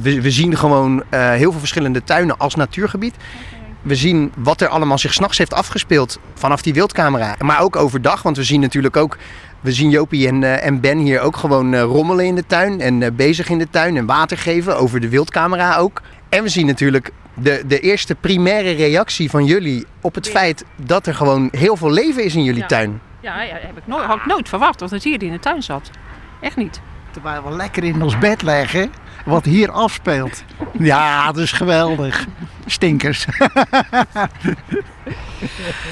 we, 0.01 0.21
we 0.21 0.31
zien 0.31 0.57
gewoon 0.57 1.03
eh, 1.09 1.29
heel 1.29 1.51
veel 1.51 1.59
verschillende 1.59 2.03
tuinen 2.03 2.37
als 2.37 2.55
natuurgebied. 2.55 3.15
We 3.81 3.95
zien 3.95 4.31
wat 4.37 4.61
er 4.61 4.67
allemaal 4.67 4.97
zich 4.97 5.13
s'nachts 5.13 5.37
heeft 5.37 5.53
afgespeeld 5.53 6.19
vanaf 6.33 6.61
die 6.61 6.73
wildcamera. 6.73 7.35
Maar 7.39 7.61
ook 7.61 7.75
overdag, 7.75 8.21
want 8.21 8.37
we 8.37 8.43
zien 8.43 8.61
natuurlijk 8.61 8.97
ook... 8.97 9.17
We 9.61 9.71
zien 9.71 9.89
Jopie 9.89 10.27
en, 10.27 10.43
eh, 10.43 10.65
en 10.65 10.79
Ben 10.79 10.97
hier 10.97 11.19
ook 11.19 11.37
gewoon 11.37 11.75
rommelen 11.75 12.25
in 12.25 12.35
de 12.35 12.45
tuin. 12.47 12.81
En 12.81 13.15
bezig 13.15 13.49
in 13.49 13.57
de 13.57 13.69
tuin 13.69 13.97
en 13.97 14.05
water 14.05 14.37
geven. 14.37 14.77
Over 14.77 14.99
de 14.99 15.09
wildcamera 15.09 15.77
ook. 15.77 16.01
En 16.29 16.43
we 16.43 16.49
zien 16.49 16.65
natuurlijk 16.65 17.11
de, 17.35 17.63
de 17.67 17.79
eerste 17.79 18.15
primaire 18.15 18.71
reactie 18.71 19.29
van 19.29 19.45
jullie 19.45 19.85
op 20.01 20.15
het 20.15 20.29
feit 20.29 20.65
dat 20.75 21.07
er 21.07 21.15
gewoon 21.15 21.47
heel 21.51 21.75
veel 21.75 21.91
leven 21.91 22.23
is 22.23 22.35
in 22.35 22.43
jullie 22.43 22.61
Ja. 22.61 22.67
tuin. 22.67 23.01
Ja, 23.19 23.41
ja 23.41 23.53
heb 23.61 23.77
ik 23.77 23.87
nooit, 23.87 24.05
had 24.05 24.17
ik 24.17 24.25
nooit 24.25 24.49
verwacht 24.49 24.79
dat 24.79 24.91
het 24.91 25.03
hier 25.03 25.23
in 25.23 25.31
de 25.31 25.39
tuin 25.39 25.63
zat. 25.63 25.89
Echt 26.41 26.55
niet. 26.55 26.81
Terwijl 27.11 27.43
we 27.43 27.51
lekker 27.55 27.83
in 27.83 28.01
ons 28.01 28.17
bed 28.17 28.41
leggen. 28.41 28.91
Wat 29.25 29.45
hier 29.45 29.71
afspeelt. 29.71 30.43
Ja, 30.79 31.25
dat 31.25 31.37
is 31.37 31.51
geweldig. 31.51 32.25
Stinkers. 32.65 33.25
Eh, 33.25 34.29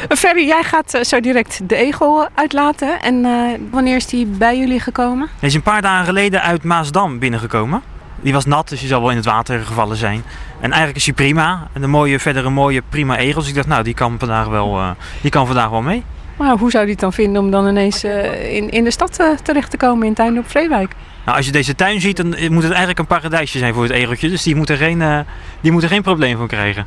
Ferry, 0.18 0.46
jij 0.48 0.64
gaat 0.64 0.94
eh, 0.94 1.04
zo 1.04 1.20
direct 1.20 1.70
de 1.70 1.76
egel 1.76 2.28
uitlaten. 2.34 3.02
En 3.02 3.26
eh, 3.26 3.60
wanneer 3.72 3.96
is 3.96 4.06
die 4.06 4.26
bij 4.26 4.58
jullie 4.58 4.80
gekomen? 4.80 5.30
Hij 5.40 5.50
is 5.50 5.56
een 5.56 5.62
paar 5.62 5.82
dagen 5.82 6.06
geleden 6.06 6.42
uit 6.42 6.64
Maasdam 6.64 7.20
binnengekomen. 7.20 7.82
Die 8.24 8.34
was 8.34 8.46
nat, 8.46 8.70
dus 8.70 8.80
die 8.80 8.88
zal 8.88 9.02
wel 9.02 9.10
in 9.10 9.16
het 9.16 9.26
water 9.26 9.60
gevallen 9.60 9.98
zijn. 9.98 10.24
En 10.60 10.70
eigenlijk 10.70 10.96
is 10.96 11.06
hij 11.06 11.14
prima. 11.14 11.68
En 11.74 11.84
een 11.84 11.90
mooie, 11.90 12.20
verder 12.20 12.46
een 12.46 12.54
mooie 12.54 12.82
prima 12.90 13.18
egel. 13.18 13.40
Dus 13.40 13.50
ik 13.50 13.56
dacht, 13.56 13.68
nou, 13.68 13.84
die 13.84 13.94
kan 13.94 14.16
vandaag 14.20 14.48
wel, 14.48 14.78
eh, 14.78 14.90
die 15.22 15.32
kan 15.32 15.46
vandaag 15.46 15.70
wel 15.70 15.82
mee. 15.82 16.04
Maar 16.38 16.58
hoe 16.58 16.72
zou 16.72 16.84
die 16.84 16.92
het 16.92 17.02
dan 17.02 17.14
vinden 17.14 17.42
om 17.42 17.52
dan 17.52 17.68
ineens 17.68 18.04
eh, 18.04 18.56
in, 18.56 18.70
in 18.70 18.84
de 18.84 18.92
stad 18.92 19.20
eh, 19.20 19.28
terecht 19.44 19.72
te 19.72 19.78
komen 19.78 20.08
in 20.08 20.14
Tuin 20.14 20.38
op 20.38 20.50
Vreewijk? 20.50 20.96
Nou, 21.26 21.38
als 21.38 21.46
je 21.46 21.52
deze 21.52 21.76
tuin 21.76 22.02
ziet, 22.02 22.18
dan 22.18 22.28
moet 22.28 22.64
het 22.64 22.72
eigenlijk 22.72 23.00
een 23.00 23.08
paradijsje 23.08 23.58
zijn 23.58 23.74
voor 23.74 23.84
het 23.84 23.92
egeltje. 23.92 24.30
Dus 24.30 24.44
die 24.44 24.56
moet 24.56 24.70
er 24.70 24.78
geen, 24.78 25.26
die 25.62 25.72
moet 25.72 25.84
er 25.84 25.90
geen 25.90 26.02
probleem 26.02 26.38
van 26.38 26.48
krijgen. 26.48 26.86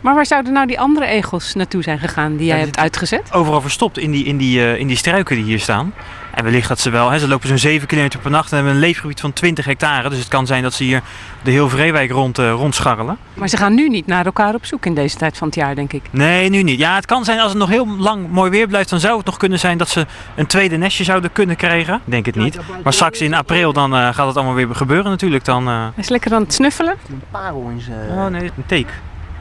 Maar 0.00 0.14
waar 0.14 0.26
zouden 0.26 0.52
nou 0.52 0.66
die 0.66 0.80
andere 0.80 1.06
egels 1.06 1.54
naartoe 1.54 1.82
zijn 1.82 1.98
gegaan 1.98 2.36
die 2.36 2.46
jij 2.46 2.58
hebt 2.58 2.78
uitgezet? 2.78 3.32
Overal 3.32 3.60
verstopt 3.60 3.98
in 3.98 4.10
die, 4.10 4.24
in, 4.24 4.36
die, 4.36 4.78
in 4.78 4.86
die 4.86 4.96
struiken 4.96 5.36
die 5.36 5.44
hier 5.44 5.60
staan. 5.60 5.92
En 6.34 6.44
wellicht 6.44 6.68
dat 6.68 6.80
ze 6.80 6.90
wel, 6.90 7.10
hè, 7.10 7.18
ze 7.18 7.28
lopen 7.28 7.48
zo'n 7.48 7.58
7 7.58 7.88
kilometer 7.88 8.20
per 8.20 8.30
nacht 8.30 8.50
en 8.50 8.56
hebben 8.56 8.74
een 8.74 8.80
leefgebied 8.80 9.20
van 9.20 9.32
20 9.32 9.64
hectare. 9.64 10.08
Dus 10.08 10.18
het 10.18 10.28
kan 10.28 10.46
zijn 10.46 10.62
dat 10.62 10.72
ze 10.72 10.84
hier 10.84 11.02
de 11.42 11.50
heel 11.50 11.68
Vreewijk 11.68 12.10
rond, 12.10 12.38
eh, 12.38 12.50
rondscharrelen. 12.50 13.16
Maar 13.34 13.48
ze 13.48 13.56
gaan 13.56 13.74
nu 13.74 13.88
niet 13.88 14.06
naar 14.06 14.26
elkaar 14.26 14.54
op 14.54 14.64
zoek 14.64 14.86
in 14.86 14.94
deze 14.94 15.16
tijd 15.16 15.38
van 15.38 15.46
het 15.46 15.56
jaar, 15.56 15.74
denk 15.74 15.92
ik. 15.92 16.02
Nee, 16.10 16.48
nu 16.50 16.62
niet. 16.62 16.78
Ja, 16.78 16.94
het 16.94 17.06
kan 17.06 17.24
zijn 17.24 17.38
als 17.38 17.50
het 17.50 17.58
nog 17.58 17.68
heel 17.68 17.86
lang 17.98 18.30
mooi 18.30 18.50
weer 18.50 18.66
blijft, 18.66 18.90
dan 18.90 19.00
zou 19.00 19.16
het 19.16 19.26
nog 19.26 19.36
kunnen 19.36 19.58
zijn 19.58 19.78
dat 19.78 19.88
ze 19.88 20.06
een 20.34 20.46
tweede 20.46 20.76
nestje 20.76 21.04
zouden 21.04 21.32
kunnen 21.32 21.56
krijgen. 21.56 22.00
Denk 22.04 22.26
het 22.26 22.36
niet. 22.36 22.58
Maar 22.82 22.92
straks 22.92 23.20
in 23.20 23.34
april 23.34 23.72
dan 23.72 23.94
eh, 23.94 24.14
gaat 24.14 24.26
het 24.26 24.36
allemaal 24.36 24.54
weer 24.54 24.68
gebeuren 24.72 25.10
natuurlijk. 25.10 25.44
Dan, 25.44 25.68
eh, 25.68 25.80
Hij 25.80 25.90
is 25.96 26.08
lekker 26.08 26.34
aan 26.34 26.42
het 26.42 26.54
snuffelen. 26.54 26.94
Een 27.10 27.22
parel 27.30 27.68
in 27.70 27.80
zijn... 27.80 28.10
Oh 28.10 28.26
nee, 28.26 28.42
een 28.42 28.66
teek. 28.66 28.88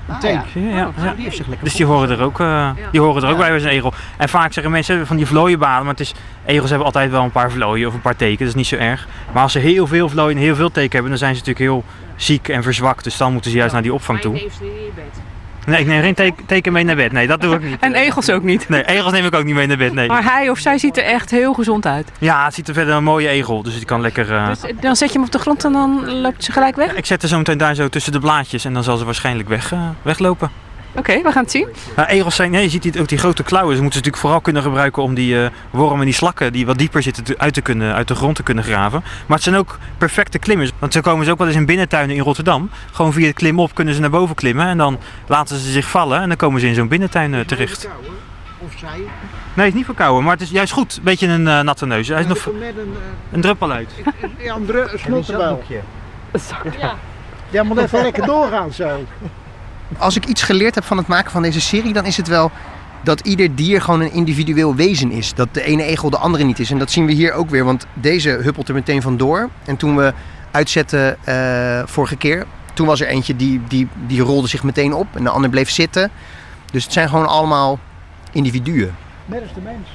Een 0.07 0.19
teek? 0.19 0.39
Ja, 0.53 0.61
ja, 0.61 0.87
Oh, 0.87 1.03
ja. 1.03 1.13
die 1.13 1.23
heeft 1.23 1.35
zich 1.35 1.47
lekker 1.47 1.65
Dus 1.65 1.75
die 1.75 1.85
horen 1.85 2.09
er 2.09 2.21
ook, 2.21 2.39
eh, 2.39 2.69
die 2.91 3.01
horen 3.01 3.23
er 3.23 3.29
ook 3.29 3.37
bij 3.37 3.49
bij 3.49 3.59
zijn 3.59 3.73
egel. 3.73 3.93
En 4.17 4.29
vaak 4.29 4.53
zeggen 4.53 4.71
mensen 4.71 5.07
van 5.07 5.15
die 5.15 5.25
vlooienbaden, 5.25 5.81
maar 5.85 5.93
het 5.93 5.99
is, 5.99 6.13
egels 6.45 6.69
hebben 6.69 6.85
altijd 6.87 7.11
wel 7.11 7.23
een 7.23 7.31
paar 7.31 7.51
vlooien 7.51 7.87
of 7.87 7.93
een 7.93 8.01
paar 8.01 8.15
teken, 8.15 8.37
dat 8.37 8.47
is 8.47 8.55
niet 8.55 8.67
zo 8.67 8.75
erg. 8.75 9.07
Maar 9.33 9.43
als 9.43 9.51
ze 9.51 9.59
heel 9.59 9.87
veel 9.87 10.09
vlooien 10.09 10.37
en 10.37 10.43
heel 10.43 10.55
veel 10.55 10.71
teken 10.71 10.91
hebben, 10.91 11.09
dan 11.09 11.17
zijn 11.19 11.35
ze 11.35 11.39
natuurlijk 11.39 11.71
heel 11.71 11.83
ziek 12.15 12.47
en 12.47 12.63
verzwakt. 12.63 13.03
Dus 13.03 13.17
dan 13.17 13.31
moeten 13.33 13.51
ze 13.51 13.57
juist 13.57 13.73
naar 13.73 13.81
die 13.81 13.93
opvang 13.93 14.19
toe. 14.19 14.41
Nee, 15.65 15.79
ik 15.79 15.85
neem 15.87 16.01
geen 16.01 16.13
teken, 16.13 16.45
teken 16.45 16.73
mee 16.73 16.83
naar 16.83 16.95
bed. 16.95 17.11
Nee, 17.11 17.27
dat 17.27 17.41
doe 17.41 17.55
ik 17.55 17.63
niet. 17.63 17.79
En 17.79 17.93
egels 17.93 18.29
ook 18.29 18.43
niet. 18.43 18.69
Nee, 18.69 18.85
egels 18.85 19.11
neem 19.11 19.25
ik 19.25 19.35
ook 19.35 19.43
niet 19.43 19.55
mee 19.55 19.67
naar 19.67 19.77
bed. 19.77 19.93
Nee. 19.93 20.07
Maar 20.07 20.23
hij 20.23 20.49
of 20.49 20.59
zij 20.59 20.77
ziet 20.77 20.97
er 20.97 21.03
echt 21.03 21.31
heel 21.31 21.53
gezond 21.53 21.85
uit. 21.85 22.11
Ja, 22.19 22.45
het 22.45 22.53
ziet 22.53 22.67
er 22.67 22.73
verder 22.73 22.95
een 22.95 23.03
mooie 23.03 23.27
egel, 23.27 23.63
dus 23.63 23.75
die 23.75 23.85
kan 23.85 24.01
lekker... 24.01 24.33
eh, 24.35 24.47
Dus 24.47 24.61
eh, 24.63 24.75
dan 24.79 24.95
zet 24.95 25.07
je 25.11 25.13
hem 25.17 25.23
op 25.25 25.31
de 25.31 25.39
grond 25.39 25.65
en 25.65 25.71
dan 25.71 26.11
loopt 26.21 26.43
ze 26.43 26.51
gelijk 26.51 26.75
weg? 26.75 26.93
Ik 26.95 27.05
zet 27.05 27.21
er 27.23 27.27
zo 27.29 27.37
meteen 27.37 27.57
daar 27.57 27.75
zo 27.75 27.89
tussen 27.89 28.11
de 28.11 28.19
blaadjes 28.19 28.65
en 28.65 28.73
dan 28.73 28.83
zal 28.83 28.97
ze 28.97 29.05
waarschijnlijk 29.05 29.49
weg, 29.49 29.71
eh, 29.71 29.79
weglopen. 30.01 30.51
Oké, 30.95 31.21
we 31.21 31.31
gaan 31.31 31.41
het 31.43 31.51
zien. 31.51 31.67
Nou, 31.95 32.07
egels 32.09 32.35
zijn, 32.35 32.51
nee, 32.51 32.63
je 32.63 32.69
ziet 32.69 32.81
die- 32.81 32.99
ook 33.01 33.07
die 33.07 33.17
grote 33.17 33.43
klauwen. 33.43 33.75
Ze 33.75 33.81
moeten 33.81 33.99
ze 33.99 34.05
natuurlijk 34.05 34.17
vooral 34.23 34.41
kunnen 34.41 34.61
gebruiken 34.61 35.03
om 35.03 35.13
die 35.13 35.43
eh, 35.43 35.49
wormen 35.69 35.99
en 35.99 36.05
die 36.05 36.13
slakken 36.13 36.53
die 36.53 36.65
wat 36.65 36.77
dieper 36.77 37.03
zitten 37.03 37.23
te- 37.23 37.37
uit, 37.37 37.53
te 37.53 37.61
kunnen, 37.61 37.93
uit 37.93 38.07
de 38.07 38.15
grond 38.15 38.35
te 38.35 38.43
kunnen 38.43 38.63
graven. 38.63 39.03
Maar 39.25 39.35
het 39.37 39.43
zijn 39.43 39.55
ook 39.55 39.77
perfecte 39.97 40.39
klimmers. 40.39 40.71
Want 40.79 40.93
zo 40.93 41.01
komen 41.01 41.25
ze 41.25 41.31
ook 41.31 41.37
wel 41.37 41.47
eens 41.47 41.55
in 41.55 41.65
binnentuinen 41.65 42.15
in 42.15 42.21
Rotterdam. 42.21 42.69
Gewoon 42.91 43.13
via 43.13 43.27
het 43.27 43.35
klimop 43.35 43.75
kunnen 43.75 43.93
ze 43.93 43.99
naar 44.01 44.09
boven 44.09 44.35
klimmen 44.35 44.65
en 44.67 44.77
dan 44.77 44.99
laten 45.27 45.57
ze 45.57 45.71
zich 45.71 45.89
vallen 45.89 46.21
en 46.21 46.27
dan 46.27 46.37
komen 46.37 46.59
ze 46.61 46.67
in 46.67 46.75
zo'n 46.75 46.87
binnentuin 46.87 47.33
eh, 47.33 47.39
terecht. 47.39 47.87
Of 48.57 48.73
zij. 48.79 48.89
Nee, 48.97 49.07
het 49.53 49.67
is 49.67 49.73
niet 49.73 49.85
verkouden, 49.85 50.23
maar 50.23 50.33
het 50.33 50.41
is 50.41 50.49
juist 50.49 50.73
goed. 50.73 50.99
Beetje 51.03 51.27
een 51.27 51.47
eh, 51.47 51.59
natte 51.59 51.85
neus. 51.85 52.07
Hij 52.07 52.19
is 52.19 52.25
nog 52.27 52.45
Met 52.59 52.77
een, 52.77 52.93
een 53.31 53.41
druppel 53.41 53.71
uit. 53.71 53.89
ja, 54.37 54.55
een 54.55 54.65
dru- 54.65 54.87
een 54.91 54.99
snottenbel. 54.99 55.63
Ja. 56.79 56.95
Jij 57.49 57.63
moet 57.63 57.77
even 57.77 58.01
lekker 58.01 58.25
doorgaan 58.25 58.71
zo. 58.73 59.05
Als 59.97 60.15
ik 60.15 60.25
iets 60.25 60.41
geleerd 60.41 60.75
heb 60.75 60.83
van 60.83 60.97
het 60.97 61.07
maken 61.07 61.31
van 61.31 61.41
deze 61.41 61.61
serie, 61.61 61.93
dan 61.93 62.05
is 62.05 62.17
het 62.17 62.27
wel 62.27 62.51
dat 63.03 63.19
ieder 63.19 63.55
dier 63.55 63.81
gewoon 63.81 64.01
een 64.01 64.11
individueel 64.11 64.75
wezen 64.75 65.11
is. 65.11 65.33
Dat 65.33 65.47
de 65.51 65.63
ene 65.63 65.83
egel 65.83 66.09
de 66.09 66.17
andere 66.17 66.43
niet 66.43 66.59
is. 66.59 66.71
En 66.71 66.77
dat 66.77 66.91
zien 66.91 67.05
we 67.05 67.11
hier 67.11 67.33
ook 67.33 67.49
weer, 67.49 67.65
want 67.65 67.85
deze 67.93 68.29
huppelt 68.29 68.67
er 68.67 68.73
meteen 68.73 69.01
vandoor. 69.01 69.49
En 69.65 69.77
toen 69.77 69.95
we 69.95 70.13
uitzetten 70.51 71.17
eh, 71.23 71.81
vorige 71.85 72.15
keer, 72.15 72.45
toen 72.73 72.87
was 72.87 73.01
er 73.01 73.07
eentje 73.07 73.35
die, 73.35 73.61
die, 73.67 73.87
die 74.07 74.21
rolde 74.21 74.47
zich 74.47 74.63
meteen 74.63 74.93
op 74.93 75.07
en 75.13 75.23
de 75.23 75.29
ander 75.29 75.49
bleef 75.49 75.69
zitten. 75.69 76.11
Dus 76.71 76.83
het 76.83 76.93
zijn 76.93 77.09
gewoon 77.09 77.27
allemaal 77.27 77.79
individuen. 78.31 78.95
Net 79.25 79.41
als 79.41 79.53
de 79.53 79.61
mens. 79.61 79.87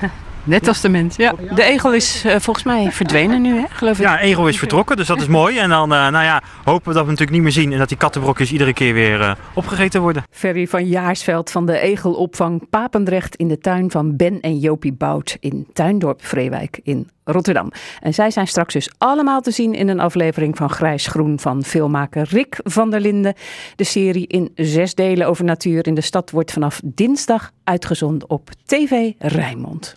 Net 0.48 0.68
als 0.68 0.80
de 0.80 0.88
mens, 0.88 1.16
ja. 1.16 1.34
De 1.54 1.62
egel 1.62 1.94
is 1.94 2.24
eh, 2.24 2.36
volgens 2.38 2.64
mij 2.64 2.92
verdwenen 2.92 3.42
nu, 3.42 3.54
hè? 3.54 3.64
geloof 3.70 3.98
ik. 3.98 4.04
Ja, 4.04 4.20
Egel 4.20 4.48
is 4.48 4.58
vertrokken, 4.58 4.96
dus 4.96 5.06
dat 5.06 5.20
is 5.20 5.26
mooi. 5.26 5.58
En 5.58 5.68
dan 5.68 5.92
eh, 5.92 6.08
nou 6.08 6.24
ja, 6.24 6.42
hopen 6.64 6.88
we 6.88 6.94
dat 6.94 7.04
we 7.04 7.10
natuurlijk 7.10 7.30
niet 7.30 7.42
meer 7.42 7.52
zien 7.52 7.72
en 7.72 7.78
dat 7.78 7.88
die 7.88 7.96
kattenbrokjes 7.96 8.52
iedere 8.52 8.72
keer 8.72 8.94
weer 8.94 9.20
eh, 9.20 9.32
opgegeten 9.54 10.00
worden. 10.00 10.22
Ferry 10.30 10.66
van 10.66 10.86
Jaarsveld 10.86 11.50
van 11.50 11.66
de 11.66 11.78
Egelopvang 11.78 12.68
Papendrecht 12.70 13.36
in 13.36 13.48
de 13.48 13.58
tuin 13.58 13.90
van 13.90 14.16
Ben 14.16 14.40
en 14.40 14.58
Jopie 14.58 14.92
Bout 14.92 15.36
in 15.40 15.66
Tuindorp 15.72 16.24
Vreewijk 16.24 16.80
in 16.82 17.08
Rotterdam. 17.24 17.72
En 18.00 18.14
zij 18.14 18.30
zijn 18.30 18.46
straks 18.46 18.72
dus 18.72 18.90
allemaal 18.98 19.40
te 19.40 19.50
zien 19.50 19.74
in 19.74 19.88
een 19.88 20.00
aflevering 20.00 20.56
van 20.56 20.70
Grijs 20.70 21.06
Groen 21.06 21.40
van 21.40 21.64
filmmaker 21.64 22.26
Rick 22.30 22.60
van 22.62 22.90
der 22.90 23.00
Linden. 23.00 23.34
De 23.76 23.84
serie 23.84 24.26
in 24.26 24.50
zes 24.54 24.94
delen 24.94 25.26
over 25.26 25.44
natuur 25.44 25.86
in 25.86 25.94
de 25.94 26.00
stad 26.00 26.30
wordt 26.30 26.52
vanaf 26.52 26.80
dinsdag 26.84 27.50
uitgezonden 27.64 28.30
op 28.30 28.50
TV 28.64 29.12
Rijnmond. 29.18 29.92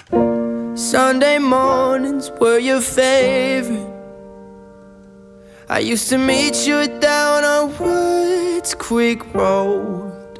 Sunday 0.75 1.37
mornings 1.37 2.31
were 2.39 2.57
your 2.57 2.79
favorite. 2.79 3.87
I 5.67 5.79
used 5.79 6.07
to 6.09 6.17
meet 6.17 6.65
you 6.65 6.87
down 6.99 7.43
on 7.43 7.77
Woods 7.77 8.73
Creek 8.75 9.21
Road. 9.33 10.39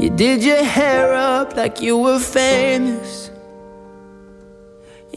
You 0.00 0.10
did 0.10 0.42
your 0.42 0.64
hair 0.64 1.14
up 1.14 1.56
like 1.56 1.80
you 1.80 1.96
were 1.96 2.18
famous. 2.18 3.30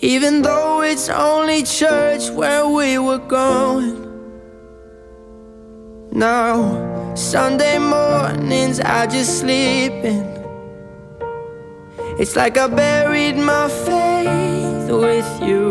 Even 0.02 0.44
though 0.44 0.84
it's 0.84 1.10
only 1.10 1.64
church 1.64 2.30
where 2.30 2.68
we 2.68 3.00
were 3.00 3.18
going. 3.18 3.98
Now, 6.12 7.16
Sunday 7.16 7.80
mornings 7.80 8.80
I 8.80 9.08
just 9.08 9.40
sleep 9.40 9.94
in. 10.04 10.33
It's 12.20 12.36
like 12.36 12.58
I 12.58 12.68
buried 12.68 13.38
my 13.38 13.68
faith 13.88 14.90
with 14.92 15.32
you. 15.42 15.64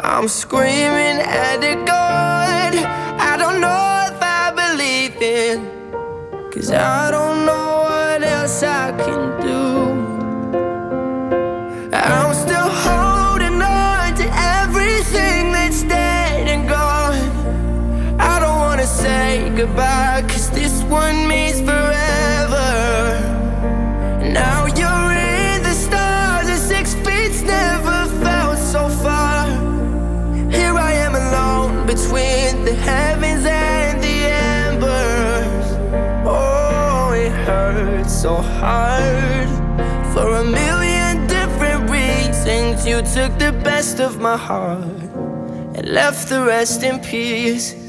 I'm 0.00 0.28
screaming 0.28 1.18
at 1.20 1.58
the 1.58 1.74
God 1.86 2.74
I 3.30 3.36
don't 3.36 3.60
know 3.60 4.06
if 4.10 4.18
I 4.22 4.50
believe 4.62 5.20
in. 5.20 5.56
Cause 6.52 6.70
I 6.70 7.10
don't 7.10 7.44
know 7.44 7.68
what 7.88 8.22
else 8.22 8.62
I 8.62 8.92
can 9.04 9.22
do. 9.40 9.64
I'm 11.92 12.32
still 12.34 12.70
holding 12.86 13.60
on 13.60 14.14
to 14.20 14.26
everything 14.62 15.52
that's 15.52 15.82
dead 15.82 16.48
and 16.48 16.68
gone. 16.68 17.28
I 18.20 18.40
don't 18.40 18.58
wanna 18.58 18.86
say 18.86 19.50
goodbye, 19.56 19.97
Hurts 37.48 38.12
so 38.12 38.34
hard 38.36 39.48
for 40.12 40.34
a 40.34 40.44
million 40.44 41.26
different 41.26 41.88
reasons. 41.88 42.86
You 42.86 42.98
took 43.00 43.38
the 43.38 43.58
best 43.64 44.00
of 44.00 44.20
my 44.20 44.36
heart 44.36 44.84
and 45.74 45.88
left 45.88 46.28
the 46.28 46.44
rest 46.44 46.82
in 46.82 46.98
pieces. 46.98 47.87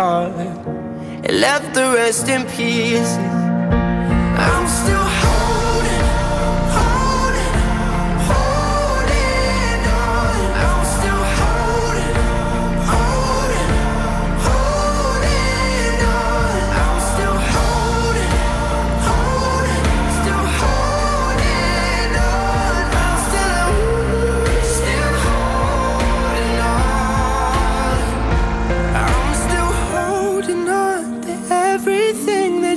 Heart 0.00 0.32
and 1.26 1.40
left 1.40 1.74
the 1.74 1.86
rest 1.94 2.26
in 2.28 2.42
pieces. 2.56 3.29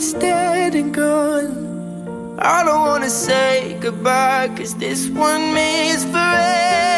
That's 0.03 0.21
dead 0.21 0.75
and 0.75 0.93
gone. 0.93 2.37
I 2.39 2.63
don't 2.65 2.81
wanna 2.81 3.09
say 3.09 3.77
goodbye, 3.79 4.49
cause 4.49 4.75
this 4.75 5.07
one 5.07 5.53
means 5.53 6.03
forever. 6.03 6.92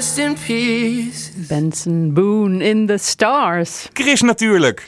Rest 0.00 0.18
in 0.18 0.34
peace. 0.46 1.30
Benson 1.48 2.12
Boone 2.14 2.64
in 2.64 2.86
the 2.86 2.96
Stars. 2.96 3.88
Chris 3.92 4.20
natuurlijk. 4.20 4.84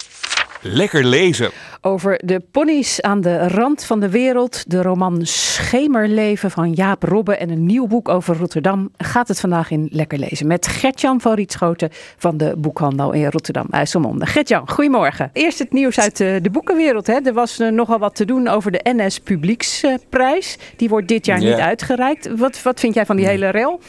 Lekker 0.60 1.04
lezen. 1.04 1.50
Over 1.80 2.20
de 2.24 2.40
ponies 2.50 3.00
aan 3.02 3.20
de 3.20 3.48
rand 3.48 3.84
van 3.84 4.00
de 4.00 4.08
wereld, 4.10 4.70
de 4.70 4.82
roman 4.82 5.26
Schemerleven 5.26 6.50
van 6.50 6.72
Jaap 6.72 7.02
Robbe 7.02 7.36
en 7.36 7.50
een 7.50 7.66
nieuw 7.66 7.86
boek 7.86 8.08
over 8.08 8.36
Rotterdam 8.36 8.90
gaat 8.96 9.28
het 9.28 9.40
vandaag 9.40 9.70
in 9.70 9.88
Lekker 9.90 10.18
Lezen 10.18 10.46
met 10.46 10.66
Gertjan 10.66 11.20
van 11.20 11.34
Rietschoten 11.34 11.88
van 12.16 12.36
de 12.36 12.54
boekhandel 12.58 13.12
in 13.12 13.30
Rotterdam 13.30 13.66
IJsselmonde. 13.70 14.26
Gertjan, 14.26 14.68
goedemorgen. 14.68 15.30
Eerst 15.32 15.58
het 15.58 15.72
nieuws 15.72 15.98
uit 16.00 16.16
de, 16.16 16.38
de 16.42 16.50
boekenwereld. 16.50 17.06
Hè. 17.06 17.18
Er 17.24 17.32
was 17.32 17.58
eh, 17.58 17.68
nogal 17.68 17.98
wat 17.98 18.14
te 18.14 18.24
doen 18.24 18.48
over 18.48 18.70
de 18.72 18.80
NS 18.82 19.18
Publieksprijs. 19.20 20.58
Die 20.76 20.88
wordt 20.88 21.08
dit 21.08 21.26
jaar 21.26 21.40
Ja. 21.40 21.48
niet 21.50 21.58
uitgereikt. 21.64 22.28
Wat, 22.36 22.62
wat 22.62 22.80
vind 22.80 22.94
jij 22.94 23.06
van 23.06 23.16
die 23.16 23.26
hele 23.26 23.48
rel? 23.48 23.80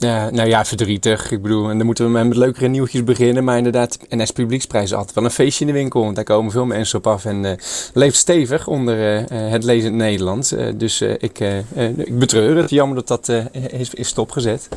Ja, 0.00 0.30
nou 0.30 0.48
ja, 0.48 0.64
verdrietig. 0.64 1.30
Ik 1.30 1.42
bedoel, 1.42 1.70
en 1.70 1.76
dan 1.76 1.86
moeten 1.86 2.04
we 2.12 2.24
met 2.24 2.36
leukere 2.36 2.68
nieuwtjes 2.68 3.04
beginnen. 3.04 3.44
Maar 3.44 3.56
inderdaad, 3.56 3.98
NS 4.08 4.30
Publieksprijs 4.30 4.84
is 4.84 4.94
altijd 4.94 5.14
wel 5.14 5.24
een 5.24 5.30
feestje 5.30 5.64
in 5.66 5.72
de 5.72 5.78
winkel. 5.78 6.02
Want 6.02 6.14
daar 6.16 6.24
komen 6.24 6.52
veel 6.52 6.64
mensen 6.64 6.98
op 6.98 7.06
af 7.06 7.24
en 7.24 7.44
eh, 7.44 7.52
leeft 7.94 8.16
stevig 8.16 8.66
onder 8.66 8.94
eh, 8.98 9.18
eh, 9.46 9.50
het 9.52 9.64
lezend 9.64 9.94
Nederland. 9.94 10.52
Eh, 10.52 10.66
dus 10.74 11.00
eh, 11.00 11.10
ik, 11.18 11.40
eh, 11.40 11.58
eh, 11.58 11.64
ik 11.98 12.18
betreur 12.18 12.56
het. 12.56 12.70
Jammer 12.70 12.96
dat 12.96 13.08
dat 13.08 13.28
eh, 13.28 13.80
is, 13.80 13.94
is 13.94 14.08
stopgezet. 14.08 14.68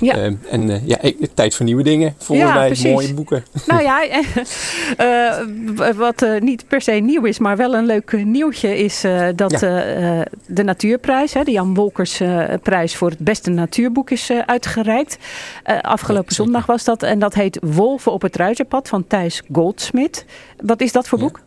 Ja. 0.00 0.14
Eh, 0.16 0.24
en 0.50 0.70
eh, 0.70 0.86
ja, 0.86 0.98
tijd 1.34 1.54
voor 1.54 1.64
nieuwe 1.66 1.82
dingen. 1.82 2.14
Volgens 2.18 2.48
Ja, 2.48 2.54
mij 2.54 2.66
precies. 2.66 2.90
mooie 2.92 3.14
boeken. 3.14 3.44
Nou 3.66 3.82
ja, 3.82 4.02
eh, 4.08 5.38
eh, 5.88 5.96
wat 5.96 6.22
eh, 6.22 6.40
niet 6.40 6.64
per 6.68 6.80
se 6.80 6.92
nieuw 6.92 7.24
is, 7.24 7.38
maar 7.38 7.56
wel 7.56 7.74
een 7.74 7.86
leuk 7.86 8.12
eh, 8.12 8.24
nieuwtje 8.24 8.78
is 8.78 9.04
eh, 9.04 9.26
dat 9.36 9.50
Ja. 9.50 9.60
eh, 9.60 10.20
eh, 10.20 10.26
de 10.46 10.62
Natuurprijs, 10.62 11.34
hè, 11.34 11.42
de 11.44 11.50
Jan 11.50 11.74
Wolkers 11.74 12.20
eh, 12.20 12.44
prijs 12.62 12.96
voor 12.96 13.10
het 13.10 13.18
beste 13.18 13.50
natuurboek 13.50 14.10
is 14.10 14.30
eh, 14.30 14.38
uitgereikt. 14.76 15.18
Eh, 15.62 15.80
afgelopen 15.80 16.34
zondag 16.34 16.66
was 16.66 16.84
dat 16.84 17.02
en 17.02 17.18
dat 17.18 17.34
heet 17.34 17.58
Wolven 17.62 18.12
op 18.12 18.22
het 18.22 18.36
Ruiterpad 18.36 18.88
van 18.88 19.06
Thijs 19.06 19.42
Goldsmit. 19.52 20.24
Wat 20.56 20.80
is 20.80 20.92
dat 20.92 21.08
voor 21.08 21.18
boek? 21.18 21.40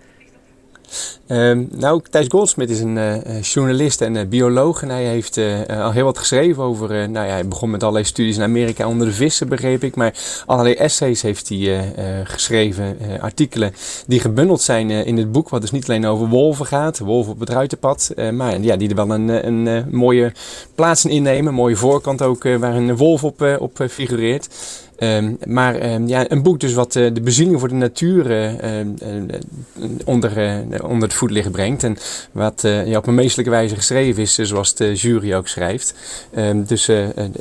Ehm, 1.28 1.64
nou, 1.72 2.02
Thijs 2.10 2.26
Goldsmith 2.30 2.70
is 2.70 2.80
een 2.80 2.98
eh, 2.98 3.16
eh, 3.16 3.44
journalist 3.44 4.02
en 4.02 4.16
eh, 4.16 4.28
bioloog. 4.28 4.82
En 4.82 4.90
hij 4.90 5.04
heeft 5.04 5.38
al 5.68 5.92
heel 5.92 6.04
wat 6.04 6.18
geschreven 6.18 6.64
over. 6.64 7.10
nou 7.10 7.28
ja, 7.28 7.32
hij 7.32 7.48
begon 7.48 7.70
met 7.70 7.82
allerlei 7.82 8.06
studies 8.06 8.36
in 8.36 8.44
Amerika 8.44 8.88
onder 8.88 9.08
de 9.08 9.14
vissen, 9.14 9.48
begreep 9.48 9.84
ik. 9.84 9.96
Maar 9.96 10.14
allerlei 10.46 10.76
essays 10.76 11.22
heeft 11.22 11.50
hij 11.50 11.94
geschreven, 12.24 12.98
artikelen 13.20 13.74
die 14.08 14.20
gebundeld 14.20 14.62
zijn 14.62 14.90
in 14.90 15.18
het 15.18 15.32
boek. 15.32 15.50
Wat 15.50 15.62
dus 15.62 15.72
niet 15.72 15.90
alleen 15.90 16.06
over 16.06 16.28
wolven 16.28 16.66
gaat, 16.66 17.00
wolven 17.00 17.32
op 17.32 17.40
het 17.40 17.50
ruitenpad. 17.50 18.12
maar 18.34 18.62
ja, 18.62 18.76
die 18.76 18.90
er 18.90 18.96
wel 18.96 19.10
een, 19.10 19.48
een, 19.48 19.86
mooie 19.92 20.32
plaats 20.76 21.06
in 21.06 21.12
innemen. 21.12 21.48
Een 21.48 21.54
mooie 21.54 21.76
voorkant 21.76 22.22
ook, 22.22 22.44
waar 22.44 22.76
een 22.76 22.98
wolf 22.98 23.24
op, 23.24 23.58
op 23.60 23.86
figureert. 23.90 24.48
Ehm, 24.98 25.34
maar 25.46 25.76
ehm, 25.76 26.08
ja, 26.08 26.32
een 26.32 26.44
boek 26.44 26.60
dus 26.60 26.74
wat 26.74 26.96
eh, 26.96 27.14
de 27.14 27.22
bezieling 27.22 27.60
voor 27.60 27.70
de 27.70 27.76
natuur 27.76 28.32
eh, 28.32 28.80
ehm, 28.80 28.88
eh, 29.00 29.40
onder, 30.06 30.64
onder 30.84 31.08
het 31.08 31.18
voetlicht 31.18 31.52
brengt. 31.52 31.84
En 31.84 31.98
wat 32.32 32.62
ja, 32.62 32.98
op 32.98 33.08
een 33.08 33.16
meestelijke 33.16 33.52
wijze 33.52 33.76
geschreven 33.76 34.22
is, 34.22 34.36
zoals 34.36 34.76
de 34.76 34.94
jury 34.94 35.34
ook 35.34 35.48
schrijft. 35.48 35.94
Dus 36.56 36.86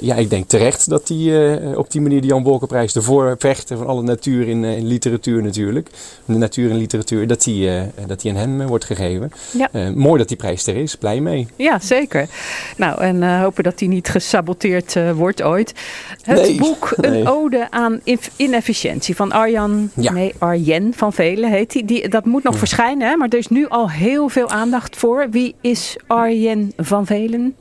ja, 0.01 0.15
ik 0.15 0.31
denk 0.31 0.49
terecht 0.49 0.89
dat 0.89 1.07
die 1.07 1.33
op 1.77 1.91
die 1.91 2.01
manier 2.01 2.21
de 2.21 2.27
Jan 2.27 2.43
Wolkenprijs 2.43 2.95
ervoor 2.95 3.35
vechten 3.39 3.79
van 3.79 3.87
alle 3.87 4.03
natuur 4.03 4.49
in, 4.49 4.65
in 4.65 4.87
literatuur 4.87 5.43
natuurlijk. 5.43 5.89
De 6.25 6.35
natuur 6.35 6.71
en 6.71 6.77
literatuur, 6.77 7.27
dat 7.27 7.43
die, 7.43 7.71
dat 8.07 8.21
die 8.21 8.31
aan 8.31 8.37
hem 8.37 8.67
wordt 8.67 8.85
gegeven. 8.85 9.33
Ja. 9.59 9.91
Mooi 9.95 10.19
dat 10.19 10.29
die 10.29 10.37
prijs 10.37 10.67
er 10.67 10.77
is, 10.77 10.95
blij 10.95 11.21
mee. 11.21 11.47
Ja, 11.57 11.79
zeker. 11.79 12.29
Nou, 12.77 13.01
en 13.01 13.41
hopen 13.41 13.65
dat 13.65 13.79
die 13.79 13.89
niet 13.89 14.09
gesaboteerd 14.09 14.97
wordt 15.15 15.43
ooit. 15.43 15.75
Het 16.23 16.43
Nee, 16.43 16.57
boek 16.57 16.93
Een 16.97 17.11
nee. 17.11 17.33
Ode 17.45 17.71
aan 17.71 18.01
inefficiëntie 18.37 19.17
van 19.17 19.33
Arjan, 19.33 19.91
Ja. 19.97 20.13
nee, 20.13 20.33
Arjen 20.39 20.93
van 20.95 21.13
Velen 21.13 21.51
heet 21.51 21.73
die. 21.73 21.85
die. 21.85 22.09
Dat 22.09 22.25
moet 22.25 22.43
nog 22.43 22.53
Ja. 22.53 22.59
verschijnen, 22.59 23.09
hè? 23.09 23.17
maar 23.17 23.29
er 23.29 23.39
is 23.39 23.49
nu 23.49 23.69
al 23.69 23.91
heel 23.91 24.29
veel 24.29 24.51
aandacht 24.51 24.97
voor. 24.97 25.27
Wie 25.31 25.55
is 25.61 25.97
Arjen 26.07 26.73
van 26.77 27.07
Velen? 27.07 27.55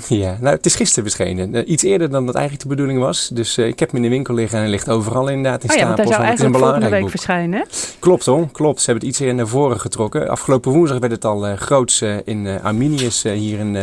Ja, 0.22 0.36
nou, 0.40 0.56
het 0.56 0.66
is 0.66 0.74
gisteren 0.74 1.10
verschenen. 1.10 1.54
Eh, 1.54 1.68
iets 1.68 1.82
eerder 1.82 2.10
dan 2.10 2.26
dat 2.26 2.34
eigenlijk 2.34 2.64
de 2.68 2.74
bedoeling 2.74 3.00
was. 3.00 3.30
Dus 3.32 3.56
eh, 3.58 3.66
ik 3.66 3.78
heb 3.78 3.88
hem 3.90 3.96
in 3.96 4.02
de 4.02 4.14
winkel 4.14 4.34
liggen 4.34 4.56
en 4.56 4.62
hij 4.62 4.72
ligt 4.72 4.88
overal 4.88 5.28
inderdaad 5.28 5.64
in 5.64 5.70
Oh 5.70 5.76
ja, 5.76 5.82
hij 5.84 5.92
stapels. 5.94 6.14
zou 6.14 6.26
want 6.26 6.30
het 6.30 6.38
is 6.38 6.44
een 6.44 6.54
eigenlijk 6.54 6.64
volgende 6.64 6.88
week 6.88 7.00
boek. 7.00 7.10
verschijnen. 7.10 7.58
hè? 7.58 7.64
Klopt 7.98 8.26
hoor, 8.26 8.50
klopt. 8.52 8.80
Ze 8.80 8.90
hebben 8.90 9.04
het 9.04 9.12
iets 9.14 9.20
eerder 9.22 9.36
naar 9.36 9.48
voren 9.48 9.80
getrokken. 9.80 10.28
Afgelopen 10.28 10.72
woensdag 10.72 10.98
werd 10.98 11.12
het 11.12 11.24
al 11.24 11.46
eh, 11.46 11.56
groots 11.56 12.02
in 12.24 12.60
Arminius, 12.62 13.22
hier 13.22 13.58
in, 13.58 13.76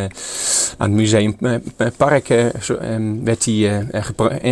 aan 0.78 0.90
het 0.90 0.92
museum 0.92 1.36
Park, 1.98 2.52
zo, 2.62 2.76
ehm, 2.76 3.24
werd 3.24 3.46
hij 3.46 3.86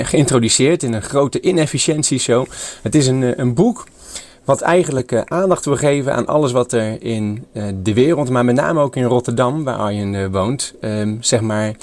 geïntroduceerd 0.03 0.83
in 0.83 0.93
een 0.93 1.01
grote 1.01 1.41
inefficiëntieshow. 1.41 2.45
Het 2.81 2.95
is 2.95 3.07
een, 3.07 3.39
een 3.41 3.53
boek 3.53 3.85
wat 4.47 4.61
eigenlijk 4.61 5.11
eh, 5.11 5.21
aandacht 5.25 5.65
wil 5.65 5.75
geven 5.75 6.13
aan 6.13 6.27
alles 6.27 6.51
wat 6.51 6.71
er 6.71 7.03
in 7.03 7.45
eh, 7.51 7.63
de 7.83 7.93
wereld, 7.93 8.29
maar 8.29 8.45
met 8.45 8.55
name 8.55 8.81
ook 8.81 8.95
in 8.95 9.03
Rotterdam, 9.03 9.63
waar 9.63 9.75
Arjen 9.75 10.15
eh, 10.15 10.25
woont, 10.31 10.73
ehm, 10.81 11.15
zeg 11.19 11.41
maar 11.41 11.75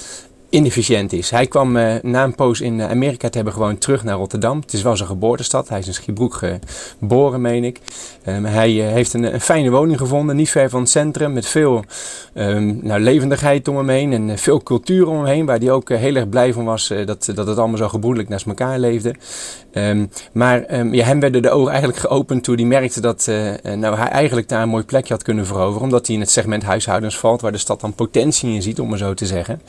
inefficiënt 0.55 1.13
is. 1.13 1.31
Hij 1.31 1.47
kwam 1.47 1.77
eh, 1.77 1.95
na 2.03 2.25
een 2.25 2.35
poos 2.35 2.61
in 2.61 2.81
eh, 2.81 2.91
Amerika 2.91 3.29
te 3.29 3.37
hebben 3.37 3.55
gewoon 3.55 3.79
terug 3.79 4.05
naar 4.05 4.17
Rotterdam. 4.17 4.61
Het 4.61 4.73
is 4.73 4.83
wel 4.83 4.97
zijn 4.97 5.09
geboortestad. 5.09 5.69
Hij 5.69 5.79
is 5.79 5.87
in 5.87 5.95
Schiebroek 5.95 6.41
geboren, 6.99 7.41
meen 7.41 7.65
ik. 7.65 7.81
Ehm, 8.25 8.45
hij 8.45 8.87
eh, 8.87 8.93
heeft 8.93 9.15
een, 9.15 9.35
een 9.35 9.41
fijne 9.41 9.71
woning 9.71 9.99
gevonden, 9.99 10.37
niet 10.37 10.51
ver 10.51 10.71
van 10.71 10.81
het 10.81 10.91
centrum, 10.91 11.33
met 11.33 11.47
veel 11.47 11.85
ehm, 12.35 12.75
nou, 12.83 13.01
levendigheid 13.01 13.69
om 13.69 13.77
hem 13.77 13.89
heen 13.89 14.13
en 14.13 14.39
veel 14.39 14.63
cultuur 14.63 15.09
om 15.09 15.17
hem 15.17 15.27
heen, 15.27 15.47
waar 15.47 15.59
hij 15.59 15.71
ook 15.71 15.89
heel 15.89 16.15
erg 16.15 16.29
blij 16.29 16.53
van 16.53 16.65
was 16.65 16.89
dat, 16.89 17.31
dat 17.35 17.47
het 17.47 17.59
allemaal 17.59 17.77
zo 17.77 17.89
gebroedelijk 17.89 18.29
naast 18.29 18.47
elkaar 18.47 18.79
leefde. 18.79 19.15
Ehm, 19.73 20.07
maar 20.33 20.77
ja, 20.77 21.05
hem 21.05 21.21
werden 21.21 21.43
de 21.43 21.51
ogen 21.51 21.71
eigenlijk 21.71 22.01
geopend 22.01 22.45
toen 22.45 22.57
hij 22.57 22.65
merkte 22.65 23.01
dat 23.01 23.27
nou, 23.63 23.97
hij 23.97 24.09
eigenlijk 24.09 24.49
daar 24.49 24.63
een 24.63 24.69
mooi 24.69 24.85
plekje 24.85 25.15
had 25.15 25.23
kunnen 25.23 25.47
veroveren, 25.47 25.83
omdat 25.83 26.07
hij 26.07 26.15
in 26.15 26.21
het 26.23 26.31
segment 26.31 26.63
huishoudens 26.63 27.19
valt, 27.19 27.41
waar 27.41 27.53
de 27.53 27.59
stad 27.59 27.81
dan 27.81 27.95
potentie 27.95 28.55
in 28.55 28.63
ziet, 28.63 28.81
om 28.81 28.89
maar 28.89 28.99
zo 28.99 29.15
te 29.15 29.27
zeggen. 29.27 29.61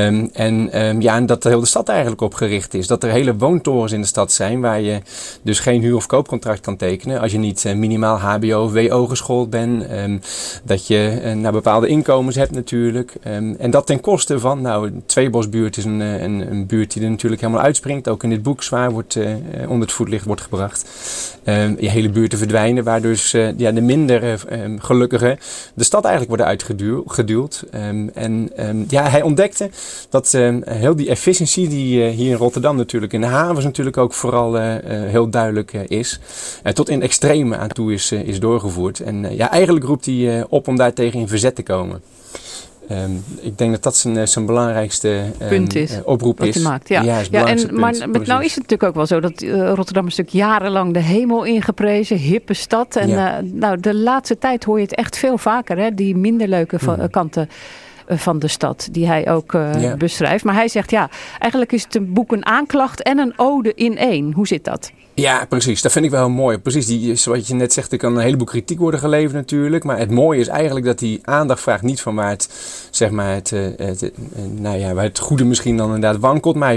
Ehm, 0.00 0.26
en 0.32 0.72
ehm, 0.72 1.00
ja, 1.00 1.20
dat 1.20 1.42
de 1.42 1.48
hele 1.48 1.66
stad 1.66 1.88
eigenlijk 1.88 2.20
op 2.20 2.34
gericht 2.34 2.74
is. 2.74 2.86
Dat 2.86 3.04
er 3.04 3.10
hele 3.10 3.36
woontorens 3.36 3.92
in 3.92 4.00
de 4.00 4.06
stad 4.06 4.32
zijn 4.32 4.60
waar 4.60 4.80
je 4.80 5.00
dus 5.42 5.58
geen 5.58 5.82
huur- 5.82 5.96
of 5.96 6.06
koopcontract 6.06 6.60
kan 6.60 6.76
tekenen 6.76 7.20
als 7.20 7.32
je 7.32 7.38
niet 7.38 7.64
eh, 7.64 7.74
minimaal 7.74 8.16
HBO 8.18 8.64
of 8.64 8.72
WO 8.72 9.06
geschoold 9.06 9.50
bent. 9.50 9.86
Ehm, 9.86 10.18
dat 10.64 10.86
je 10.86 11.20
eh, 11.22 11.34
naar 11.34 11.52
bepaalde 11.52 11.86
inkomens 11.86 12.36
hebt 12.36 12.50
natuurlijk. 12.50 13.14
En 13.58 13.70
dat 13.70 13.86
ten 13.86 14.00
koste 14.00 14.38
van, 14.38 14.60
nou, 14.60 14.92
Tweebosbuurt 15.06 15.76
is 15.76 15.84
een, 15.84 16.00
eh, 16.00 16.22
een, 16.22 16.50
een 16.50 16.66
buurt 16.66 16.92
die 16.92 17.02
er 17.02 17.10
natuurlijk 17.10 17.40
helemaal 17.40 17.62
uitspringt. 17.62 18.08
Ook 18.08 18.22
in 18.22 18.30
dit 18.30 18.42
boek 18.42 18.62
zwaar 18.62 18.90
wordt, 18.90 19.18
onder 19.60 19.80
het 19.80 19.92
voetlicht 19.92 20.24
wordt 20.24 20.40
gebracht. 20.40 20.86
Je 21.78 21.90
hele 21.90 22.10
buurten 22.10 22.38
verdwijnen, 22.38 22.84
waardoor 22.84 23.10
dus, 23.10 23.30
ja, 23.56 23.72
de 23.72 23.80
minder 23.80 24.40
gelukkigen 24.78 25.38
de 25.74 25.84
stad 25.84 26.04
eigenlijk 26.04 26.28
worden 26.28 26.46
uitgeduwd. 26.46 27.64
En 28.14 28.50
ja, 28.88 29.08
hij 29.08 29.22
ontdekte 29.22 29.70
dat 30.08 30.34
ehm, 30.34 30.60
heel 30.64 30.96
die 30.96 31.08
efficiëntie 31.08 31.68
die 31.68 32.04
eh, 32.04 32.10
hier 32.10 32.30
in 32.30 32.36
Rotterdam 32.36 32.76
natuurlijk 32.76 33.12
in 33.12 33.20
de 33.20 33.26
havens 33.26 33.64
natuurlijk 33.64 33.96
ook 33.96 34.12
vooral 34.14 34.58
eh, 34.58 34.76
eh, 34.76 35.10
heel 35.10 35.30
duidelijk 35.30 35.72
is. 35.72 36.20
tot 36.72 36.88
in 36.88 37.02
extreme 37.02 37.56
aan 37.56 37.68
toe 37.68 37.92
is, 37.92 38.12
is 38.12 38.40
doorgevoerd. 38.40 39.00
En 39.00 39.36
ja, 39.36 39.50
eigenlijk 39.50 39.84
roept 39.86 40.06
hij 40.06 40.44
op 40.48 40.68
om 40.68 40.76
daar 40.76 40.92
tegen 40.92 41.20
in 41.20 41.28
verzet 41.28 41.54
te 41.54 41.62
komen. 41.62 42.02
Ehm, 42.88 43.10
ik 43.40 43.58
denk 43.58 43.70
dat 43.72 43.82
dat 43.82 43.96
zijn, 43.96 44.28
zijn 44.28 44.46
belangrijkste 44.46 45.22
Punt 45.48 45.74
is. 45.74 45.92
oproep 46.04 46.42
is. 46.42 46.54
hij 46.54 46.62
maakt. 46.64 46.88
Ja, 46.88 47.18
is 47.20 47.28
ja 47.30 47.46
en, 47.46 47.74
maar 47.78 48.08
met- 48.08 48.26
nou 48.26 48.44
is 48.44 48.54
het 48.54 48.62
natuurlijk 48.62 48.82
ook 48.82 48.94
wel 48.94 49.06
zo 49.06 49.20
dat 49.20 49.42
Rotterdam 49.76 50.06
is 50.06 50.16
natuurlijk 50.16 50.48
jarenlang 50.50 50.92
de 50.94 50.98
hemel 51.00 51.44
ingeprezen, 51.44 52.16
hippe 52.16 52.54
stad. 52.54 52.96
En 52.96 53.08
Ja. 53.08 53.40
nou, 53.52 53.80
de 53.80 53.94
laatste 53.94 54.38
tijd 54.38 54.64
hoor 54.64 54.76
je 54.76 54.82
het 54.84 54.94
echt 54.94 55.16
veel 55.16 55.38
vaker, 55.38 55.78
hè, 55.78 55.94
die 55.94 56.16
minder 56.16 56.48
leuke 56.48 56.76
Mhm. 56.80 57.08
kanten 57.10 57.48
van 58.18 58.38
de 58.38 58.48
stad, 58.48 58.88
die 58.92 59.06
hij 59.06 59.30
ook 59.30 59.54
eh, 59.54 59.94
beschrijft. 59.94 60.44
Maar 60.44 60.54
hij 60.54 60.68
zegt 60.68 60.90
ja, 60.90 61.08
eigenlijk 61.38 61.72
is 61.72 61.82
het 61.82 61.94
een 61.94 62.12
boek 62.12 62.32
een 62.32 62.46
aanklacht 62.46 63.02
en 63.02 63.18
een 63.18 63.32
ode 63.36 63.74
in 63.74 63.96
één. 63.96 64.32
Hoe 64.32 64.46
zit 64.46 64.64
dat? 64.64 64.92
Ja, 65.20 65.44
precies. 65.48 65.82
Dat 65.82 65.92
vind 65.92 66.04
ik 66.04 66.10
wel 66.10 66.28
mooi. 66.28 66.58
Precies, 66.58 66.86
die, 66.86 67.14
zoals 67.14 67.48
je 67.48 67.54
net 67.54 67.72
zegt, 67.72 67.92
er 67.92 67.98
kan 67.98 68.16
een 68.16 68.22
heleboel 68.22 68.46
kritiek 68.46 68.78
worden 68.78 69.00
geleverd 69.00 69.32
natuurlijk. 69.32 69.84
Maar 69.84 69.98
het 69.98 70.10
mooie 70.10 70.40
is 70.40 70.48
eigenlijk 70.48 70.86
dat 70.86 71.00
hij 71.00 71.18
aandacht 71.22 71.60
vraagt 71.60 71.82
niet 71.82 72.00
van 72.00 72.14
waar 72.14 72.30
het, 72.30 72.48
zeg 72.90 73.10
maar, 73.10 73.34
het, 73.34 73.52
eh, 73.52 73.90
eh, 73.90 74.10
nou 74.50 74.78
ja, 74.78 74.94
waar 74.94 75.04
het 75.04 75.18
goede 75.18 75.44
misschien 75.44 75.76
dan 75.76 75.94
inderdaad 75.94 76.20
wankelt. 76.20 76.56
Maar 76.56 76.76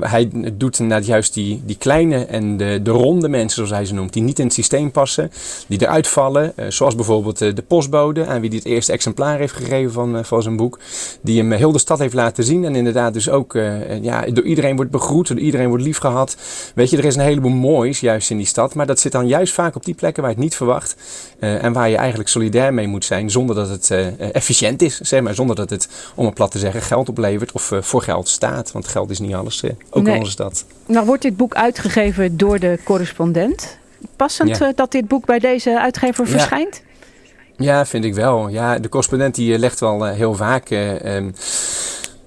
hij, 0.00 0.30
doet 0.52 0.78
inderdaad 0.78 1.06
juist 1.06 1.34
die, 1.34 1.62
die 1.64 1.76
kleine 1.76 2.24
en 2.24 2.56
de, 2.56 2.80
de 2.82 2.90
ronde 2.90 3.28
mensen, 3.28 3.54
zoals 3.54 3.70
hij 3.70 3.84
ze 3.84 3.94
noemt, 3.94 4.12
die 4.12 4.22
niet 4.22 4.38
in 4.38 4.44
het 4.44 4.54
systeem 4.54 4.90
passen, 4.90 5.30
die 5.66 5.82
eruit 5.82 6.08
vallen. 6.08 6.56
eh, 6.56 6.66
zoals 6.68 6.94
bijvoorbeeld 6.94 7.38
de 7.38 7.64
postbode, 7.66 8.26
aan 8.26 8.40
wie 8.40 8.48
hij 8.48 8.58
het 8.58 8.66
eerste 8.66 8.92
exemplaar 8.92 9.38
heeft 9.38 9.54
gegeven 9.54 9.92
van, 9.92 10.24
van 10.24 10.42
zijn 10.42 10.56
boek. 10.56 10.78
Die 11.20 11.38
hem 11.38 11.52
heel 11.52 11.72
de 11.72 11.78
stad 11.78 11.98
heeft 11.98 12.14
laten 12.14 12.44
zien. 12.44 12.64
En 12.64 12.74
inderdaad 12.74 13.12
dus 13.12 13.30
ook 13.30 13.58
ja, 14.00 14.20
door 14.20 14.44
iedereen 14.44 14.76
wordt 14.76 14.90
begroet, 14.90 15.28
door 15.28 15.38
iedereen 15.38 15.68
wordt 15.68 15.84
liefgehad. 15.84 16.36
Weet 16.74 16.90
je, 16.90 16.96
er 16.96 17.04
is 17.04 17.16
een 17.16 17.22
heleboel 17.22 17.50
moois 17.70 18.00
juist 18.00 18.30
in 18.30 18.36
die 18.36 18.46
stad. 18.46 18.74
Maar 18.74 18.86
dat 18.86 19.00
zit 19.00 19.12
dan 19.12 19.26
juist 19.28 19.52
vaak 19.52 19.74
op 19.76 19.84
die 19.84 19.94
plekken 19.94 20.22
waar 20.22 20.30
je 20.30 20.36
het 20.36 20.44
niet 20.46 20.56
verwacht. 20.56 20.96
eh, 21.38 21.64
en 21.64 21.72
waar 21.72 21.88
je 21.88 21.96
eigenlijk 21.96 22.28
solidair 22.28 22.74
mee 22.74 22.86
moet 22.86 23.04
zijn. 23.04 23.30
Zonder 23.30 23.56
dat 23.56 23.68
het 23.68 23.90
eh, 23.90 24.34
efficiënt 24.34 24.82
is. 24.82 25.00
Zeg 25.00 25.20
maar, 25.20 25.34
zonder 25.34 25.56
dat 25.56 25.70
het, 25.70 25.88
om 26.14 26.24
het 26.24 26.34
plat 26.34 26.50
te 26.50 26.58
zeggen, 26.58 26.82
geld 26.82 27.08
oplevert. 27.08 27.52
Of 27.52 27.72
eh, 27.72 27.82
voor 27.82 28.02
geld 28.02 28.28
staat. 28.28 28.72
Want 28.72 28.88
geld 28.88 29.10
is 29.10 29.18
niet 29.18 29.34
alles. 29.34 29.62
ook 29.90 30.02
Nee. 30.02 30.12
in 30.14 30.18
onze 30.20 30.30
stad. 30.32 30.64
Nou 30.86 31.06
wordt 31.06 31.22
dit 31.22 31.36
boek 31.36 31.54
uitgegeven 31.54 32.36
door 32.36 32.58
de 32.58 32.78
correspondent. 32.84 33.78
Passend 34.16 34.58
Ja. 34.58 34.72
dat 34.74 34.92
dit 34.92 35.08
boek 35.08 35.26
bij 35.26 35.38
deze 35.38 35.80
uitgever 35.80 36.24
Ja. 36.24 36.30
verschijnt? 36.30 36.82
Ja, 37.56 37.86
vind 37.86 38.04
ik 38.04 38.14
wel. 38.14 38.48
Ja, 38.48 38.78
de 38.78 38.88
correspondent 38.88 39.34
die 39.34 39.58
legt 39.58 39.80
wel 39.80 40.04
heel 40.04 40.34
vaak. 40.34 40.70
eh, 40.70 41.16
ehm, 41.16 41.26
eh, 41.26 41.32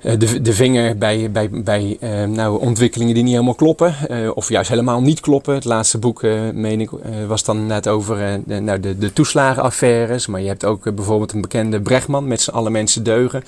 de, 0.02 0.42
de 0.42 0.54
vinger 0.54 0.98
bij, 0.98 1.32
bij, 1.32 1.50
bij 1.50 1.98
eh, 2.00 2.24
nou, 2.24 2.60
ontwikkelingen 2.62 3.14
die 3.14 3.24
niet 3.24 3.32
helemaal 3.34 3.56
kloppen. 3.56 3.96
eh, 4.08 4.30
of 4.34 4.50
juist 4.50 4.70
helemaal 4.70 5.02
niet 5.02 5.20
kloppen. 5.20 5.54
Het 5.54 5.66
laatste 5.66 5.98
boek, 5.98 6.24
eh, 6.24 6.32
meen 6.54 6.82
ik, 6.82 6.92
eh, 6.92 7.26
was 7.28 7.44
dan 7.44 7.66
net 7.68 7.88
over 7.88 8.22
eh, 8.22 8.34
de, 8.46 8.60
nou, 8.60 8.80
de, 8.80 8.98
de 8.98 9.14
toeslagenaffaires. 9.14 10.28
Maar 10.28 10.42
je 10.42 10.48
hebt 10.48 10.66
ook 10.66 10.86
eh, 10.86 10.94
bijvoorbeeld 10.94 11.32
een 11.34 11.42
bekende 11.42 11.82
Brechtman 11.82 12.28
met 12.28 12.42
z'n 12.42 12.50
alle 12.52 12.70
mensen 12.70 13.04
deugen. 13.04 13.44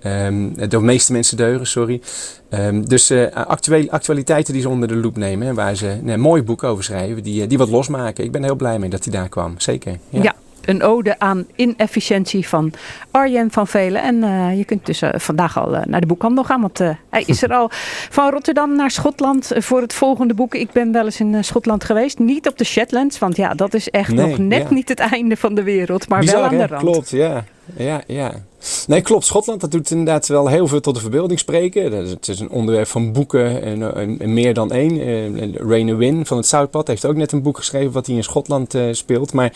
Ehm, 0.00 0.68
de 0.68 0.80
meeste 0.80 1.12
mensen 1.12 1.36
deugen, 1.36 1.66
sorry. 1.66 2.00
Ehm, 2.48 2.82
dus 2.82 3.10
eh, 3.10 3.32
actuele, 3.46 3.90
actualiteiten 3.90 4.52
die 4.52 4.62
ze 4.62 4.68
onder 4.68 4.88
de 4.88 4.96
loep 4.96 5.16
nemen. 5.16 5.48
En 5.48 5.54
waar 5.54 5.76
ze 5.76 5.98
een 6.06 6.20
mooi 6.20 6.42
boek 6.42 6.62
over 6.64 6.84
schrijven. 6.84 7.22
Die, 7.22 7.42
eh, 7.42 7.48
die 7.48 7.58
wat 7.58 7.68
losmaken. 7.68 8.24
Ik 8.24 8.32
ben 8.32 8.44
heel 8.44 8.54
blij 8.56 8.78
mee 8.78 8.90
dat 8.90 9.04
hij 9.04 9.12
daar 9.12 9.28
kwam. 9.28 9.54
Zeker. 9.58 9.98
Ja. 10.10 10.34
Een 10.66 10.82
ode 10.82 11.18
aan 11.18 11.46
inefficiëntie 11.54 12.48
van 12.48 12.72
Arjen 13.10 13.50
van 13.50 13.66
Velen. 13.66 14.02
En 14.02 14.22
eh, 14.22 14.56
je 14.56 14.64
kunt 14.64 14.86
dus 14.86 15.02
eh, 15.02 15.10
vandaag 15.14 15.58
al 15.58 15.76
eh, 15.76 15.84
naar 15.84 16.00
de 16.00 16.06
boekhandel 16.06 16.44
gaan, 16.44 16.60
want 16.60 16.78
hij 17.08 17.22
is 17.26 17.42
er 17.42 17.52
al. 17.52 17.68
Van 18.10 18.30
Rotterdam 18.30 18.76
naar 18.76 18.90
Schotland 18.90 19.52
voor 19.56 19.80
het 19.80 19.92
volgende 19.92 20.34
boek. 20.34 20.54
Ik 20.54 20.72
ben 20.72 20.92
wel 20.92 21.04
eens 21.04 21.20
in 21.20 21.44
Schotland 21.44 21.84
geweest. 21.84 22.18
Niet 22.18 22.48
op 22.48 22.58
de 22.58 22.64
Shetlands, 22.64 23.18
want 23.18 23.36
ja, 23.36 23.54
dat 23.54 23.74
is 23.74 23.90
echt 23.90 24.12
Nee, 24.12 24.26
nog 24.26 24.38
net 24.38 24.62
ja. 24.62 24.74
niet 24.74 24.88
het 24.88 24.98
einde 24.98 25.36
van 25.36 25.54
de 25.54 25.62
wereld. 25.62 26.08
Maar 26.08 26.20
Bizar, 26.20 26.36
wel 26.36 26.44
aan 26.44 26.54
hè? 26.54 26.58
de 26.58 26.66
rand. 26.66 26.82
Klopt, 26.82 27.10
ja. 27.10 27.44
Ja, 27.76 28.02
ja. 28.06 28.32
Nee, 28.86 29.00
klopt. 29.00 29.24
Schotland, 29.26 29.60
dat 29.60 29.70
doet 29.70 29.90
inderdaad 29.90 30.26
wel 30.26 30.46
heel 30.48 30.66
veel 30.66 30.80
tot 30.80 30.94
de 30.94 31.00
verbeelding 31.00 31.38
spreken. 31.38 31.92
Het 31.92 32.28
is 32.28 32.40
een 32.40 32.50
onderwerp 32.50 32.86
van 32.86 33.12
boeken 33.12 33.62
en, 33.62 33.94
en- 33.96 34.18
en 34.20 34.32
meer 34.34 34.54
dan 34.54 34.72
één. 34.72 35.00
Eh, 35.00 35.54
Rainer 35.68 35.96
Win 35.96 36.26
van 36.26 36.36
het 36.36 36.46
Southpad 36.46 36.86
heeft 36.88 37.04
ook 37.06 37.16
net 37.16 37.32
een 37.32 37.42
boek 37.42 37.56
geschreven 37.56 37.92
wat 37.92 38.06
hij 38.06 38.16
in 38.16 38.24
Schotland 38.24 38.74
eh, 38.74 38.82
speelt. 38.90 39.32
Maar 39.32 39.52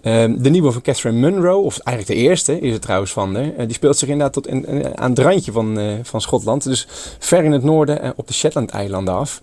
eh, 0.00 0.24
de 0.38 0.50
nieuwe 0.50 0.72
van 0.72 0.82
Catherine 0.82 1.18
Munro, 1.30 1.60
of 1.60 1.78
eigenlijk 1.78 2.20
de 2.20 2.26
eerste 2.28 2.60
is 2.60 2.72
het 2.72 2.82
trouwens 2.82 3.12
van 3.12 3.36
eh, 3.36 3.42
die 3.58 3.72
speelt 3.74 3.96
zich 3.96 4.08
inderdaad 4.08 4.32
tot 4.32 4.46
eh, 4.46 4.80
aan 4.94 5.10
het 5.10 5.18
randje 5.18 5.52
van, 5.52 5.78
eh, 5.78 5.86
van 6.02 6.20
Schotland. 6.20 6.62
Dus 6.64 6.86
ver 7.18 7.44
in 7.44 7.52
het 7.52 7.62
noorden 7.62 8.02
eh, 8.02 8.10
op 8.16 8.26
de 8.26 8.34
Shetland-eilanden 8.34 9.14
af. 9.14 9.42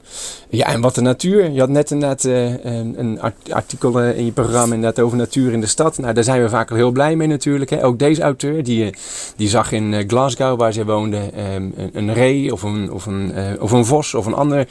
Ja, 0.49 0.65
en 0.67 0.81
wat 0.81 0.95
de 0.95 1.01
natuur. 1.01 1.51
Je 1.51 1.59
had 1.59 1.69
net 1.69 1.91
inderdaad 1.91 2.25
eh, 2.25 2.49
een 2.65 2.95
een 2.99 3.21
art- 3.21 3.51
artikel 3.51 3.99
eh, 4.01 4.17
in 4.17 4.25
je 4.25 4.31
programma 4.31 4.75
inderdaad 4.75 5.05
over 5.05 5.17
natuur 5.17 5.51
in 5.53 5.61
de 5.61 5.67
stad. 5.67 5.97
Nou, 5.97 6.13
daar 6.13 6.23
zijn 6.23 6.41
we 6.41 6.49
vaak 6.49 6.69
al 6.71 6.75
heel 6.75 6.91
blij 6.91 7.15
mee 7.15 7.27
natuurlijk. 7.27 7.69
Hè. 7.69 7.83
Ook 7.85 7.99
deze 7.99 8.21
auteur, 8.21 8.63
die, 8.63 8.83
eh, 8.83 8.91
die 9.35 9.49
zag 9.49 9.71
in 9.71 9.93
eh, 9.93 10.07
Glasgow, 10.07 10.59
waar 10.59 10.73
zij 10.73 10.85
woonde, 10.85 11.17
ehm, 11.17 11.69
een, 11.93 12.13
ree 12.13 12.53
of 12.53 12.63
een, 12.63 12.91
of, 12.91 13.05
een, 13.05 13.33
eh, 13.33 13.61
of 13.61 13.71
een 13.71 13.85
vos 13.85 14.13
of 14.13 14.25
een 14.25 14.33
ander 14.33 14.67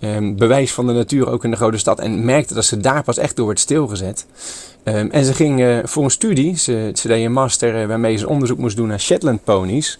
ehm, 0.00 0.34
bewijs 0.34 0.72
van 0.72 0.86
de 0.86 0.92
natuur 0.92 1.30
ook 1.30 1.44
in 1.44 1.50
de 1.50 1.56
grote 1.56 1.78
stad. 1.78 1.98
En 1.98 2.24
merkte 2.24 2.54
dat 2.54 2.64
ze 2.64 2.76
daar 2.76 3.02
pas 3.02 3.18
echt 3.18 3.36
door 3.36 3.46
werd 3.46 3.60
stilgezet. 3.60 4.26
Ehm, 4.82 5.08
en 5.10 5.24
ze 5.24 5.34
ging 5.34 5.60
eh, 5.60 5.78
voor 5.82 6.04
een 6.04 6.10
studie, 6.10 6.56
ze, 6.56 6.90
deed 7.02 7.24
een 7.24 7.32
master 7.32 7.88
waarmee 7.88 8.16
ze 8.16 8.28
onderzoek 8.28 8.58
moest 8.58 8.76
doen 8.76 8.88
naar 8.88 9.00
Shetland 9.00 9.44
ponies, 9.44 9.98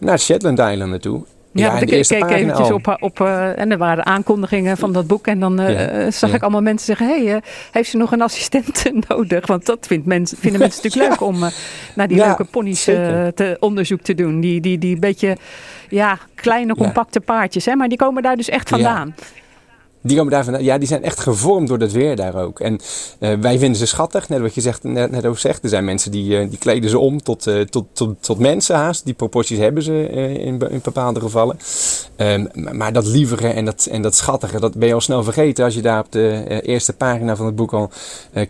naar 0.00 0.18
Shetland-eilanden 0.18 1.00
toe. 1.00 1.24
Ja, 1.52 1.78
de 1.78 1.86
ik 1.86 2.06
keek 2.06 2.30
eventjes 2.30 2.68
al. 2.68 2.74
op, 2.74 2.96
op 3.00 3.20
eh, 3.20 3.58
en 3.58 3.70
er 3.70 3.78
waren 3.78 4.06
aankondigingen 4.06 4.76
van 4.76 4.92
dat 4.92 5.06
boek. 5.06 5.26
En 5.26 5.40
dan 5.40 5.60
eh, 5.60 5.72
Ja, 5.72 5.86
eh, 5.88 6.10
zag 6.12 6.30
ja. 6.30 6.36
ik 6.36 6.42
allemaal 6.42 6.60
mensen 6.62 6.86
zeggen, 6.96 7.06
hey, 7.06 7.34
eh, 7.34 7.42
heeft 7.72 7.90
ze 7.90 7.96
nog 7.96 8.12
een 8.12 8.22
assistent 8.22 8.84
nodig? 9.08 9.46
Want 9.46 9.66
dat 9.66 9.86
vindt 9.86 10.06
mensen, 10.06 10.38
vinden 10.38 10.60
mensen 10.60 10.80
natuurlijk 10.84 11.10
leuk 11.10 11.28
om 11.28 11.42
eh, 11.42 11.50
naar 11.94 12.08
die 12.08 12.16
Ja, 12.16 12.26
leuke 12.26 12.44
ponies 12.44 12.86
eh, 12.86 13.26
te 13.26 13.56
onderzoek 13.60 14.00
te 14.00 14.14
doen. 14.14 14.40
Die, 14.40 14.60
die, 14.60 14.78
die 14.78 14.98
beetje 14.98 15.36
ja, 15.88 16.18
kleine, 16.34 16.74
Ja. 16.76 16.82
compacte 16.84 17.20
paardjes. 17.20 17.64
Hè? 17.64 17.74
Maar 17.74 17.88
die 17.88 17.98
komen 17.98 18.22
daar 18.22 18.36
dus 18.36 18.48
echt 18.48 18.68
Ja. 18.70 18.76
vandaan. 18.76 19.14
Die 20.02 20.16
komen 20.16 20.32
daar. 20.32 20.62
Ja, 20.62 20.78
die 20.78 20.88
zijn 20.88 21.02
echt 21.02 21.20
gevormd 21.20 21.68
door 21.68 21.78
het 21.78 21.92
weer 21.92 22.16
daar 22.16 22.34
ook. 22.34 22.60
En 22.60 22.80
eh, 23.18 23.32
wij 23.40 23.58
vinden 23.58 23.76
ze 23.78 23.86
schattig, 23.86 24.28
net 24.28 24.40
wat 24.40 24.54
je 24.54 24.60
zegt, 24.60 24.82
net, 24.82 25.10
net 25.10 25.26
over 25.26 25.40
zegt. 25.40 25.62
Er 25.62 25.68
zijn 25.68 25.84
mensen 25.84 26.10
die, 26.10 26.38
eh, 26.38 26.48
die 26.48 26.58
kleden 26.58 26.90
ze 26.90 26.98
om 26.98 27.22
tot, 27.22 27.46
eh, 27.46 27.60
tot, 27.60 27.86
tot, 27.92 28.22
tot 28.22 28.38
mensen 28.38 28.76
haast. 28.76 29.04
Die 29.04 29.14
proporties 29.14 29.58
hebben 29.58 29.82
ze 29.82 30.08
in, 30.38 30.58
be- 30.58 30.68
in 30.70 30.80
bepaalde 30.82 31.20
gevallen. 31.20 31.58
Ehm, 32.16 32.46
maar, 32.76 32.92
dat 32.92 33.06
lievige 33.06 33.48
en 33.48 33.64
dat, 33.64 33.88
en 33.90 34.02
dat 34.02 34.14
schattige, 34.14 34.60
dat 34.60 34.74
ben 34.74 34.88
je 34.88 34.94
al 34.94 35.00
snel 35.00 35.22
vergeten 35.24 35.64
als 35.64 35.74
je 35.74 35.82
daar 35.82 36.00
op 36.00 36.12
de 36.12 36.60
eerste 36.62 36.92
pagina 36.92 37.36
van 37.36 37.46
het 37.46 37.56
boek 37.56 37.72
al 37.72 37.90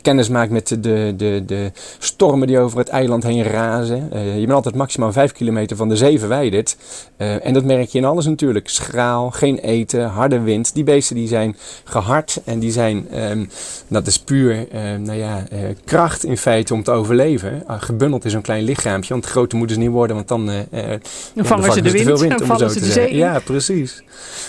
kennis 0.03 0.29
maakt 0.29 0.51
met 0.51 0.69
de, 0.69 1.15
de, 1.17 1.43
de, 1.47 1.73
stormen 1.99 2.47
die 2.47 2.59
over 2.59 2.79
het 2.79 2.89
eiland 2.89 3.23
heen 3.23 3.43
razen. 3.43 4.09
Je 4.13 4.41
bent 4.41 4.53
altijd 4.53 4.75
maximaal 4.75 5.13
vijf 5.13 5.33
kilometer 5.33 5.77
van 5.77 5.89
de 5.89 5.97
zee 5.97 6.19
verwijderd. 6.19 6.77
En 7.17 7.53
dat 7.53 7.65
merk 7.65 7.89
je 7.89 7.99
in 7.99 8.05
alles 8.05 8.27
natuurlijk. 8.27 8.69
Schraal, 8.69 9.31
geen 9.31 9.59
eten, 9.59 10.05
harde 10.09 10.41
wind. 10.41 10.75
Die 10.75 10.85
beesten 10.85 11.17
die 11.17 11.29
zijn 11.29 11.42
gehard 11.85 12.41
en 12.45 12.59
die 12.59 12.73
zijn, 12.73 13.09
ehm, 13.11 13.45
dat 13.89 14.07
is 14.07 14.19
puur 14.19 14.69
ehm, 14.71 15.03
nou 15.03 15.19
ja, 15.19 15.45
eh, 15.51 15.59
kracht 15.85 16.25
in 16.25 16.37
feite 16.37 16.75
om 16.75 16.83
te 16.83 16.91
overleven. 16.91 17.63
Ah, 17.67 17.83
gebundeld 17.83 18.25
in 18.25 18.31
zo'n 18.31 18.43
klein 18.43 18.65
lichaampje, 18.65 19.13
want 19.13 19.27
grote 19.27 19.57
moeten 19.57 19.77
ze 19.77 19.83
niet 19.83 19.91
worden, 19.91 20.17
want 20.17 20.29
dan, 20.29 20.51
vangen 21.37 21.73
ze 21.73 21.81
de 21.83 21.91
wind, 21.91 22.07
dan 22.07 22.41
om 22.41 22.47
vallen 22.47 22.59
zo 22.59 22.69
ze 22.69 22.75
te 22.75 22.87
de 22.87 22.93
zeggen. 22.93 23.13
zee. 23.13 23.17
Ja, 23.17 23.41
precies. 23.45 24.03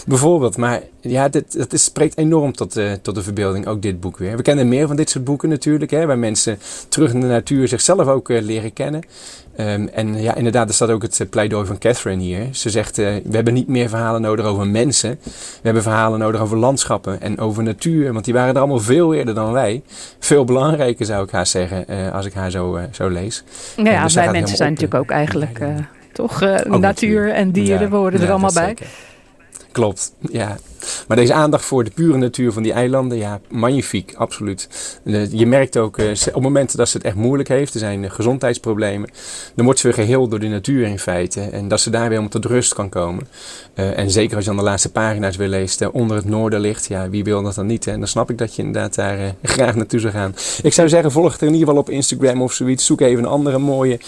Bijvoorbeeld, 0.07 0.57
maar 0.57 0.81
ja, 1.01 1.29
dit, 1.29 1.57
dat 1.57 1.73
is, 1.73 1.83
spreekt 1.83 2.17
enorm 2.17 2.53
tot, 2.53 2.79
tot 3.01 3.15
de 3.15 3.23
verbeelding, 3.23 3.67
ook 3.67 3.81
dit 3.81 3.99
boek 3.99 4.17
weer. 4.17 4.37
We 4.37 4.41
kennen 4.41 4.67
meer 4.67 4.87
van 4.87 4.95
dit 4.95 5.09
soort 5.09 5.23
boeken 5.23 5.49
natuurlijk, 5.49 5.91
hè, 5.91 6.05
waar 6.05 6.19
mensen 6.19 6.59
terug 6.89 7.13
in 7.13 7.19
de 7.19 7.27
natuur 7.27 7.67
zichzelf 7.67 8.07
ook 8.07 8.29
leren 8.29 8.73
kennen. 8.73 9.03
Ehm, 9.55 9.87
en 9.93 10.21
ja, 10.21 10.35
inderdaad, 10.35 10.67
er 10.67 10.73
staat 10.73 10.89
ook 10.89 11.01
het 11.01 11.27
pleidooi 11.29 11.65
van 11.65 11.77
Catherine 11.77 12.21
hier. 12.21 12.47
Ze 12.51 12.69
zegt, 12.69 12.95
we 12.95 13.21
hebben 13.31 13.53
niet 13.53 13.67
meer 13.67 13.89
verhalen 13.89 14.21
nodig 14.21 14.45
over 14.45 14.67
mensen. 14.67 15.19
We 15.23 15.31
hebben 15.61 15.83
verhalen 15.83 16.19
nodig 16.19 16.41
over 16.41 16.57
landschappen 16.89 17.21
en 17.21 17.39
over 17.39 17.63
natuur. 17.63 18.13
Want 18.13 18.25
die 18.25 18.33
waren 18.33 18.53
er 18.53 18.59
allemaal 18.59 18.79
veel 18.79 19.13
eerder 19.13 19.33
dan 19.35 19.51
wij. 19.51 19.81
Veel 20.19 20.43
belangrijker 20.43 21.05
zou 21.05 21.23
ik 21.23 21.31
haar 21.31 21.47
zeggen, 21.47 21.87
eh, 21.87 22.13
als 22.13 22.25
ik 22.25 22.33
haar 22.33 22.51
zo, 22.51 22.75
eh, 22.75 22.83
zo 22.91 23.07
lees. 23.07 23.43
Nou 23.77 23.89
ja, 23.89 24.03
dus 24.03 24.13
zij 24.13 24.23
wij 24.23 24.33
mensen 24.33 24.57
zijn 24.57 24.69
natuurlijk 24.73 25.01
ook 25.01 25.09
eigenlijk 25.11 25.59
eh, 25.59 25.69
toch 26.13 26.41
eh, 26.41 26.73
Ook 26.73 26.81
natuur 26.81 27.31
en 27.31 27.51
dieren, 27.51 27.81
Ja, 27.81 27.89
we 27.89 27.95
horen 27.95 28.13
er 28.13 28.21
ja, 28.25 28.29
allemaal 28.29 28.53
bij. 28.53 28.65
zeker. 28.67 28.87
Klopt, 29.71 30.13
ja. 30.19 30.57
Maar 31.07 31.17
deze 31.17 31.33
aandacht 31.33 31.65
voor 31.65 31.83
de 31.83 31.91
pure 31.91 32.17
natuur 32.17 32.51
van 32.51 32.63
die 32.63 32.71
eilanden, 32.73 33.17
ja, 33.17 33.39
magnifiek, 33.49 34.13
absoluut. 34.17 34.69
Eh, 35.05 35.31
Je 35.31 35.45
merkt 35.45 35.77
ook, 35.77 35.97
eh, 35.97 36.11
op 36.33 36.41
momenten 36.41 36.77
dat 36.77 36.89
ze 36.89 36.97
het 36.97 37.05
echt 37.05 37.15
moeilijk 37.15 37.49
heeft, 37.49 37.73
er 37.73 37.79
zijn 37.79 38.03
eh, 38.03 38.11
gezondheidsproblemen, 38.11 39.09
dan 39.55 39.65
wordt 39.65 39.79
ze 39.79 39.87
weer 39.87 39.95
geheeld 40.05 40.29
door 40.29 40.39
de 40.39 40.47
natuur 40.47 40.87
in 40.87 40.99
feite. 40.99 41.41
En 41.41 41.67
dat 41.67 41.79
ze 41.79 41.89
daar 41.89 42.09
weer 42.09 42.19
om 42.19 42.29
tot 42.29 42.45
rust 42.45 42.73
kan 42.73 42.89
komen. 42.89 43.27
En 43.73 44.11
zeker 44.11 44.35
als 44.35 44.45
je 44.45 44.49
dan 44.51 44.59
de 44.59 44.65
laatste 44.69 44.91
pagina's 44.91 45.35
weer 45.35 45.47
leest, 45.47 45.91
onder 45.91 46.15
het 46.17 46.25
noorden 46.25 46.59
ligt, 46.59 46.85
ja, 46.87 47.09
wie 47.09 47.23
wil 47.23 47.43
dat 47.43 47.55
dan 47.55 47.65
niet? 47.65 47.85
Hè? 47.85 47.91
En 47.91 47.99
dan 47.99 48.07
snap 48.07 48.29
ik 48.29 48.37
dat 48.37 48.55
je 48.55 48.61
inderdaad 48.63 48.95
daar 48.95 49.17
graag 49.43 49.75
naartoe 49.75 49.99
zou 49.99 50.13
gaan. 50.13 50.35
Ik 50.63 50.73
zou 50.73 50.89
zeggen, 50.89 51.11
volg 51.11 51.31
het 51.31 51.41
in 51.41 51.47
ieder 51.47 51.59
geval 51.67 51.81
op 51.81 51.89
Instagram 51.89 52.41
of 52.41 52.53
zoiets. 52.53 52.85
Zoek 52.85 53.01
even 53.01 53.23
een 53.23 53.29
andere 53.29 53.57
mooie 53.57 53.99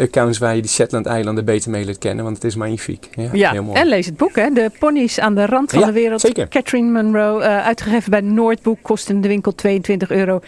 accounts 0.00 0.38
waar 0.38 0.54
je 0.56 0.60
die 0.62 0.70
Shetland-eilanden 0.70 1.44
beter 1.44 1.70
mee 1.70 1.84
leert 1.84 1.98
kennen, 1.98 2.24
want 2.24 2.36
het 2.36 2.44
is 2.44 2.54
magnifiek. 2.56 3.08
Ja, 3.14 3.28
Ja, 3.32 3.50
heel 3.50 3.62
mooi. 3.62 3.80
en 3.80 3.86
lees 3.86 4.06
het 4.06 4.16
boek, 4.16 4.36
hè? 4.36 4.50
De 4.50 4.70
ponies 4.78 5.20
aan 5.20 5.34
de 5.34 5.46
rand 5.46 5.70
van 5.70 5.80
Ja, 5.80 5.86
de 5.86 5.92
wereld. 5.92 6.11
Zeker. 6.20 6.48
Catherine 6.48 6.90
Munro, 7.02 7.38
eh, 7.38 7.64
uitgegeven 7.66 8.10
bij 8.10 8.20
Noordboek, 8.20 8.78
kost 8.82 9.08
in 9.08 9.20
de 9.20 9.28
winkel 9.28 9.54
22 9.54 10.10
euro 10.10 10.40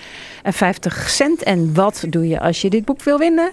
en 0.42 0.52
50 0.52 1.10
cent. 1.10 1.42
En 1.42 1.74
wat 1.74 2.04
doe 2.08 2.28
je 2.28 2.40
als 2.40 2.60
je 2.60 2.70
dit 2.70 2.84
boek 2.84 3.02
wil 3.02 3.18
winnen? 3.18 3.52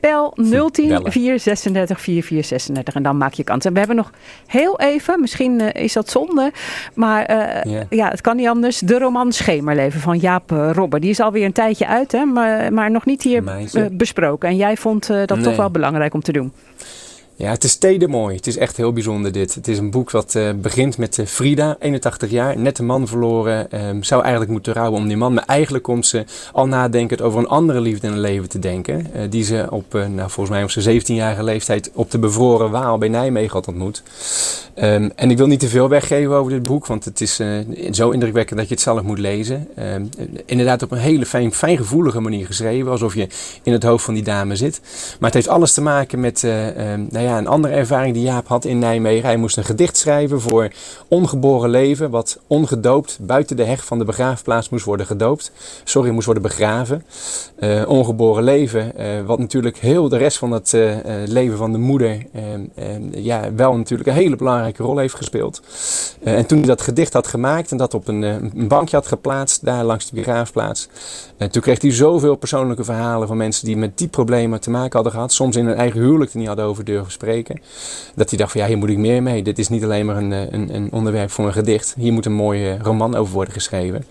Bel 0.00 0.32
010 0.70 0.88
Bellen. 0.88 1.12
436 1.12 2.00
4436 2.00 2.94
en 2.94 3.02
dan 3.02 3.16
maak 3.16 3.32
je 3.32 3.44
kans. 3.44 3.64
En 3.64 3.72
we 3.72 3.78
hebben 3.78 3.96
nog 3.96 4.10
heel 4.46 4.80
even, 4.80 5.20
misschien 5.20 5.60
eh, 5.60 5.82
is 5.82 5.92
dat 5.92 6.10
zonde, 6.10 6.52
maar 6.94 7.24
eh, 7.24 7.72
Ja. 7.72 7.86
ja, 7.90 8.08
het 8.08 8.20
kan 8.20 8.36
niet 8.36 8.48
anders. 8.48 8.78
De 8.78 8.98
roman 8.98 9.32
Schemerleven 9.32 10.00
van 10.00 10.18
Jaap 10.18 10.50
Robber. 10.50 11.00
Die 11.00 11.10
is 11.10 11.20
alweer 11.20 11.44
een 11.44 11.52
tijdje 11.52 11.86
uit, 11.86 12.12
hè? 12.12 12.24
Maar, 12.24 12.72
maar 12.72 12.90
nog 12.90 13.04
niet 13.04 13.22
hier 13.22 13.42
besproken. 13.92 14.48
En 14.48 14.56
jij 14.56 14.76
vond 14.76 15.06
dat 15.06 15.42
toch 15.42 15.56
wel 15.56 15.70
belangrijk 15.70 16.14
om 16.14 16.22
te 16.22 16.32
doen. 16.32 16.52
Ja, 17.42 17.50
het 17.50 17.64
is 17.64 17.70
stedenmooi. 17.70 18.36
Het 18.36 18.46
is 18.46 18.56
echt 18.56 18.76
heel 18.76 18.92
bijzonder 18.92 19.32
dit. 19.32 19.54
Het 19.54 19.68
is 19.68 19.78
een 19.78 19.90
boek 19.90 20.10
wat 20.10 20.34
eh, 20.34 20.50
begint 20.56 20.98
met 20.98 21.18
eh, 21.18 21.26
Frida, 21.26 21.76
81 21.80 22.30
jaar, 22.30 22.58
net 22.58 22.78
een 22.78 22.86
man 22.86 23.08
verloren. 23.08 23.70
ehm, 23.70 24.02
zou 24.02 24.20
eigenlijk 24.22 24.52
moeten 24.52 24.72
rouwen 24.72 25.00
om 25.00 25.08
die 25.08 25.16
man. 25.16 25.34
Maar 25.34 25.44
eigenlijk 25.46 25.84
komt 25.84 26.06
ze 26.06 26.24
al 26.52 26.66
nadenkend 26.66 27.22
over 27.22 27.38
een 27.38 27.48
andere 27.48 27.80
liefde 27.80 28.06
in 28.06 28.12
het 28.12 28.22
leven 28.22 28.48
te 28.48 28.58
denken. 28.58 29.14
eh, 29.14 29.22
die 29.30 29.44
ze 29.44 29.66
op, 29.70 29.92
nou, 29.92 30.30
volgens 30.30 30.48
mij 30.48 30.62
op 30.62 30.70
zijn 30.70 31.00
17-jarige 31.00 31.42
leeftijd 31.42 31.90
op 31.94 32.10
de 32.10 32.18
bevroren 32.18 32.70
Waal 32.70 32.98
bij 32.98 33.08
Nijmegen 33.08 33.52
had 33.52 33.68
ontmoet. 33.68 34.02
Ehm, 34.74 35.08
en 35.16 35.30
ik 35.30 35.36
wil 35.36 35.46
niet 35.46 35.60
te 35.60 35.68
veel 35.68 35.88
weggeven 35.88 36.34
over 36.34 36.52
dit 36.52 36.64
boek, 36.64 36.86
want 36.86 37.04
het 37.04 37.20
is 37.20 37.40
zo 37.90 38.10
indrukwekkend 38.10 38.58
dat 38.58 38.68
je 38.68 38.74
het 38.74 38.82
zelf 38.82 39.02
moet 39.02 39.18
lezen. 39.18 39.68
Ehm, 39.76 40.04
inderdaad 40.46 40.82
op 40.82 40.90
een 40.90 40.98
hele 40.98 41.26
fijn, 41.26 41.52
fijngevoelige 41.52 42.20
manier 42.20 42.46
geschreven, 42.46 42.90
alsof 42.90 43.14
je 43.14 43.26
in 43.62 43.72
het 43.72 43.82
hoofd 43.82 44.04
van 44.04 44.14
die 44.14 44.22
dame 44.22 44.56
zit. 44.56 44.80
Maar 45.18 45.30
het 45.30 45.34
heeft 45.34 45.48
alles 45.48 45.72
te 45.72 45.80
maken 45.80 46.20
met 46.20 46.42
nou 46.42 47.20
ja, 47.20 47.31
een 47.38 47.46
andere 47.46 47.74
ervaring 47.74 48.14
die 48.14 48.22
Jaap 48.22 48.48
had 48.48 48.64
in 48.64 48.78
Nijmegen. 48.78 49.26
Hij 49.26 49.36
moest 49.36 49.56
een 49.56 49.64
gedicht 49.64 49.96
schrijven 49.96 50.40
voor 50.40 50.70
ongeboren 51.08 51.70
leven, 51.70 52.10
wat 52.10 52.38
ongedoopt 52.46 53.18
buiten 53.20 53.56
de 53.56 53.64
heg 53.64 53.84
van 53.84 53.98
de 53.98 54.04
begraafplaats 54.04 54.68
moest 54.68 54.84
worden 54.84 55.06
gedoopt. 55.06 55.52
Sorry, 55.84 56.10
moest 56.10 56.24
worden 56.24 56.42
begraven. 56.42 57.04
Eh, 57.56 57.88
ongeboren 57.88 58.44
leven, 58.44 58.96
eh, 58.96 59.06
wat 59.26 59.38
natuurlijk 59.38 59.78
heel 59.78 60.08
de 60.08 60.16
rest 60.16 60.38
van 60.38 60.50
het 60.50 60.74
eh, 60.74 60.96
leven 61.26 61.56
van 61.56 61.72
de 61.72 61.78
moeder 61.78 62.26
ja, 63.10 63.54
wel 63.54 63.76
natuurlijk 63.76 64.08
een 64.08 64.14
hele 64.14 64.36
belangrijke 64.36 64.82
rol 64.82 64.98
heeft 64.98 65.14
gespeeld. 65.14 65.62
En 66.22 66.46
toen 66.46 66.58
hij 66.58 66.66
dat 66.66 66.80
gedicht 66.80 67.12
had 67.12 67.26
gemaakt 67.26 67.70
en 67.70 67.76
dat 67.76 67.94
op 67.94 68.08
een, 68.08 68.50
bankje 68.68 68.96
had 68.96 69.06
geplaatst, 69.06 69.64
daar 69.64 69.84
langs 69.84 70.10
de 70.10 70.14
begraafplaats, 70.14 70.88
toen 71.50 71.62
kreeg 71.62 71.80
hij 71.82 71.92
zoveel 71.92 72.36
persoonlijke 72.36 72.84
verhalen 72.84 73.28
van 73.28 73.36
mensen 73.36 73.66
die 73.66 73.76
met 73.76 73.98
die 73.98 74.08
problemen 74.08 74.60
te 74.60 74.70
maken 74.70 74.92
hadden 74.92 75.12
gehad, 75.12 75.32
soms 75.32 75.56
in 75.56 75.66
hun 75.66 75.76
eigen 75.76 76.00
huwelijk 76.00 76.32
er 76.32 76.38
niet 76.38 76.46
hadden 76.46 76.64
over 76.64 76.84
durven 76.84 77.12
spreken. 77.22 77.60
Dat 78.14 78.28
hij 78.28 78.38
dacht 78.38 78.52
van 78.52 78.60
ja, 78.60 78.66
hier 78.66 78.78
moet 78.78 78.88
ik 78.88 78.98
meer 78.98 79.22
mee. 79.22 79.42
Dit 79.42 79.58
is 79.58 79.68
niet 79.68 79.84
alleen 79.84 80.06
maar 80.06 80.16
een, 80.16 80.32
eh, 80.32 80.40
een, 80.50 80.74
een 80.74 80.92
onderwerp 80.92 81.30
voor 81.30 81.46
een 81.46 81.52
gedicht. 81.52 81.94
Hier 81.98 82.12
moet 82.12 82.26
een 82.26 82.32
mooie 82.32 82.78
roman 82.82 83.14
over 83.14 83.34
worden 83.34 83.52
geschreven. 83.54 84.04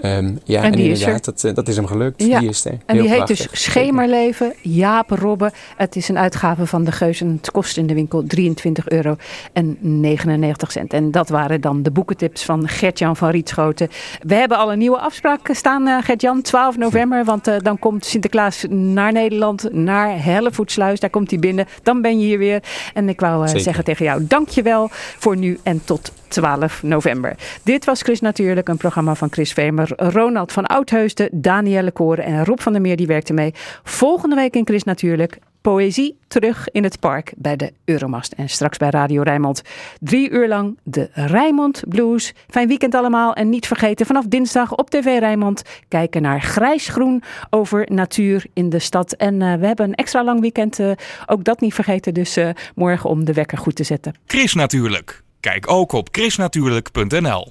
Ehm, 0.00 0.34
ja, 0.44 0.62
En 0.62 0.72
en, 0.72 0.78
er. 0.78 0.84
inderdaad, 0.84 1.24
dat, 1.24 1.44
eh, 1.44 1.54
dat 1.54 1.68
is 1.68 1.76
hem 1.76 1.86
gelukt. 1.86 2.22
Ja, 2.22 2.38
Die 2.38 2.48
is 2.48 2.64
er. 2.64 2.72
En 2.72 2.80
Heel 2.86 3.02
die 3.02 3.12
heet 3.12 3.26
dus 3.26 3.48
Schemerleven, 3.52 4.54
Jaap 4.62 5.10
Robbe. 5.10 5.52
Het 5.76 5.96
is 5.96 6.08
een 6.08 6.18
uitgave 6.18 6.66
van 6.66 6.84
de 6.84 6.92
Geus 6.92 7.20
en 7.20 7.32
het 7.36 7.50
kost 7.50 7.76
in 7.76 7.86
de 7.86 7.94
winkel 7.94 8.22
23 8.26 8.88
euro 8.88 9.16
en 9.52 9.76
99 9.80 10.72
cent. 10.72 10.92
En 10.92 11.10
dat 11.10 11.28
waren 11.28 11.60
dan 11.60 11.82
de 11.82 11.90
boekentips 11.90 12.44
van 12.44 12.68
Gert-Jan 12.68 13.16
van 13.16 13.30
Rietschoten. 13.30 13.88
We 14.20 14.34
hebben 14.34 14.58
al 14.58 14.72
een 14.72 14.78
nieuwe 14.78 14.98
afspraak 14.98 15.48
staan, 15.52 15.86
eh, 15.86 15.96
Gert-Jan, 16.02 16.42
12 16.42 16.76
november. 16.76 17.24
Want 17.24 17.64
dan 17.64 17.78
komt 17.78 18.04
Sinterklaas 18.04 18.64
naar 18.68 19.12
Nederland, 19.12 19.72
naar 19.72 20.24
Hellevoetsluis. 20.24 21.00
Daar 21.00 21.10
komt 21.10 21.30
hij 21.30 21.38
binnen. 21.38 21.66
Dan 21.82 22.02
ben 22.02 22.18
je 22.18 22.26
hier 22.26 22.35
weer. 22.38 22.62
En 22.94 23.08
ik 23.08 23.20
wou 23.20 23.40
eh, 23.40 23.46
Zeker. 23.46 23.62
zeggen 23.62 23.84
tegen 23.84 24.04
jou, 24.04 24.26
dankjewel 24.26 24.88
voor 25.18 25.36
nu 25.36 25.58
en 25.62 25.84
tot 25.84 26.12
12 26.28 26.82
november. 26.82 27.34
Dit 27.62 27.84
was 27.84 28.02
Chris 28.02 28.20
Natuurlijk, 28.20 28.68
een 28.68 28.76
programma 28.76 29.14
van 29.14 29.32
Chris 29.32 29.52
Vemer, 29.52 29.92
Ronald 29.96 30.52
van 30.52 30.66
Oudheusden, 30.66 31.28
Danielle 31.32 31.90
Koren 31.90 32.24
en 32.24 32.44
Rob 32.44 32.60
van 32.60 32.72
der 32.72 32.80
Meer 32.80 32.96
die 32.96 33.06
werkte 33.06 33.32
mee. 33.32 33.54
Volgende 33.82 34.34
week 34.34 34.54
in 34.54 34.66
Chris 34.66 34.84
Natuurlijk 34.84 35.38
poëzie 35.72 36.18
terug 36.28 36.68
in 36.70 36.82
het 36.82 37.00
park 37.00 37.32
bij 37.36 37.56
de 37.56 37.72
Euromast 37.84 38.32
en 38.32 38.48
straks 38.48 38.78
bij 38.78 38.90
Radio 38.90 39.22
Rijnmond. 39.22 39.62
Drie 40.00 40.30
uur 40.30 40.48
lang 40.48 40.78
de 40.82 41.08
Rijnmond 41.12 41.82
Blues. 41.88 42.32
Fijn 42.48 42.68
weekend 42.68 42.94
allemaal 42.94 43.34
en 43.34 43.48
niet 43.48 43.66
vergeten 43.66 44.06
vanaf 44.06 44.24
dinsdag 44.24 44.74
op 44.74 44.90
TV 44.90 45.04
Rijnmond 45.18 45.62
kijken 45.88 46.22
naar 46.22 46.40
grijs-groen 46.40 47.22
over 47.50 47.86
natuur 47.92 48.46
in 48.52 48.68
de 48.68 48.78
stad. 48.78 49.12
En 49.12 49.42
eh, 49.42 49.54
we 49.54 49.66
hebben 49.66 49.86
een 49.86 49.94
extra 49.94 50.24
lang 50.24 50.40
weekend, 50.40 50.78
eh, 50.78 50.90
ook 51.26 51.44
dat 51.44 51.60
niet 51.60 51.74
vergeten, 51.74 52.14
dus 52.14 52.36
eh, 52.36 52.48
morgen 52.74 53.10
om 53.10 53.24
de 53.24 53.32
wekker 53.32 53.58
goed 53.58 53.76
te 53.76 53.84
zetten. 53.84 54.14
Chris 54.26 54.54
Natuurlijk. 54.54 55.22
Kijk 55.40 55.70
ook 55.70 55.92
op 55.92 56.08
chrisnatuurlijk.nl 56.12 57.44